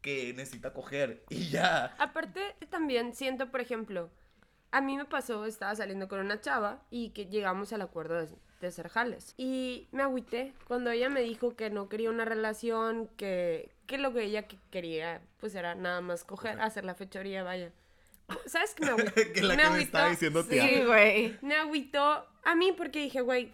que 0.00 0.32
necesita 0.34 0.72
coger 0.72 1.24
y 1.30 1.48
ya. 1.50 1.94
Aparte, 1.98 2.54
también 2.70 3.14
siento, 3.14 3.50
por 3.50 3.60
ejemplo, 3.60 4.10
a 4.72 4.80
mí 4.80 4.96
me 4.96 5.04
pasó, 5.04 5.44
estaba 5.46 5.74
saliendo 5.74 6.08
con 6.08 6.20
una 6.20 6.40
chava 6.40 6.82
y 6.90 7.10
que 7.10 7.26
llegamos 7.26 7.72
al 7.72 7.82
acuerdo 7.82 8.14
de, 8.26 8.28
de 8.60 8.70
ser 8.70 8.88
jales. 8.88 9.34
Y 9.36 9.88
me 9.92 10.02
agüité 10.02 10.52
cuando 10.66 10.90
ella 10.90 11.08
me 11.08 11.20
dijo 11.22 11.56
que 11.56 11.70
no 11.70 11.88
quería 11.88 12.10
una 12.10 12.24
relación, 12.24 13.08
que, 13.16 13.70
que 13.86 13.98
lo 13.98 14.12
que 14.12 14.24
ella 14.24 14.46
que- 14.48 14.58
quería, 14.70 15.22
pues 15.38 15.54
era 15.54 15.74
nada 15.74 16.00
más 16.00 16.24
coger, 16.24 16.52
Coger. 16.52 16.60
hacer 16.60 16.84
la 16.84 16.94
fechoría, 16.94 17.42
vaya. 17.44 17.72
¿Sabes 18.46 18.74
qué 18.74 18.84
me 18.84 18.90
agüité? 18.92 19.32
que 19.32 19.42
la 19.42 19.56
me 19.56 19.62
que 19.62 19.70
me 19.70 19.82
estaba 19.82 20.10
diciendo 20.10 20.44
te 20.44 20.60
Sí, 20.60 20.84
güey. 20.84 21.38
Me 21.42 21.54
agüitó 21.54 22.26
a 22.44 22.54
mí 22.56 22.72
porque 22.76 23.00
dije, 23.00 23.20
güey, 23.20 23.52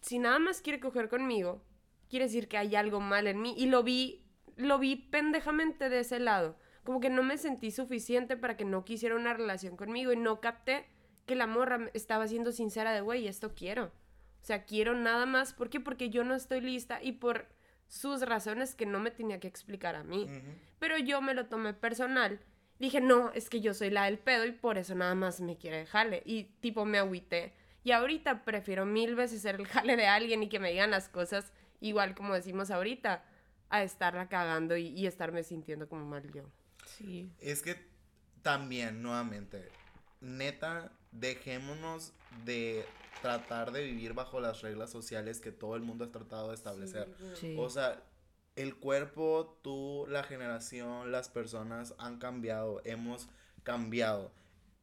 si 0.00 0.18
nada 0.18 0.38
más 0.38 0.60
quiere 0.60 0.80
coger 0.80 1.08
conmigo, 1.08 1.62
quiere 2.08 2.26
decir 2.26 2.48
que 2.48 2.56
hay 2.58 2.74
algo 2.76 3.00
mal 3.00 3.26
en 3.26 3.40
mí. 3.40 3.54
Y 3.56 3.66
lo 3.66 3.82
vi, 3.82 4.24
lo 4.56 4.78
vi 4.78 4.96
pendejamente 4.96 5.88
de 5.88 6.00
ese 6.00 6.20
lado. 6.20 6.56
Como 6.84 7.00
que 7.00 7.10
no 7.10 7.22
me 7.22 7.38
sentí 7.38 7.70
suficiente 7.70 8.36
para 8.36 8.56
que 8.56 8.64
no 8.64 8.84
quisiera 8.84 9.16
una 9.16 9.32
relación 9.34 9.76
conmigo 9.76 10.12
y 10.12 10.16
no 10.16 10.40
capté 10.40 10.86
que 11.26 11.34
la 11.34 11.46
morra 11.46 11.78
me- 11.78 11.90
estaba 11.94 12.28
siendo 12.28 12.52
sincera 12.52 12.92
de, 12.92 13.00
güey, 13.00 13.26
esto 13.26 13.54
quiero. 13.54 13.86
O 13.86 14.46
sea, 14.46 14.64
quiero 14.64 14.94
nada 14.94 15.24
más. 15.24 15.54
¿Por 15.54 15.70
qué? 15.70 15.80
Porque 15.80 16.10
yo 16.10 16.22
no 16.24 16.34
estoy 16.34 16.60
lista 16.60 17.02
y 17.02 17.12
por 17.12 17.46
sus 17.88 18.20
razones 18.22 18.74
que 18.74 18.84
no 18.84 19.00
me 19.00 19.10
tenía 19.10 19.40
que 19.40 19.48
explicar 19.48 19.94
a 19.96 20.04
mí. 20.04 20.28
Pero 20.78 20.98
yo 20.98 21.22
me 21.22 21.32
lo 21.34 21.46
tomé 21.46 21.72
personal. 21.72 22.40
Dije, 22.84 23.00
no, 23.00 23.32
es 23.32 23.48
que 23.48 23.62
yo 23.62 23.72
soy 23.72 23.88
la 23.88 24.04
del 24.04 24.18
pedo 24.18 24.44
y 24.44 24.52
por 24.52 24.76
eso 24.76 24.94
nada 24.94 25.14
más 25.14 25.40
me 25.40 25.56
quiere 25.56 25.86
jale. 25.86 26.22
Y 26.26 26.44
tipo 26.60 26.84
me 26.84 26.98
agüité. 26.98 27.54
Y 27.82 27.92
ahorita 27.92 28.44
prefiero 28.44 28.84
mil 28.84 29.14
veces 29.14 29.40
ser 29.40 29.54
el 29.54 29.66
jale 29.66 29.96
de 29.96 30.06
alguien 30.06 30.42
y 30.42 30.50
que 30.50 30.58
me 30.58 30.70
digan 30.70 30.90
las 30.90 31.08
cosas 31.08 31.50
igual 31.80 32.14
como 32.14 32.34
decimos 32.34 32.70
ahorita, 32.70 33.24
a 33.70 33.82
estarla 33.82 34.28
cagando 34.28 34.76
y, 34.76 34.88
y 34.88 35.06
estarme 35.06 35.42
sintiendo 35.42 35.88
como 35.88 36.04
mal 36.04 36.30
yo. 36.32 36.44
Sí. 36.86 37.30
Es 37.40 37.62
que 37.62 37.76
también, 38.42 39.02
nuevamente, 39.02 39.68
neta, 40.20 40.92
dejémonos 41.12 42.12
de 42.44 42.84
tratar 43.22 43.72
de 43.72 43.82
vivir 43.82 44.12
bajo 44.12 44.40
las 44.40 44.60
reglas 44.60 44.90
sociales 44.90 45.40
que 45.40 45.52
todo 45.52 45.76
el 45.76 45.82
mundo 45.82 46.04
ha 46.04 46.12
tratado 46.12 46.48
de 46.48 46.54
establecer. 46.54 47.08
Sí. 47.34 47.56
O 47.58 47.70
sea, 47.70 48.02
el 48.56 48.76
cuerpo, 48.76 49.58
tú, 49.62 50.06
la 50.08 50.22
generación, 50.22 51.10
las 51.10 51.28
personas 51.28 51.94
han 51.98 52.18
cambiado, 52.18 52.80
hemos 52.84 53.28
cambiado. 53.62 54.32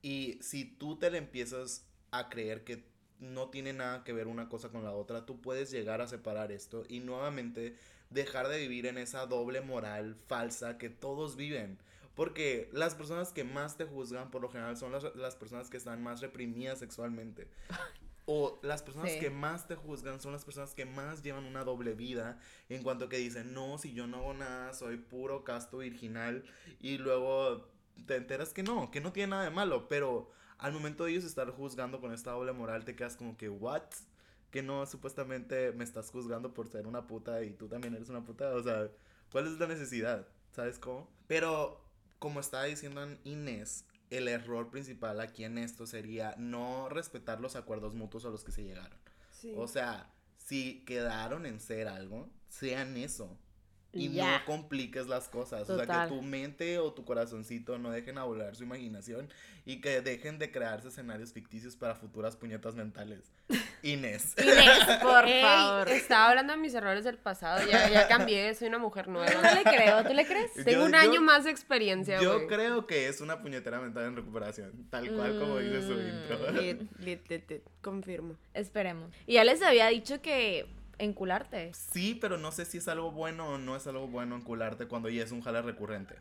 Y 0.01 0.39
si 0.41 0.65
tú 0.65 0.97
te 0.97 1.11
le 1.11 1.17
empiezas 1.17 1.85
a 2.11 2.29
creer 2.29 2.63
que 2.63 2.83
no 3.19 3.49
tiene 3.49 3.71
nada 3.71 4.03
que 4.03 4.13
ver 4.13 4.27
una 4.27 4.49
cosa 4.49 4.69
con 4.69 4.83
la 4.83 4.91
otra, 4.91 5.25
tú 5.25 5.41
puedes 5.41 5.71
llegar 5.71 6.01
a 6.01 6.07
separar 6.07 6.51
esto 6.51 6.83
y 6.89 6.99
nuevamente 6.99 7.75
dejar 8.09 8.47
de 8.49 8.59
vivir 8.59 8.87
en 8.87 8.97
esa 8.97 9.25
doble 9.25 9.61
moral 9.61 10.15
falsa 10.27 10.77
que 10.77 10.89
todos 10.89 11.35
viven. 11.35 11.77
Porque 12.15 12.69
las 12.73 12.95
personas 12.95 13.31
que 13.31 13.45
más 13.45 13.77
te 13.77 13.85
juzgan 13.85 14.31
por 14.31 14.41
lo 14.41 14.49
general 14.49 14.75
son 14.75 14.91
las, 14.91 15.15
las 15.15 15.35
personas 15.35 15.69
que 15.69 15.77
están 15.77 16.03
más 16.03 16.19
reprimidas 16.19 16.79
sexualmente. 16.79 17.47
O 18.33 18.59
las 18.63 18.81
personas 18.81 19.11
Sí. 19.11 19.19
que 19.19 19.29
más 19.29 19.67
te 19.67 19.75
juzgan 19.75 20.21
son 20.21 20.31
las 20.31 20.45
personas 20.45 20.73
que 20.73 20.85
más 20.85 21.21
llevan 21.21 21.43
una 21.43 21.65
doble 21.65 21.93
vida 21.95 22.39
en 22.69 22.81
cuanto 22.81 23.09
que 23.09 23.17
dicen, 23.17 23.53
no, 23.53 23.77
si 23.77 23.91
yo 23.93 24.07
no 24.07 24.17
hago 24.19 24.33
nada, 24.33 24.73
soy 24.73 24.95
puro 24.97 25.43
casto 25.43 25.79
virginal. 25.79 26.45
Y 26.79 26.97
luego 26.97 27.67
te 28.05 28.15
enteras 28.15 28.53
que 28.53 28.63
no, 28.63 28.89
que 28.89 29.01
no 29.01 29.11
tiene 29.11 29.31
nada 29.31 29.43
de 29.43 29.49
malo. 29.49 29.89
Pero 29.89 30.31
al 30.59 30.71
momento 30.71 31.03
de 31.03 31.11
ellos 31.11 31.25
estar 31.25 31.49
juzgando 31.51 31.99
con 31.99 32.13
esta 32.13 32.31
doble 32.31 32.53
moral, 32.53 32.85
te 32.85 32.95
quedas 32.95 33.17
como 33.17 33.35
que, 33.35 33.49
¿what? 33.49 33.83
Que 34.49 34.61
no, 34.63 34.85
supuestamente 34.85 35.73
me 35.73 35.83
estás 35.83 36.09
juzgando 36.09 36.53
por 36.53 36.69
ser 36.69 36.87
una 36.87 37.07
puta 37.07 37.43
y 37.43 37.51
tú 37.51 37.67
también 37.67 37.95
eres 37.95 38.07
una 38.09 38.23
puta. 38.23 38.55
O 38.55 38.63
sea, 38.63 38.89
¿cuál 39.31 39.47
es 39.47 39.59
la 39.59 39.67
necesidad? 39.67 40.25
¿Sabes 40.51 40.79
cómo? 40.79 41.09
Pero, 41.27 41.83
como 42.19 42.39
estaba 42.39 42.63
diciendo 42.63 43.05
Inés, 43.25 43.85
el 44.11 44.27
error 44.27 44.69
principal 44.69 45.19
aquí 45.19 45.43
en 45.45 45.57
esto 45.57 45.87
sería 45.87 46.35
no 46.37 46.89
respetar 46.89 47.39
los 47.39 47.55
acuerdos 47.55 47.95
mutuos 47.95 48.25
a 48.25 48.29
los 48.29 48.43
que 48.43 48.51
se 48.51 48.63
llegaron. 48.63 48.99
Sí. 49.31 49.53
O 49.55 49.67
sea, 49.67 50.13
si 50.37 50.83
quedaron 50.85 51.45
en 51.45 51.59
ser 51.59 51.87
algo, 51.87 52.29
sean 52.49 52.97
eso. 52.97 53.39
Y 53.93 54.07
no 54.09 54.25
compliques 54.45 55.07
las 55.07 55.27
cosas. 55.27 55.69
O 55.69 55.77
sea, 55.83 56.03
que 56.05 56.07
tu 56.15 56.21
mente 56.21 56.79
o 56.79 56.93
tu 56.93 57.03
corazoncito 57.03 57.77
no 57.77 57.91
dejen 57.91 58.17
a 58.17 58.23
volar 58.23 58.55
su 58.55 58.63
imaginación 58.63 59.27
y 59.65 59.81
que 59.81 59.99
dejen 60.01 60.39
de 60.39 60.49
crearse 60.49 60.87
escenarios 60.87 61.33
ficticios 61.33 61.75
para 61.75 61.95
futuras 61.95 62.37
puñetas 62.37 62.73
mentales. 62.75 63.31
Inés. 63.83 64.33
Inés, 64.41 64.79
por 65.01 65.25
Ey, 65.27 65.41
favor. 65.41 65.89
Estaba 65.89 66.29
hablando 66.29 66.53
de 66.53 66.59
mis 66.59 66.73
errores 66.73 67.03
del 67.03 67.17
pasado. 67.17 67.67
Ya, 67.69 67.89
ya 67.89 68.07
cambié, 68.07 68.53
soy 68.55 68.69
una 68.69 68.77
mujer 68.77 69.07
No 69.09 69.19
nueva. 69.19 69.53
le 69.55 69.63
creo, 69.63 70.03
¿tú 70.05 70.13
le 70.13 70.25
crees? 70.25 70.53
Tengo 70.53 70.71
Yo- 70.81 70.85
un 70.85 70.91
yo- 70.93 70.97
año 70.97 71.21
más 71.21 71.43
de 71.43 71.51
experiencia, 71.51 72.21
Yo 72.21 72.47
creo 72.47 72.87
que 72.87 73.07
es 73.09 73.19
una 73.21 73.41
puñetera 73.41 73.81
mental 73.81 74.05
en 74.05 74.15
recuperación. 74.15 74.87
Tal 74.89 75.11
cual 75.13 75.37
como 75.39 75.57
dice 75.57 75.81
su 75.81 75.93
Mm, 75.93 76.07
intro. 76.07 76.51
Lit, 76.51 76.81
lit, 76.99 77.27
lit, 77.29 77.49
lit. 77.49 77.61
Confirmo. 77.81 78.37
Esperemos. 78.53 79.11
Y 79.27 79.33
ya 79.33 79.43
les 79.43 79.61
había 79.61 79.87
dicho 79.87 80.21
que 80.21 80.67
encularte. 81.03 81.71
Sí, 81.73 82.15
pero 82.19 82.37
no 82.37 82.51
sé 82.51 82.65
si 82.65 82.77
es 82.77 82.87
algo 82.87 83.11
bueno 83.11 83.49
o 83.49 83.57
no 83.57 83.75
es 83.75 83.85
algo 83.87 84.07
bueno 84.07 84.35
encularte 84.35 84.87
cuando 84.87 85.09
ya 85.09 85.23
es 85.23 85.31
un 85.31 85.41
jale 85.41 85.61
recurrente. 85.61 86.15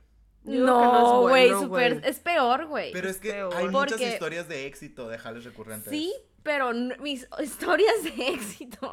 No, 0.45 1.21
güey, 1.23 1.49
bueno, 1.51 1.61
súper. 1.67 1.95
güey. 2.01 2.11
Es 2.11 2.19
peor, 2.21 2.67
güey. 2.67 2.93
Pero 2.93 3.09
es 3.09 3.19
que 3.19 3.31
peor. 3.33 3.55
hay 3.55 3.69
muchas 3.69 3.93
Porque- 3.93 4.09
historias 4.13 4.49
de 4.49 4.67
éxito 4.67 5.09
de 5.09 5.19
jales 5.19 5.45
recurrentes. 5.45 5.91
Sí, 5.91 6.13
pero 6.43 6.73
mis 6.73 7.29
historias 7.43 8.03
de 8.05 8.29
éxito 8.29 8.93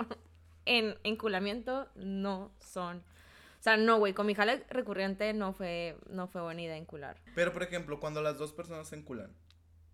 en 0.66 0.98
enculamiento 1.04 1.88
no 1.96 2.52
son. 2.60 2.98
O 3.60 3.64
sea, 3.64 3.76
no, 3.78 3.98
güey, 3.98 4.14
con 4.14 4.28
mi 4.28 4.36
jale 4.36 4.66
recurrente 4.70 5.34
no 5.34 5.52
fue, 5.54 5.98
no 6.10 6.28
fue 6.28 6.42
buena 6.42 6.62
idea 6.62 6.78
encular. 6.78 7.18
Pero, 7.34 7.52
por 7.54 7.64
ejemplo, 7.64 8.00
cuando 8.00 8.22
las 8.22 8.38
dos 8.38 8.54
personas 8.54 8.88
se 8.90 8.96
enculan. 8.98 9.32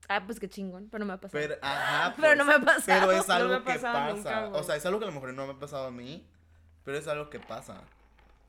Ah, 0.10 0.24
pues 0.26 0.40
qué 0.40 0.50
chingón, 0.50 0.90
pero 0.92 1.00
no 1.00 1.08
me 1.08 1.14
ha 1.14 1.18
pasado. 1.22 1.42
Pero, 1.42 1.56
ajá, 1.62 2.16
Pero 2.20 2.36
no 2.36 2.46
me 2.46 2.54
ha 2.54 2.60
pues, 2.60 2.76
pasado. 2.78 3.08
Pero 3.08 3.12
es 3.14 3.28
No 3.34 3.34
algo 3.34 3.54
ha 3.56 3.64
que 3.64 3.80
pasa. 3.80 4.12
nunca, 4.14 4.50
o 4.50 4.64
sea, 4.64 4.76
es 4.76 4.86
algo 4.86 5.00
que 5.00 5.06
a 5.06 5.08
lo 5.08 5.14
mejor 5.14 5.34
no 5.34 5.46
me 5.48 5.54
ha 5.54 5.60
pasado 5.60 5.86
a 5.88 5.92
mí, 5.92 6.28
pero 6.84 6.98
es 6.98 7.08
algo 7.08 7.30
que 7.30 7.40
pasa. 7.40 7.82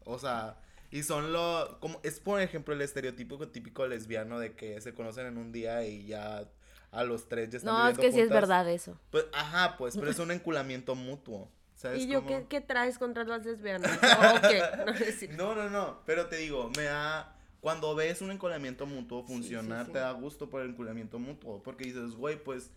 O 0.04 0.18
sea, 0.18 0.58
y 0.90 1.02
son 1.02 1.32
lo 1.32 1.78
como 1.80 2.00
es 2.02 2.20
por 2.20 2.40
ejemplo 2.40 2.74
el 2.74 2.82
estereotipo 2.82 3.48
típico 3.48 3.86
lesbiano 3.86 4.38
de 4.38 4.54
que 4.54 4.80
se 4.80 4.94
conocen 4.94 5.26
en 5.26 5.38
un 5.38 5.50
día 5.52 5.84
y 5.86 6.06
ya 6.06 6.44
a 6.92 7.04
los 7.04 7.28
tres 7.28 7.50
ya 7.50 7.58
están 7.58 7.74
no, 7.74 7.88
es 7.88 7.98
que 7.98 8.12
sí 8.12 8.20
es 8.20 8.28
juntas. 8.28 8.42
verdad 8.42 8.68
eso. 8.70 8.98
Pues, 9.10 9.26
ajá, 9.32 9.76
pues, 9.76 9.96
pero 9.96 10.10
es 10.10 10.18
un 10.20 10.30
enculamiento 10.30 10.94
mutuo. 10.94 11.50
¿Sabes 11.74 12.02
¿Y 12.02 12.06
yo 12.08 12.24
cómo? 12.24 12.28
qué, 12.28 12.46
qué 12.48 12.60
traes 12.60 12.98
contra 12.98 13.24
las 13.24 13.44
lesbianas? 13.44 13.90
¿O 14.36 14.40
qué? 14.48 14.62
No, 15.36 15.54
No, 15.54 15.54
no, 15.56 15.70
no, 15.70 16.00
pero 16.06 16.26
te 16.28 16.36
digo, 16.36 16.70
me 16.76 16.84
da... 16.84 17.33
Cuando 17.64 17.94
ves 17.94 18.20
un 18.20 18.30
enculamiento 18.30 18.84
mutuo 18.84 19.22
funcionar, 19.24 19.86
sí. 19.86 19.92
te 19.92 19.98
da 19.98 20.12
gusto 20.12 20.50
por 20.50 20.60
el 20.60 20.68
enculamiento 20.68 21.18
mutuo, 21.18 21.62
porque 21.62 21.84
dices, 21.84 22.14
güey, 22.14 22.36
pues 22.36 22.70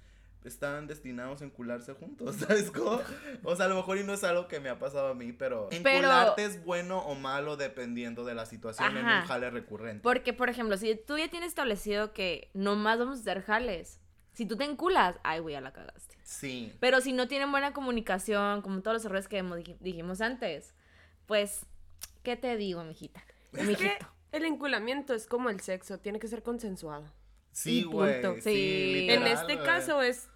están 0.46 0.88
destinados 0.88 1.42
a 1.42 1.44
encularse 1.44 1.92
juntos, 1.92 2.36
¿sabes 2.48 2.72
cómo? 2.72 3.02
O 3.44 3.54
sea, 3.58 3.66
a 3.66 3.68
lo 3.68 3.76
mejor 3.76 3.98
y 3.98 4.06
no 4.06 4.14
es 4.14 4.24
algo 4.24 4.48
que 4.48 4.62
me 4.62 4.70
ha 4.70 4.80
pasado 4.80 5.10
a 5.10 5.14
mí, 5.14 5.34
pero, 5.34 5.68
Pero- 5.70 5.90
encularte 5.90 6.46
es 6.46 6.64
bueno 6.64 7.00
o 7.00 7.16
malo 7.16 7.58
dependiendo 7.58 8.24
de 8.24 8.34
la 8.34 8.46
situación 8.46 8.96
en 8.96 9.06
un 9.06 9.24
jale 9.24 9.50
recurrente. 9.50 10.04
Porque, 10.04 10.32
por 10.32 10.50
ejemplo, 10.50 10.78
si 10.78 10.96
tú 10.96 11.18
ya 11.18 11.30
tienes 11.30 11.50
establecido 11.50 12.14
que 12.14 12.50
nomás 12.54 12.98
vamos 12.98 13.18
a 13.18 13.22
hacer 13.24 13.42
jales, 13.42 14.00
si 14.32 14.46
tú 14.46 14.56
te 14.56 14.64
enculas, 14.64 15.20
ay, 15.26 15.42
güey, 15.42 15.52
ya 15.52 15.60
la 15.60 15.74
cagaste. 15.74 16.16
Sí. 16.24 16.72
Pero 16.80 17.02
si 17.02 17.12
no 17.12 17.28
tienen 17.28 17.52
buena 17.52 17.74
comunicación, 17.74 18.62
como 18.62 18.82
todos 18.82 18.96
los 18.96 19.04
errores 19.06 19.28
que 19.28 19.44
dijimos 19.82 20.22
antes, 20.22 20.74
pues, 21.26 21.66
¿qué 22.24 22.38
te 22.38 22.56
digo, 22.56 22.86
mijita? 22.86 23.22
Mijito. 23.52 24.16
El 24.38 24.46
enculamiento 24.46 25.14
es 25.14 25.28
como 25.28 25.50
el 25.50 25.60
sexo, 25.60 26.00
tiene 26.00 26.20
que 26.20 26.28
ser 26.28 26.44
consensuado. 26.44 27.12
Sí, 27.52 27.84
güey. 27.84 28.22
Sí, 28.36 28.42
Sí. 28.42 28.94
literal, 28.94 29.28
en 29.28 29.34
este 29.34 29.60
caso 29.64 30.02
es, 30.02 30.30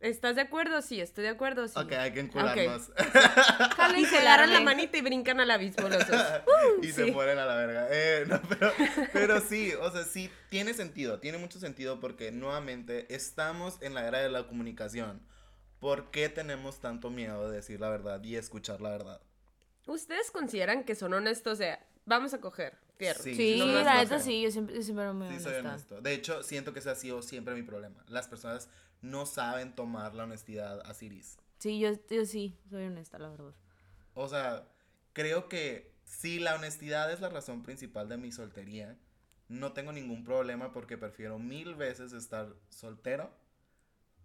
¿estás 0.00 0.34
de 0.34 0.42
acuerdo? 0.42 0.82
Sí, 0.82 1.00
estoy 1.00 1.24
de 1.24 1.30
acuerdo, 1.30 1.66
sí. 1.68 1.74
Ok, 1.78 1.92
hay 1.92 2.12
que 2.12 2.20
encularnos. 2.20 2.90
Y 3.96 4.04
se 4.04 4.18
agarran 4.18 4.52
la 4.52 4.60
manita 4.60 4.98
y 4.98 5.00
brincan 5.00 5.40
al 5.40 5.50
abismo 5.50 5.88
los 5.88 6.06
dos. 6.06 6.20
y 6.82 6.88
se 6.92 7.06
sí. 7.06 7.10
mueren 7.12 7.38
a 7.38 7.46
la 7.46 7.54
verga. 7.54 7.88
Eh, 7.90 8.24
no, 8.26 8.40
pero, 8.48 8.72
pero 9.12 9.40
sí, 9.40 9.72
o 9.80 9.90
sea, 9.90 10.02
sí, 10.04 10.30
tiene 10.50 10.74
sentido, 10.74 11.18
tiene 11.20 11.38
mucho 11.38 11.58
sentido 11.58 12.00
porque 12.00 12.30
nuevamente 12.32 13.14
estamos 13.14 13.80
en 13.80 13.94
la 13.94 14.06
era 14.06 14.18
de 14.18 14.28
la 14.28 14.46
comunicación. 14.46 15.22
¿Por 15.78 16.10
qué 16.10 16.28
tenemos 16.28 16.80
tanto 16.80 17.10
miedo 17.10 17.48
de 17.48 17.56
decir 17.56 17.80
la 17.80 17.90
verdad 17.90 18.22
y 18.24 18.36
escuchar 18.36 18.80
la 18.80 18.90
verdad? 18.90 19.20
¿Ustedes 19.86 20.30
consideran 20.30 20.84
que 20.84 20.94
son 20.94 21.14
honestos? 21.14 21.52
O 21.54 21.56
sea, 21.56 21.86
vamos 22.06 22.34
a 22.34 22.40
coger 22.40 22.76
fierro. 22.96 23.22
Sí, 23.22 23.34
Sí, 23.34 23.56
no 23.58 23.66
la 23.66 23.96
neta 23.96 24.18
sí, 24.18 24.42
yo 24.42 24.50
siempre, 24.50 24.74
yo 24.76 24.82
siempre 24.82 25.12
me 25.12 25.36
Sí, 25.36 25.42
soy 25.42 25.54
honesto. 25.54 26.00
De 26.00 26.14
hecho, 26.14 26.42
siento 26.42 26.72
que 26.72 26.80
ese 26.80 26.90
ha 26.90 26.94
sido 26.94 27.22
siempre 27.22 27.54
mi 27.54 27.62
problema. 27.62 28.04
Las 28.08 28.28
personas 28.28 28.68
no 29.02 29.26
saben 29.26 29.74
tomar 29.74 30.14
la 30.14 30.24
honestidad 30.24 30.80
a 30.84 30.94
Siris. 30.94 31.38
Sí, 31.58 31.78
yo, 31.78 31.90
yo 32.10 32.24
sí, 32.26 32.56
soy 32.70 32.84
honesta, 32.84 33.18
la 33.18 33.30
verdad. 33.30 33.54
O 34.14 34.28
sea, 34.28 34.68
creo 35.12 35.48
que 35.48 35.94
si 36.04 36.38
la 36.38 36.54
honestidad 36.54 37.12
es 37.12 37.20
la 37.20 37.28
razón 37.28 37.62
principal 37.62 38.08
de 38.08 38.16
mi 38.16 38.32
soltería, 38.32 38.96
no 39.48 39.72
tengo 39.72 39.92
ningún 39.92 40.24
problema 40.24 40.72
porque 40.72 40.98
prefiero 40.98 41.38
mil 41.38 41.74
veces 41.74 42.12
estar 42.12 42.54
soltero, 42.68 43.30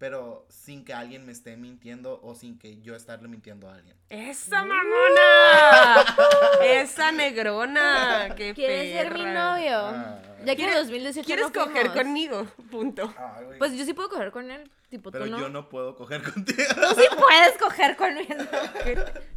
pero 0.01 0.47
sin 0.49 0.83
que 0.83 0.95
alguien 0.95 1.27
me 1.27 1.31
esté 1.31 1.55
mintiendo 1.57 2.19
o 2.23 2.33
sin 2.33 2.57
que 2.57 2.81
yo 2.81 2.95
estarle 2.95 3.27
mintiendo 3.27 3.69
a 3.69 3.75
alguien. 3.75 3.95
¡Esa 4.09 4.65
mamona! 4.65 6.05
¡Esa 6.63 7.11
negrona! 7.11 8.33
¡Qué 8.35 8.55
¿Quieres 8.55 8.93
ser 8.93 9.13
mi 9.13 9.21
perra! 9.21 9.51
novio? 9.53 9.77
Ah. 9.77 10.19
Ya 10.43 10.55
que 10.55 10.63
en 10.67 10.73
2018 10.73 11.23
¿Quieres 11.27 11.45
no 11.45 11.53
coger 11.53 11.91
fuimos. 11.91 11.97
conmigo? 11.97 12.47
Punto. 12.71 13.13
Pues 13.59 13.73
yo 13.77 13.85
sí 13.85 13.93
puedo 13.93 14.09
coger 14.09 14.31
con 14.31 14.49
él, 14.49 14.71
tipo 14.89 15.11
pero 15.11 15.25
tú 15.25 15.31
no. 15.31 15.39
yo 15.39 15.49
no 15.49 15.69
puedo 15.69 15.95
coger 15.95 16.23
contigo. 16.23 16.63
Tú 16.73 16.99
sí 16.99 17.07
puedes 17.15 17.57
coger 17.59 17.95
conmigo. 17.95 18.33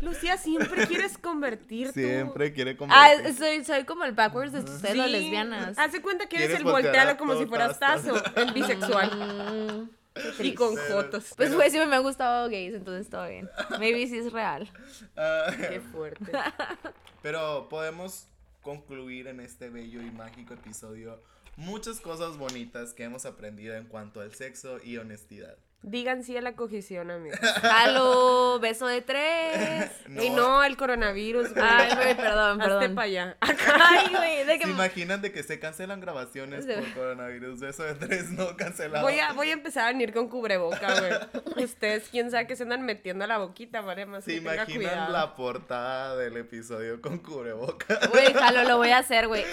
Lucía, 0.01 0.39
siempre 0.39 0.87
quieres 0.87 1.19
convertir 1.19 1.89
tú. 1.89 2.01
Siempre 2.01 2.55
quiere 2.55 2.71
Ah, 2.71 2.77
convertir. 2.79 3.35
soy, 3.37 3.65
soy 3.67 3.85
como 3.85 4.05
el 4.05 4.13
backwards 4.13 4.53
de 4.53 4.61
ustedes, 4.61 4.93
Sí. 4.93 4.97
las 4.99 5.11
lesbianas. 5.11 5.79
Haz 5.79 5.93
de 5.93 6.01
cuenta 6.01 6.27
que 6.27 6.37
eres 6.37 6.47
¿Quieres 6.49 6.61
el 6.63 7.09
a 7.09 7.17
como 7.19 7.37
si 7.39 7.45
fueras 7.45 7.79
tazo? 7.79 8.15
tazo, 8.15 8.37
el 8.41 8.53
bisexual. 8.55 9.91
Y 10.39 10.55
con 10.55 10.75
Pero- 10.75 11.03
fotos. 11.03 11.25
Pues 11.37 11.49
Pero- 11.49 11.55
güey, 11.57 11.71
sí 11.71 11.79
me 11.79 11.97
han 11.97 12.03
gustado 12.03 12.49
gays, 12.49 12.75
entonces 12.75 13.09
todo 13.11 13.29
bien. 13.29 13.49
Maybe 13.81 14.07
sí 14.07 14.19
es 14.19 14.33
real. 14.33 14.71
Ah, 15.17 15.47
Qué 15.57 15.81
fuerte. 15.81 16.31
Pero 17.23 17.69
podemos 17.69 18.29
concluir 18.63 19.27
en 19.27 19.41
este 19.41 19.69
bello 19.71 20.01
y 20.03 20.11
mágico 20.11 20.55
episodio 20.55 21.23
muchas 21.57 22.01
cosas 22.01 22.37
bonitas 22.37 22.95
que 22.95 23.05
hemos 23.05 23.27
aprendido 23.27 23.75
en 23.75 23.85
cuanto 23.87 24.21
al 24.21 24.35
sexo 24.35 24.79
y 24.83 24.97
honestidad. 24.99 25.57
Digan 25.87 26.25
sí 26.25 26.35
a 26.35 26.41
la 26.41 26.55
cogición, 26.55 27.11
amigos. 27.11 27.39
Halo, 27.63 28.59
beso 28.59 28.87
de 28.87 29.03
tres. 29.03 29.91
Y 30.23 30.31
no 30.31 30.65
el 30.65 30.77
coronavirus, 30.79 31.53
güey. 31.53 31.65
Ay, 31.67 31.95
güey, 31.95 32.17
perdón, 32.17 32.61
Hazte 32.61 32.73
perdón. 32.75 32.95
para 32.95 33.05
allá. 33.07 33.37
Ay, 33.41 34.07
güey, 34.15 34.45
de 34.47 34.59
que 34.59 34.65
¿Se 34.65 34.71
imaginan 34.71 35.21
de 35.21 35.31
que 35.33 35.43
se 35.43 35.59
cancelan 35.59 36.01
grabaciones 36.01 36.65
Sí. 36.65 36.73
por 36.73 36.93
coronavirus? 36.95 37.61
Eso 37.63 37.83
de 37.83 37.95
tres 37.95 38.31
no 38.31 38.57
cancelado. 38.57 39.05
Voy 39.05 39.19
a, 39.19 39.33
voy 39.35 39.51
a 39.51 39.53
empezar 39.53 39.85
a 39.85 39.89
venir 39.89 40.15
con 40.15 40.29
cubreboca, 40.29 40.89
güey. 41.01 41.65
Ustedes, 41.65 42.09
quién 42.11 42.31
sabe 42.31 42.47
que 42.47 42.57
se 42.57 42.63
andan 42.63 42.83
metiendo 42.83 43.25
a 43.25 43.27
la 43.27 43.39
boquita, 43.39 43.81
vale, 43.83 44.07
más 44.07 44.25
¿Se 44.25 44.31
que 44.33 44.37
tenga 44.39 44.55
imaginan 44.55 44.77
cuidado. 44.79 45.13
la 45.13 45.35
portada 45.35 46.17
del 46.17 46.37
episodio 46.39 47.01
con 47.03 47.19
cubreboca? 47.19 47.99
Güey, 48.11 48.33
jalo, 48.33 48.63
lo 48.65 48.79
voy 48.79 48.91
a 48.91 48.99
hacer, 48.99 49.27
güey. 49.29 49.45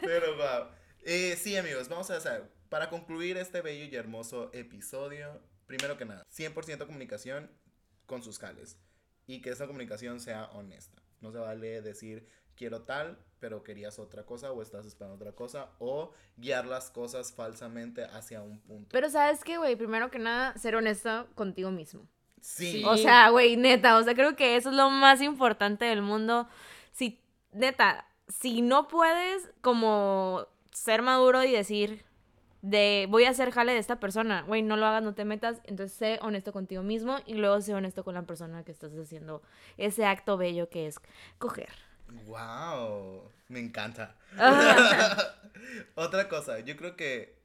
Pero 0.00 0.36
wow. 0.36 0.68
Eh, 1.04 1.36
sí, 1.38 1.56
amigos, 1.56 1.88
vamos 1.88 2.10
a 2.10 2.16
hacer. 2.16 2.44
Para 2.68 2.90
concluir 2.90 3.36
este 3.36 3.62
bello 3.62 3.84
y 3.84 3.96
hermoso 3.96 4.50
episodio, 4.52 5.40
primero 5.66 5.96
que 5.96 6.04
nada, 6.04 6.24
100% 6.30 6.86
comunicación 6.86 7.50
con 8.06 8.22
sus 8.22 8.38
jales. 8.38 8.78
Y 9.26 9.40
que 9.40 9.50
esa 9.50 9.66
comunicación 9.66 10.20
sea 10.20 10.46
honesta. 10.52 11.02
No 11.20 11.32
se 11.32 11.38
vale 11.38 11.82
decir, 11.82 12.26
quiero 12.54 12.82
tal, 12.82 13.18
pero 13.40 13.62
querías 13.62 13.98
otra 13.98 14.24
cosa 14.24 14.52
o 14.52 14.62
estás 14.62 14.86
esperando 14.86 15.16
otra 15.16 15.32
cosa. 15.32 15.70
O 15.78 16.12
guiar 16.36 16.66
las 16.66 16.90
cosas 16.90 17.32
falsamente 17.32 18.04
hacia 18.04 18.42
un 18.42 18.60
punto. 18.60 18.88
Pero 18.92 19.10
sabes 19.10 19.44
qué, 19.44 19.58
güey, 19.58 19.76
primero 19.76 20.10
que 20.10 20.18
nada, 20.18 20.56
ser 20.56 20.76
honesto 20.76 21.28
contigo 21.34 21.70
mismo. 21.70 22.08
sí. 22.40 22.72
Sí. 22.72 22.84
O 22.84 22.96
sea, 22.96 23.30
güey, 23.30 23.56
neta, 23.56 23.98
o 23.98 24.02
sea, 24.02 24.14
creo 24.14 24.36
que 24.36 24.56
eso 24.56 24.70
es 24.70 24.76
lo 24.76 24.90
más 24.90 25.20
importante 25.20 25.84
del 25.84 26.02
mundo. 26.02 26.48
Si, 26.92 27.20
neta, 27.52 28.06
si 28.28 28.62
no 28.62 28.88
puedes 28.88 29.50
como 29.60 30.46
ser 30.72 31.02
maduro 31.02 31.44
y 31.44 31.52
decir 31.52 32.04
de 32.62 33.06
voy 33.08 33.24
a 33.24 33.30
hacer 33.30 33.50
jale 33.52 33.72
de 33.72 33.78
esta 33.78 34.00
persona, 34.00 34.42
güey, 34.42 34.62
no 34.62 34.76
lo 34.76 34.86
hagas, 34.86 35.02
no 35.02 35.14
te 35.14 35.24
metas, 35.24 35.60
entonces 35.64 35.96
sé 35.96 36.18
honesto 36.22 36.52
contigo 36.52 36.82
mismo 36.82 37.18
y 37.26 37.34
luego 37.34 37.60
sé 37.60 37.74
honesto 37.74 38.04
con 38.04 38.14
la 38.14 38.22
persona 38.22 38.64
que 38.64 38.72
estás 38.72 38.92
haciendo 38.92 39.42
ese 39.76 40.04
acto 40.04 40.36
bello 40.36 40.68
que 40.68 40.86
es 40.86 40.96
coger. 41.38 41.70
Wow, 42.26 43.30
me 43.48 43.60
encanta. 43.60 44.16
Otra 45.94 46.28
cosa, 46.28 46.60
yo 46.60 46.76
creo 46.76 46.96
que 46.96 47.36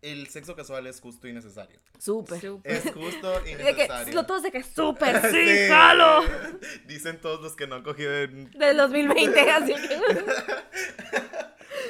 el 0.00 0.28
sexo 0.28 0.54
casual 0.54 0.86
es 0.86 1.00
justo 1.00 1.26
y 1.26 1.32
necesario. 1.32 1.78
Súper. 1.98 2.40
Súper. 2.40 2.72
Es 2.72 2.84
justo 2.94 3.40
y 3.44 3.54
De 3.56 3.64
que, 3.64 3.72
necesario. 3.72 4.14
lo 4.14 4.26
todos 4.26 4.42
de 4.44 4.52
que 4.52 4.62
súper, 4.62 5.20
sí, 5.30 5.44
Sí. 5.44 5.68
jalo. 5.68 6.22
Dicen 6.86 7.20
todos 7.20 7.40
los 7.42 7.56
que 7.56 7.66
no 7.66 7.74
han 7.76 7.82
cogido 7.82 8.12
en... 8.16 8.48
Del 8.52 8.76
2020, 8.76 9.50
así 9.50 9.74
que. 9.74 10.00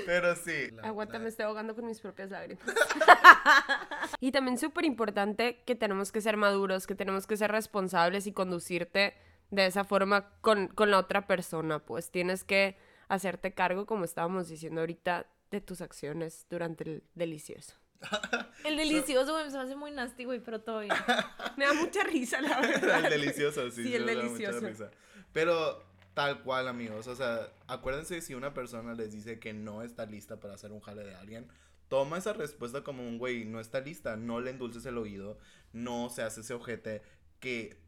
Pero 0.08 0.34
sí. 0.36 0.70
Aguanta, 0.82 1.18
me 1.18 1.28
estoy 1.28 1.44
ahogando 1.44 1.74
con 1.74 1.84
mis 1.84 2.00
propias 2.00 2.30
lágrimas. 2.30 2.64
y 4.20 4.32
también 4.32 4.56
súper 4.56 4.86
importante 4.86 5.62
que 5.66 5.74
tenemos 5.74 6.12
que 6.12 6.22
ser 6.22 6.38
maduros, 6.38 6.86
que 6.86 6.94
tenemos 6.94 7.26
que 7.26 7.36
ser 7.36 7.52
responsables 7.52 8.26
y 8.26 8.32
conducirte 8.32 9.14
de 9.50 9.66
esa 9.66 9.84
forma 9.84 10.30
con, 10.40 10.68
con 10.68 10.90
la 10.90 10.98
otra 10.98 11.26
persona. 11.26 11.80
Pues 11.80 12.10
tienes 12.10 12.42
que 12.42 12.78
hacerte 13.08 13.52
cargo, 13.52 13.84
como 13.84 14.06
estábamos 14.06 14.48
diciendo 14.48 14.80
ahorita, 14.80 15.26
de 15.50 15.60
tus 15.60 15.82
acciones 15.82 16.46
durante 16.48 16.84
el 16.84 17.02
delicioso. 17.14 17.74
El 18.64 18.78
delicioso, 18.78 19.32
güey, 19.34 19.50
se 19.50 19.58
me 19.58 19.64
hace 19.64 19.76
muy 19.76 19.90
nasty, 19.90 20.24
güey, 20.24 20.40
pero 20.40 20.62
todo 20.62 20.80
bien. 20.80 20.94
Me 21.58 21.66
da 21.66 21.74
mucha 21.74 22.02
risa, 22.04 22.40
la 22.40 22.58
verdad. 22.62 23.04
El 23.04 23.10
delicioso, 23.10 23.70
sí. 23.70 23.82
Sí, 23.82 23.94
el 23.94 24.06
me 24.06 24.14
da 24.14 24.22
mucha 24.22 24.52
delicioso. 24.52 24.66
risa. 24.66 24.90
Pero 25.32 25.87
tal 26.18 26.42
cual, 26.42 26.66
amigos. 26.66 27.06
O 27.06 27.14
sea, 27.14 27.48
acuérdense 27.68 28.20
si 28.22 28.34
una 28.34 28.52
persona 28.52 28.92
les 28.94 29.12
dice 29.12 29.38
que 29.38 29.52
no 29.52 29.82
está 29.82 30.04
lista 30.04 30.40
para 30.40 30.54
hacer 30.54 30.72
un 30.72 30.80
jale 30.80 31.04
de 31.04 31.14
alguien. 31.14 31.46
Toma 31.88 32.18
esa 32.18 32.32
respuesta 32.32 32.82
como 32.82 33.06
un 33.06 33.18
güey, 33.18 33.44
no 33.44 33.60
está 33.60 33.78
lista, 33.78 34.16
no 34.16 34.40
le 34.40 34.50
endulces 34.50 34.84
el 34.86 34.98
oído, 34.98 35.38
no 35.72 36.10
se 36.10 36.22
hace 36.22 36.40
ese 36.40 36.54
ojete 36.54 37.02
que, 37.38 37.80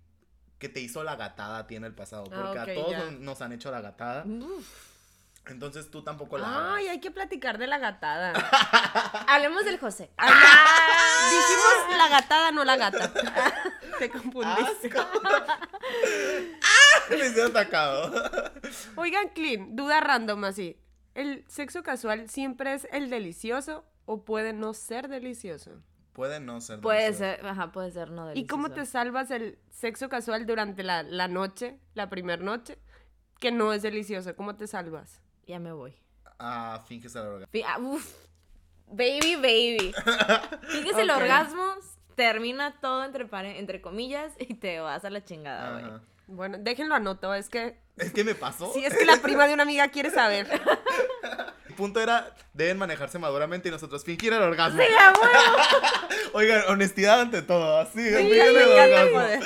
que 0.61 0.69
te 0.69 0.79
hizo 0.79 1.03
la 1.03 1.17
gatada 1.17 1.59
a 1.59 1.67
ti 1.67 1.75
en 1.75 1.83
el 1.83 1.93
pasado. 1.93 2.23
Ah, 2.31 2.43
Porque 2.45 2.71
a 2.71 2.73
todos 2.73 3.13
nos, 3.19 3.43
han 3.43 3.51
hecho 3.51 3.73
la 3.73 3.81
gatada. 3.81 4.25
Uf. 4.25 4.91
Entonces 5.47 5.91
tú 5.91 6.03
tampoco 6.03 6.39
la 6.39 6.47
Ay, 6.47 6.85
hagas. 6.85 6.89
hay 6.93 7.01
que 7.01 7.11
platicar 7.11 7.59
de 7.59 7.67
la 7.67 7.79
gatada. 7.79 8.33
Hablemos 9.27 9.65
del 9.65 9.81
José. 9.81 10.11
Dijimos 10.19 11.99
la 11.99 12.09
gatada, 12.09 12.53
no 12.53 12.65
la 12.65 12.77
gata. 12.77 13.13
Te 13.99 14.09
confundiste. 14.09 14.91
Me 17.19 17.29
siento 17.31 17.47
atacado. 17.59 18.13
Oigan, 18.97 19.29
Clean, 19.31 19.75
duda 19.77 20.01
random 20.01 20.45
así. 20.45 20.77
¿El 21.15 21.45
sexo 21.49 21.83
casual 21.83 22.29
siempre 22.29 22.75
es 22.75 22.87
el 22.93 23.11
delicioso 23.11 23.85
o 24.07 24.25
puede 24.25 24.53
no 24.53 24.75
ser 24.75 25.09
delicioso? 25.09 25.73
Puede 26.13 26.41
no 26.41 26.61
ser. 26.61 26.81
Puede 26.81 27.03
delicioso. 27.05 27.37
ser, 27.37 27.47
ajá, 27.47 27.73
puede 27.73 27.91
ser 27.93 28.11
no 28.11 28.33
¿Y 28.35 28.47
cómo 28.47 28.69
te 28.69 28.75
delicioso. 28.77 28.93
salvas 28.93 29.31
el 29.31 29.59
sexo 29.71 30.09
casual 30.09 30.47
durante 30.47 30.83
la, 30.83 31.03
la 31.03 31.29
noche, 31.29 31.79
la 31.95 32.09
primera 32.11 32.43
noche, 32.43 32.79
que 33.39 33.51
no 33.53 33.73
es 33.73 33.83
delicioso? 33.83 34.35
¿Cómo 34.37 34.57
te 34.57 34.67
salvas? 34.67 35.21
Ya 35.47 35.59
me 35.59 35.73
voy. 35.73 35.95
Ah, 36.39 36.83
finges 36.87 37.15
el 37.17 37.23
orgasmo. 37.23 37.47
Fi- 37.51 37.63
ah, 37.63 37.79
uf. 37.81 38.15
Baby, 38.87 39.37
baby. 39.37 39.95
Fíjese 40.69 41.03
el 41.03 41.11
orgasmo, 41.11 41.65
termina 42.17 42.81
todo 42.81 43.05
entre, 43.05 43.29
entre 43.59 43.81
comillas 43.81 44.33
y 44.39 44.55
te 44.55 44.81
vas 44.81 45.05
a 45.05 45.11
la 45.11 45.25
chingada, 45.25 45.73
güey. 45.81 46.01
Bueno, 46.31 46.59
déjenlo 46.61 46.95
anoto, 46.95 47.35
es 47.35 47.49
que... 47.49 47.77
Es 47.97 48.13
que 48.13 48.25
me 48.25 48.35
pasó. 48.35 48.73
Sí, 48.73 48.85
es 48.85 48.97
que 48.97 49.05
la 49.05 49.17
prima 49.19 49.47
de 49.47 49.55
una 49.55 49.65
amiga 49.65 49.89
quiere 49.89 50.11
saber. 50.11 50.47
El 51.69 51.75
punto 51.77 52.01
era, 52.01 52.35
deben 52.55 52.79
manejarse 52.79 53.19
maduramente 53.19 53.69
y 53.69 53.73
nosotros 53.73 54.05
fingir 54.05 54.33
el 54.33 54.43
orgasmo. 54.43 54.81
Sí. 54.81 54.89
Oigan, 56.33 56.63
honestidad 56.69 57.21
ante 57.21 57.43
todo, 57.43 57.79
así, 57.79 58.01
Sí, 58.01 58.39
el 58.39 58.57
orgasmo. 58.57 59.45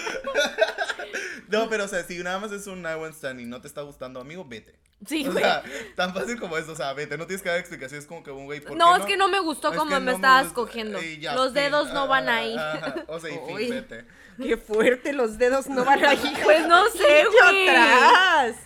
No, 1.54 1.68
pero 1.68 1.84
o 1.84 1.88
sea, 1.88 2.02
si 2.04 2.18
nada 2.22 2.38
más 2.38 2.52
es 2.52 2.66
un 2.66 2.82
night 2.82 2.98
one 3.00 3.12
stand 3.12 3.40
y 3.40 3.46
no 3.46 3.60
te 3.60 3.68
está 3.68 3.82
gustando, 3.82 4.20
amigo, 4.20 4.44
vete. 4.44 4.78
Sí, 5.06 5.26
O 5.26 5.32
güey. 5.32 5.44
sea, 5.44 5.62
tan 5.96 6.14
fácil 6.14 6.38
como 6.40 6.56
eso, 6.56 6.72
o 6.72 6.76
sea, 6.76 6.92
vete, 6.94 7.18
no 7.18 7.26
tienes 7.26 7.42
que 7.42 7.48
dar 7.50 7.58
explicaciones 7.58 8.06
como 8.06 8.22
que 8.22 8.30
un 8.30 8.44
güey, 8.46 8.60
¿por 8.60 8.70
qué 8.72 8.76
No, 8.76 8.96
es 8.96 9.04
que 9.04 9.16
no 9.16 9.28
me 9.28 9.38
gustó 9.40 9.70
Es 9.72 9.78
como 9.78 9.90
me 10.00 10.00
no 10.00 10.12
estabas 10.12 10.52
cogiendo. 10.52 11.02
y 11.02 11.18
ya, 11.18 11.34
Los 11.34 11.46
fin, 11.52 11.54
dedos 11.54 11.92
no 11.92 12.06
van 12.08 12.28
ahí. 12.28 12.56
ajá, 12.56 13.04
O 13.08 13.20
sea, 13.20 13.30
y 13.30 13.34
fin, 13.34 13.54
Uy. 13.54 13.70
vete. 13.70 14.04
Qué 14.38 14.56
fuerte, 14.56 15.12
los 15.12 15.36
dedos 15.38 15.66
no 15.68 15.84
van 15.84 16.04
ahí. 16.04 16.18
Pues 16.44 16.66
no 16.66 16.88
sé, 16.90 17.24
güey. 17.42 17.68
atrás! 17.68 18.56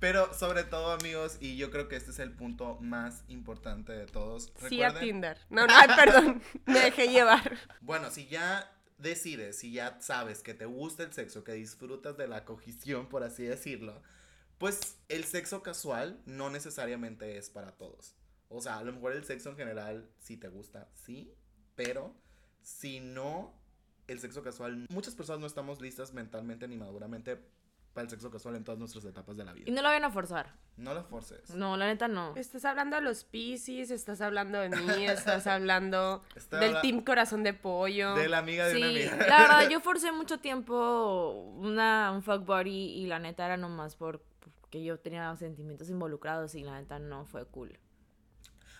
Pero 0.00 0.32
sobre 0.34 0.64
todo, 0.64 0.92
amigos, 0.92 1.36
y 1.40 1.56
yo 1.56 1.70
creo 1.70 1.88
que 1.88 1.94
este 1.96 2.10
es 2.10 2.18
el 2.18 2.32
punto 2.32 2.76
más 2.80 3.22
importante 3.28 3.92
de 3.92 4.06
todos. 4.06 4.52
Sí 4.68 4.82
a 4.82 4.88
recuerden- 4.88 5.00
Tinder. 5.00 5.38
No, 5.50 5.66
no, 5.66 5.72
ay, 5.76 5.88
perdón. 5.94 6.42
Me 6.66 6.80
dejé 6.80 7.08
llevar. 7.08 7.56
Bueno, 7.82 8.10
si 8.10 8.26
ya 8.26 8.68
decides, 9.02 9.58
si 9.58 9.72
ya 9.72 10.00
sabes 10.00 10.42
que 10.42 10.54
te 10.54 10.66
gusta 10.66 11.02
el 11.02 11.12
sexo, 11.12 11.44
que 11.44 11.52
disfrutas 11.52 12.16
de 12.16 12.28
la 12.28 12.44
cogición, 12.44 13.08
por 13.08 13.22
así 13.22 13.44
decirlo, 13.44 14.02
pues 14.58 14.98
el 15.08 15.24
sexo 15.24 15.62
casual 15.62 16.20
no 16.24 16.50
necesariamente 16.50 17.36
es 17.36 17.50
para 17.50 17.72
todos. 17.72 18.14
O 18.48 18.60
sea, 18.60 18.78
a 18.78 18.84
lo 18.84 18.92
mejor 18.92 19.12
el 19.12 19.24
sexo 19.24 19.50
en 19.50 19.56
general 19.56 20.08
sí 20.18 20.36
te 20.36 20.48
gusta, 20.48 20.88
sí, 20.94 21.34
pero 21.74 22.14
si 22.62 23.00
no, 23.00 23.54
el 24.06 24.20
sexo 24.20 24.42
casual, 24.42 24.86
muchas 24.90 25.14
personas 25.14 25.40
no 25.40 25.46
estamos 25.46 25.80
listas 25.80 26.12
mentalmente 26.12 26.68
ni 26.68 26.76
maduramente 26.76 27.38
para 27.92 28.04
el 28.04 28.10
sexo 28.10 28.30
casual 28.30 28.56
en 28.56 28.64
todas 28.64 28.78
nuestras 28.78 29.04
etapas 29.04 29.36
de 29.36 29.44
la 29.44 29.52
Y 29.52 29.60
vida. 29.64 29.72
no 29.74 29.82
lo 29.82 29.88
vayan 29.88 30.04
a 30.04 30.10
forzar. 30.10 30.54
No 30.76 30.94
lo 30.94 31.04
forces. 31.04 31.50
No, 31.54 31.76
la 31.76 31.86
neta 31.86 32.08
no. 32.08 32.34
Estás 32.36 32.64
hablando 32.64 32.96
de 32.96 33.02
los 33.02 33.24
piscis, 33.24 33.90
estás 33.90 34.20
hablando 34.22 34.58
de 34.60 34.70
mí, 34.70 35.04
estás 35.04 35.46
hablando 35.46 36.22
del 36.50 36.64
habla- 36.70 36.80
team 36.80 37.04
corazón 37.04 37.42
de 37.42 37.52
pollo. 37.54 38.14
De 38.14 38.28
la 38.28 38.38
amiga 38.38 38.66
de 38.66 38.74
Sí, 38.74 38.78
una 38.82 38.88
amiga. 39.12 39.26
la 39.28 39.38
verdad, 39.42 39.68
yo 39.70 39.80
forcé 39.82 40.10
mucho 40.12 40.38
tiempo 40.40 41.30
una, 41.58 42.10
un 42.12 42.22
fuck 42.22 42.44
body 42.46 42.70
y 42.70 43.06
la 43.06 43.18
neta 43.18 43.44
era 43.44 43.56
nomás 43.56 43.96
por, 43.96 44.22
porque 44.60 44.82
yo 44.82 44.98
tenía 44.98 45.34
sentimientos 45.36 45.90
involucrados 45.90 46.54
y 46.54 46.62
la 46.62 46.80
neta 46.80 46.98
no 46.98 47.26
fue 47.26 47.44
cool. 47.46 47.78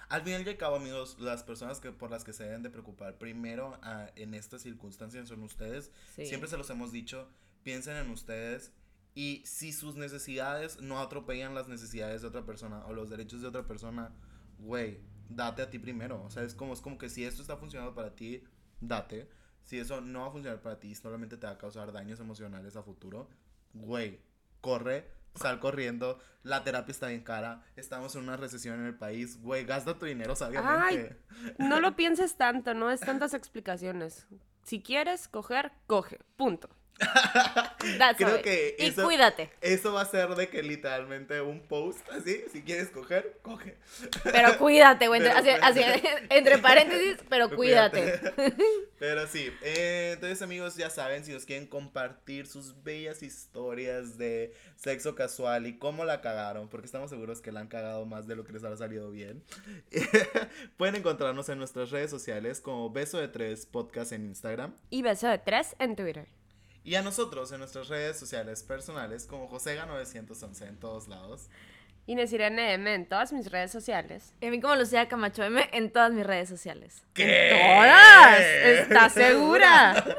Al 0.09 0.23
final 0.23 0.47
y 0.47 0.49
al 0.51 0.57
cabo, 0.59 0.77
amigos, 0.77 1.17
las 1.21 1.43
personas 1.43 1.81
que 1.81 1.91
por 1.91 2.11
las 2.11 2.23
que 2.25 2.33
se 2.35 2.45
deben 2.45 2.63
de 2.63 2.69
preocupar 2.71 3.17
primero 3.17 3.79
ah, 3.83 4.11
en 4.17 4.35
estas 4.35 4.61
circunstancias 4.63 5.29
son 5.29 5.43
ustedes. 5.43 5.91
Sí. 6.15 6.27
Siempre 6.27 6.51
se 6.51 6.59
los 6.59 6.69
hemos 6.69 6.93
dicho, 6.93 7.29
piensen 7.63 7.97
en 7.97 8.11
ustedes 8.11 8.73
y 9.15 9.43
si 9.45 9.73
sus 9.73 9.97
necesidades 9.97 10.81
no 10.81 10.99
atropellan 10.99 11.55
las 11.55 11.69
necesidades 11.69 12.23
de 12.23 12.29
otra 12.29 12.45
persona 12.45 12.85
o 12.87 12.93
los 12.93 13.11
derechos 13.11 13.43
de 13.43 13.49
otra 13.49 13.67
persona, 13.67 14.13
güey, 14.59 15.01
date 15.29 15.63
a 15.63 15.71
ti 15.71 15.79
primero. 15.79 16.23
O 16.23 16.31
sea, 16.31 16.43
es 16.43 16.55
como, 16.55 16.73
es 16.73 16.81
como 16.81 16.99
que 16.99 17.09
si 17.09 17.25
esto 17.25 17.43
está 17.43 17.57
funcionando 17.57 17.95
para 17.95 18.15
ti, 18.15 18.43
date. 18.81 19.29
Si 19.63 19.79
eso 19.79 20.01
no 20.01 20.21
va 20.21 20.27
a 20.29 20.31
funcionar 20.31 20.61
para 20.61 20.81
ti, 20.81 20.95
solamente 20.95 21.37
te 21.37 21.47
va 21.47 21.53
a 21.53 21.59
causar 21.59 21.93
daños 21.93 22.21
emocionales 22.21 22.75
a 22.77 22.83
futuro, 22.83 23.29
güey, 23.75 24.21
corre, 24.61 25.09
sal 25.35 25.61
corriendo, 25.61 26.19
la 26.43 26.65
terapia 26.65 26.91
está 26.91 27.09
bien 27.09 27.23
cara, 27.23 27.63
estamos 27.77 28.15
en 28.17 28.23
una 28.23 28.37
recesión 28.37 28.81
en 28.81 28.87
el 28.87 28.95
país, 28.97 29.41
güey, 29.41 29.65
gasta 29.65 29.99
tu 29.99 30.07
dinero 30.07 30.35
sabiamente. 30.35 31.17
No 31.59 31.81
lo 31.81 31.95
pienses 31.97 32.37
tanto, 32.37 32.75
no 32.75 32.91
es 32.91 33.01
tantas 33.01 33.35
explicaciones. 33.35 34.27
Si 34.65 34.83
quieres 34.83 35.29
coger, 35.29 35.73
coge. 35.87 36.19
Punto. 36.37 36.69
That's 37.99 38.17
Creo 38.19 38.41
que 38.43 38.77
y 38.79 38.87
eso- 38.87 39.05
cuídate. 39.05 39.51
Eso 39.61 39.93
va 39.93 40.03
a 40.03 40.07
ser 40.07 40.29
de 40.31 40.49
que 40.49 40.63
literalmente 40.63 41.41
un 41.41 41.61
post 41.67 42.01
así, 42.11 42.43
si 42.53 42.63
quieres 42.63 42.91
coger, 42.91 43.39
coge. 43.43 43.77
Pero 44.25 44.57
cuídate, 44.59 45.09
güey. 45.09 45.21
Pero 45.21 45.37
Así- 45.37 45.51
así, 45.51 45.81
entre 46.31 46.59
paréntesis, 46.59 47.19
pero 47.29 47.51
cuídate. 47.51 48.21
Pero 48.99 49.27
sí, 49.27 49.51
eh, 49.63 50.13
entonces 50.15 50.43
amigos 50.43 50.77
ya 50.77 50.89
saben, 50.89 51.25
si 51.25 51.33
nos 51.33 51.45
quieren 51.45 51.67
compartir 51.67 52.47
sus 52.47 52.85
bellas 52.85 53.21
historias 53.25 54.17
de 54.17 54.55
sexo 54.77 55.17
casual 55.17 55.67
y 55.67 55.77
cómo 55.77 56.05
la 56.05 56.21
cagaron, 56.21 56.69
porque 56.69 56.87
estamos 56.87 57.11
seguros 57.11 57.41
que 57.41 57.51
la 57.51 57.59
han 57.61 57.67
cagado 57.67 58.07
más 58.07 58.29
de 58.29 58.37
lo 58.37 58.45
que 58.45 58.53
les 58.53 58.63
habrá 58.63 58.77
salido 58.77 59.11
bien, 59.11 59.43
pueden 60.77 60.95
encontrarnos 60.95 61.49
en 61.49 61.59
nuestras 61.59 61.91
redes 61.91 62.11
sociales 62.11 62.61
como 62.61 62.91
Beso 62.91 63.19
de 63.19 63.27
Tres 63.27 63.67
Podcast 63.67 64.13
en 64.13 64.25
Instagram 64.25 64.73
Y 64.91 65.03
beso 65.03 65.27
de 65.27 65.39
tres 65.39 65.75
en 65.81 65.97
Twitter. 65.97 66.29
Y 66.85 66.95
a 66.97 67.03
nosotros 67.03 67.53
en 67.53 67.61
nuestras 67.61 67.89
redes 67.89 68.19
sociales 68.19 68.63
personales 68.63 69.27
como 69.27 69.51
Josega911 69.51 70.69
en 70.69 70.77
todos 70.79 71.09
lados. 71.09 71.49
Inés 72.07 72.33
Irene 72.33 72.73
M 72.75 72.93
en 72.95 73.09
todas 73.09 73.33
mis 73.33 73.51
redes 73.51 73.71
sociales. 73.71 74.35
Y 74.41 74.47
a 74.47 74.51
mí 74.51 74.61
como 74.61 74.75
Lucía 74.75 75.07
Camacho 75.09 75.45
M 75.45 75.69
en 75.73 75.93
todas 75.93 76.11
mis 76.13 76.27
redes 76.27 76.49
sociales. 76.49 77.05
¡Todas! 77.15 78.41
¿Estás 78.41 79.13
segura? 79.13 80.05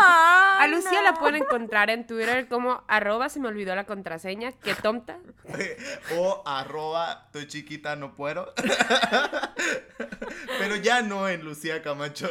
Ah, 0.00 0.58
A 0.62 0.68
Lucía 0.68 1.02
la 1.02 1.14
pueden 1.14 1.42
encontrar 1.42 1.90
en 1.90 2.06
Twitter 2.06 2.46
como 2.48 2.84
arroba 2.86 3.28
se 3.28 3.40
me 3.40 3.48
olvidó 3.48 3.74
la 3.74 3.84
contraseña. 3.84 4.52
¡Qué 4.52 4.74
tonta! 4.74 5.18
O 6.16 6.42
arroba, 6.46 7.24
estoy 7.26 7.46
chiquita, 7.48 7.96
no 7.96 8.14
puedo. 8.14 8.54
Pero 10.58 10.76
ya 10.76 11.02
no 11.02 11.28
en 11.28 11.44
Lucía 11.44 11.82
Camacho. 11.82 12.28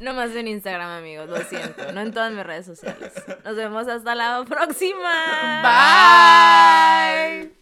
No 0.00 0.14
más 0.14 0.34
en 0.34 0.48
Instagram, 0.48 0.90
amigos, 0.90 1.28
lo 1.28 1.38
siento. 1.44 1.92
No 1.92 2.00
en 2.00 2.12
todas 2.12 2.32
mis 2.32 2.44
redes 2.44 2.66
sociales. 2.66 3.12
Nos 3.44 3.56
vemos 3.56 3.86
hasta 3.88 4.14
la 4.14 4.44
próxima. 4.44 5.62
Bye. 5.62 7.61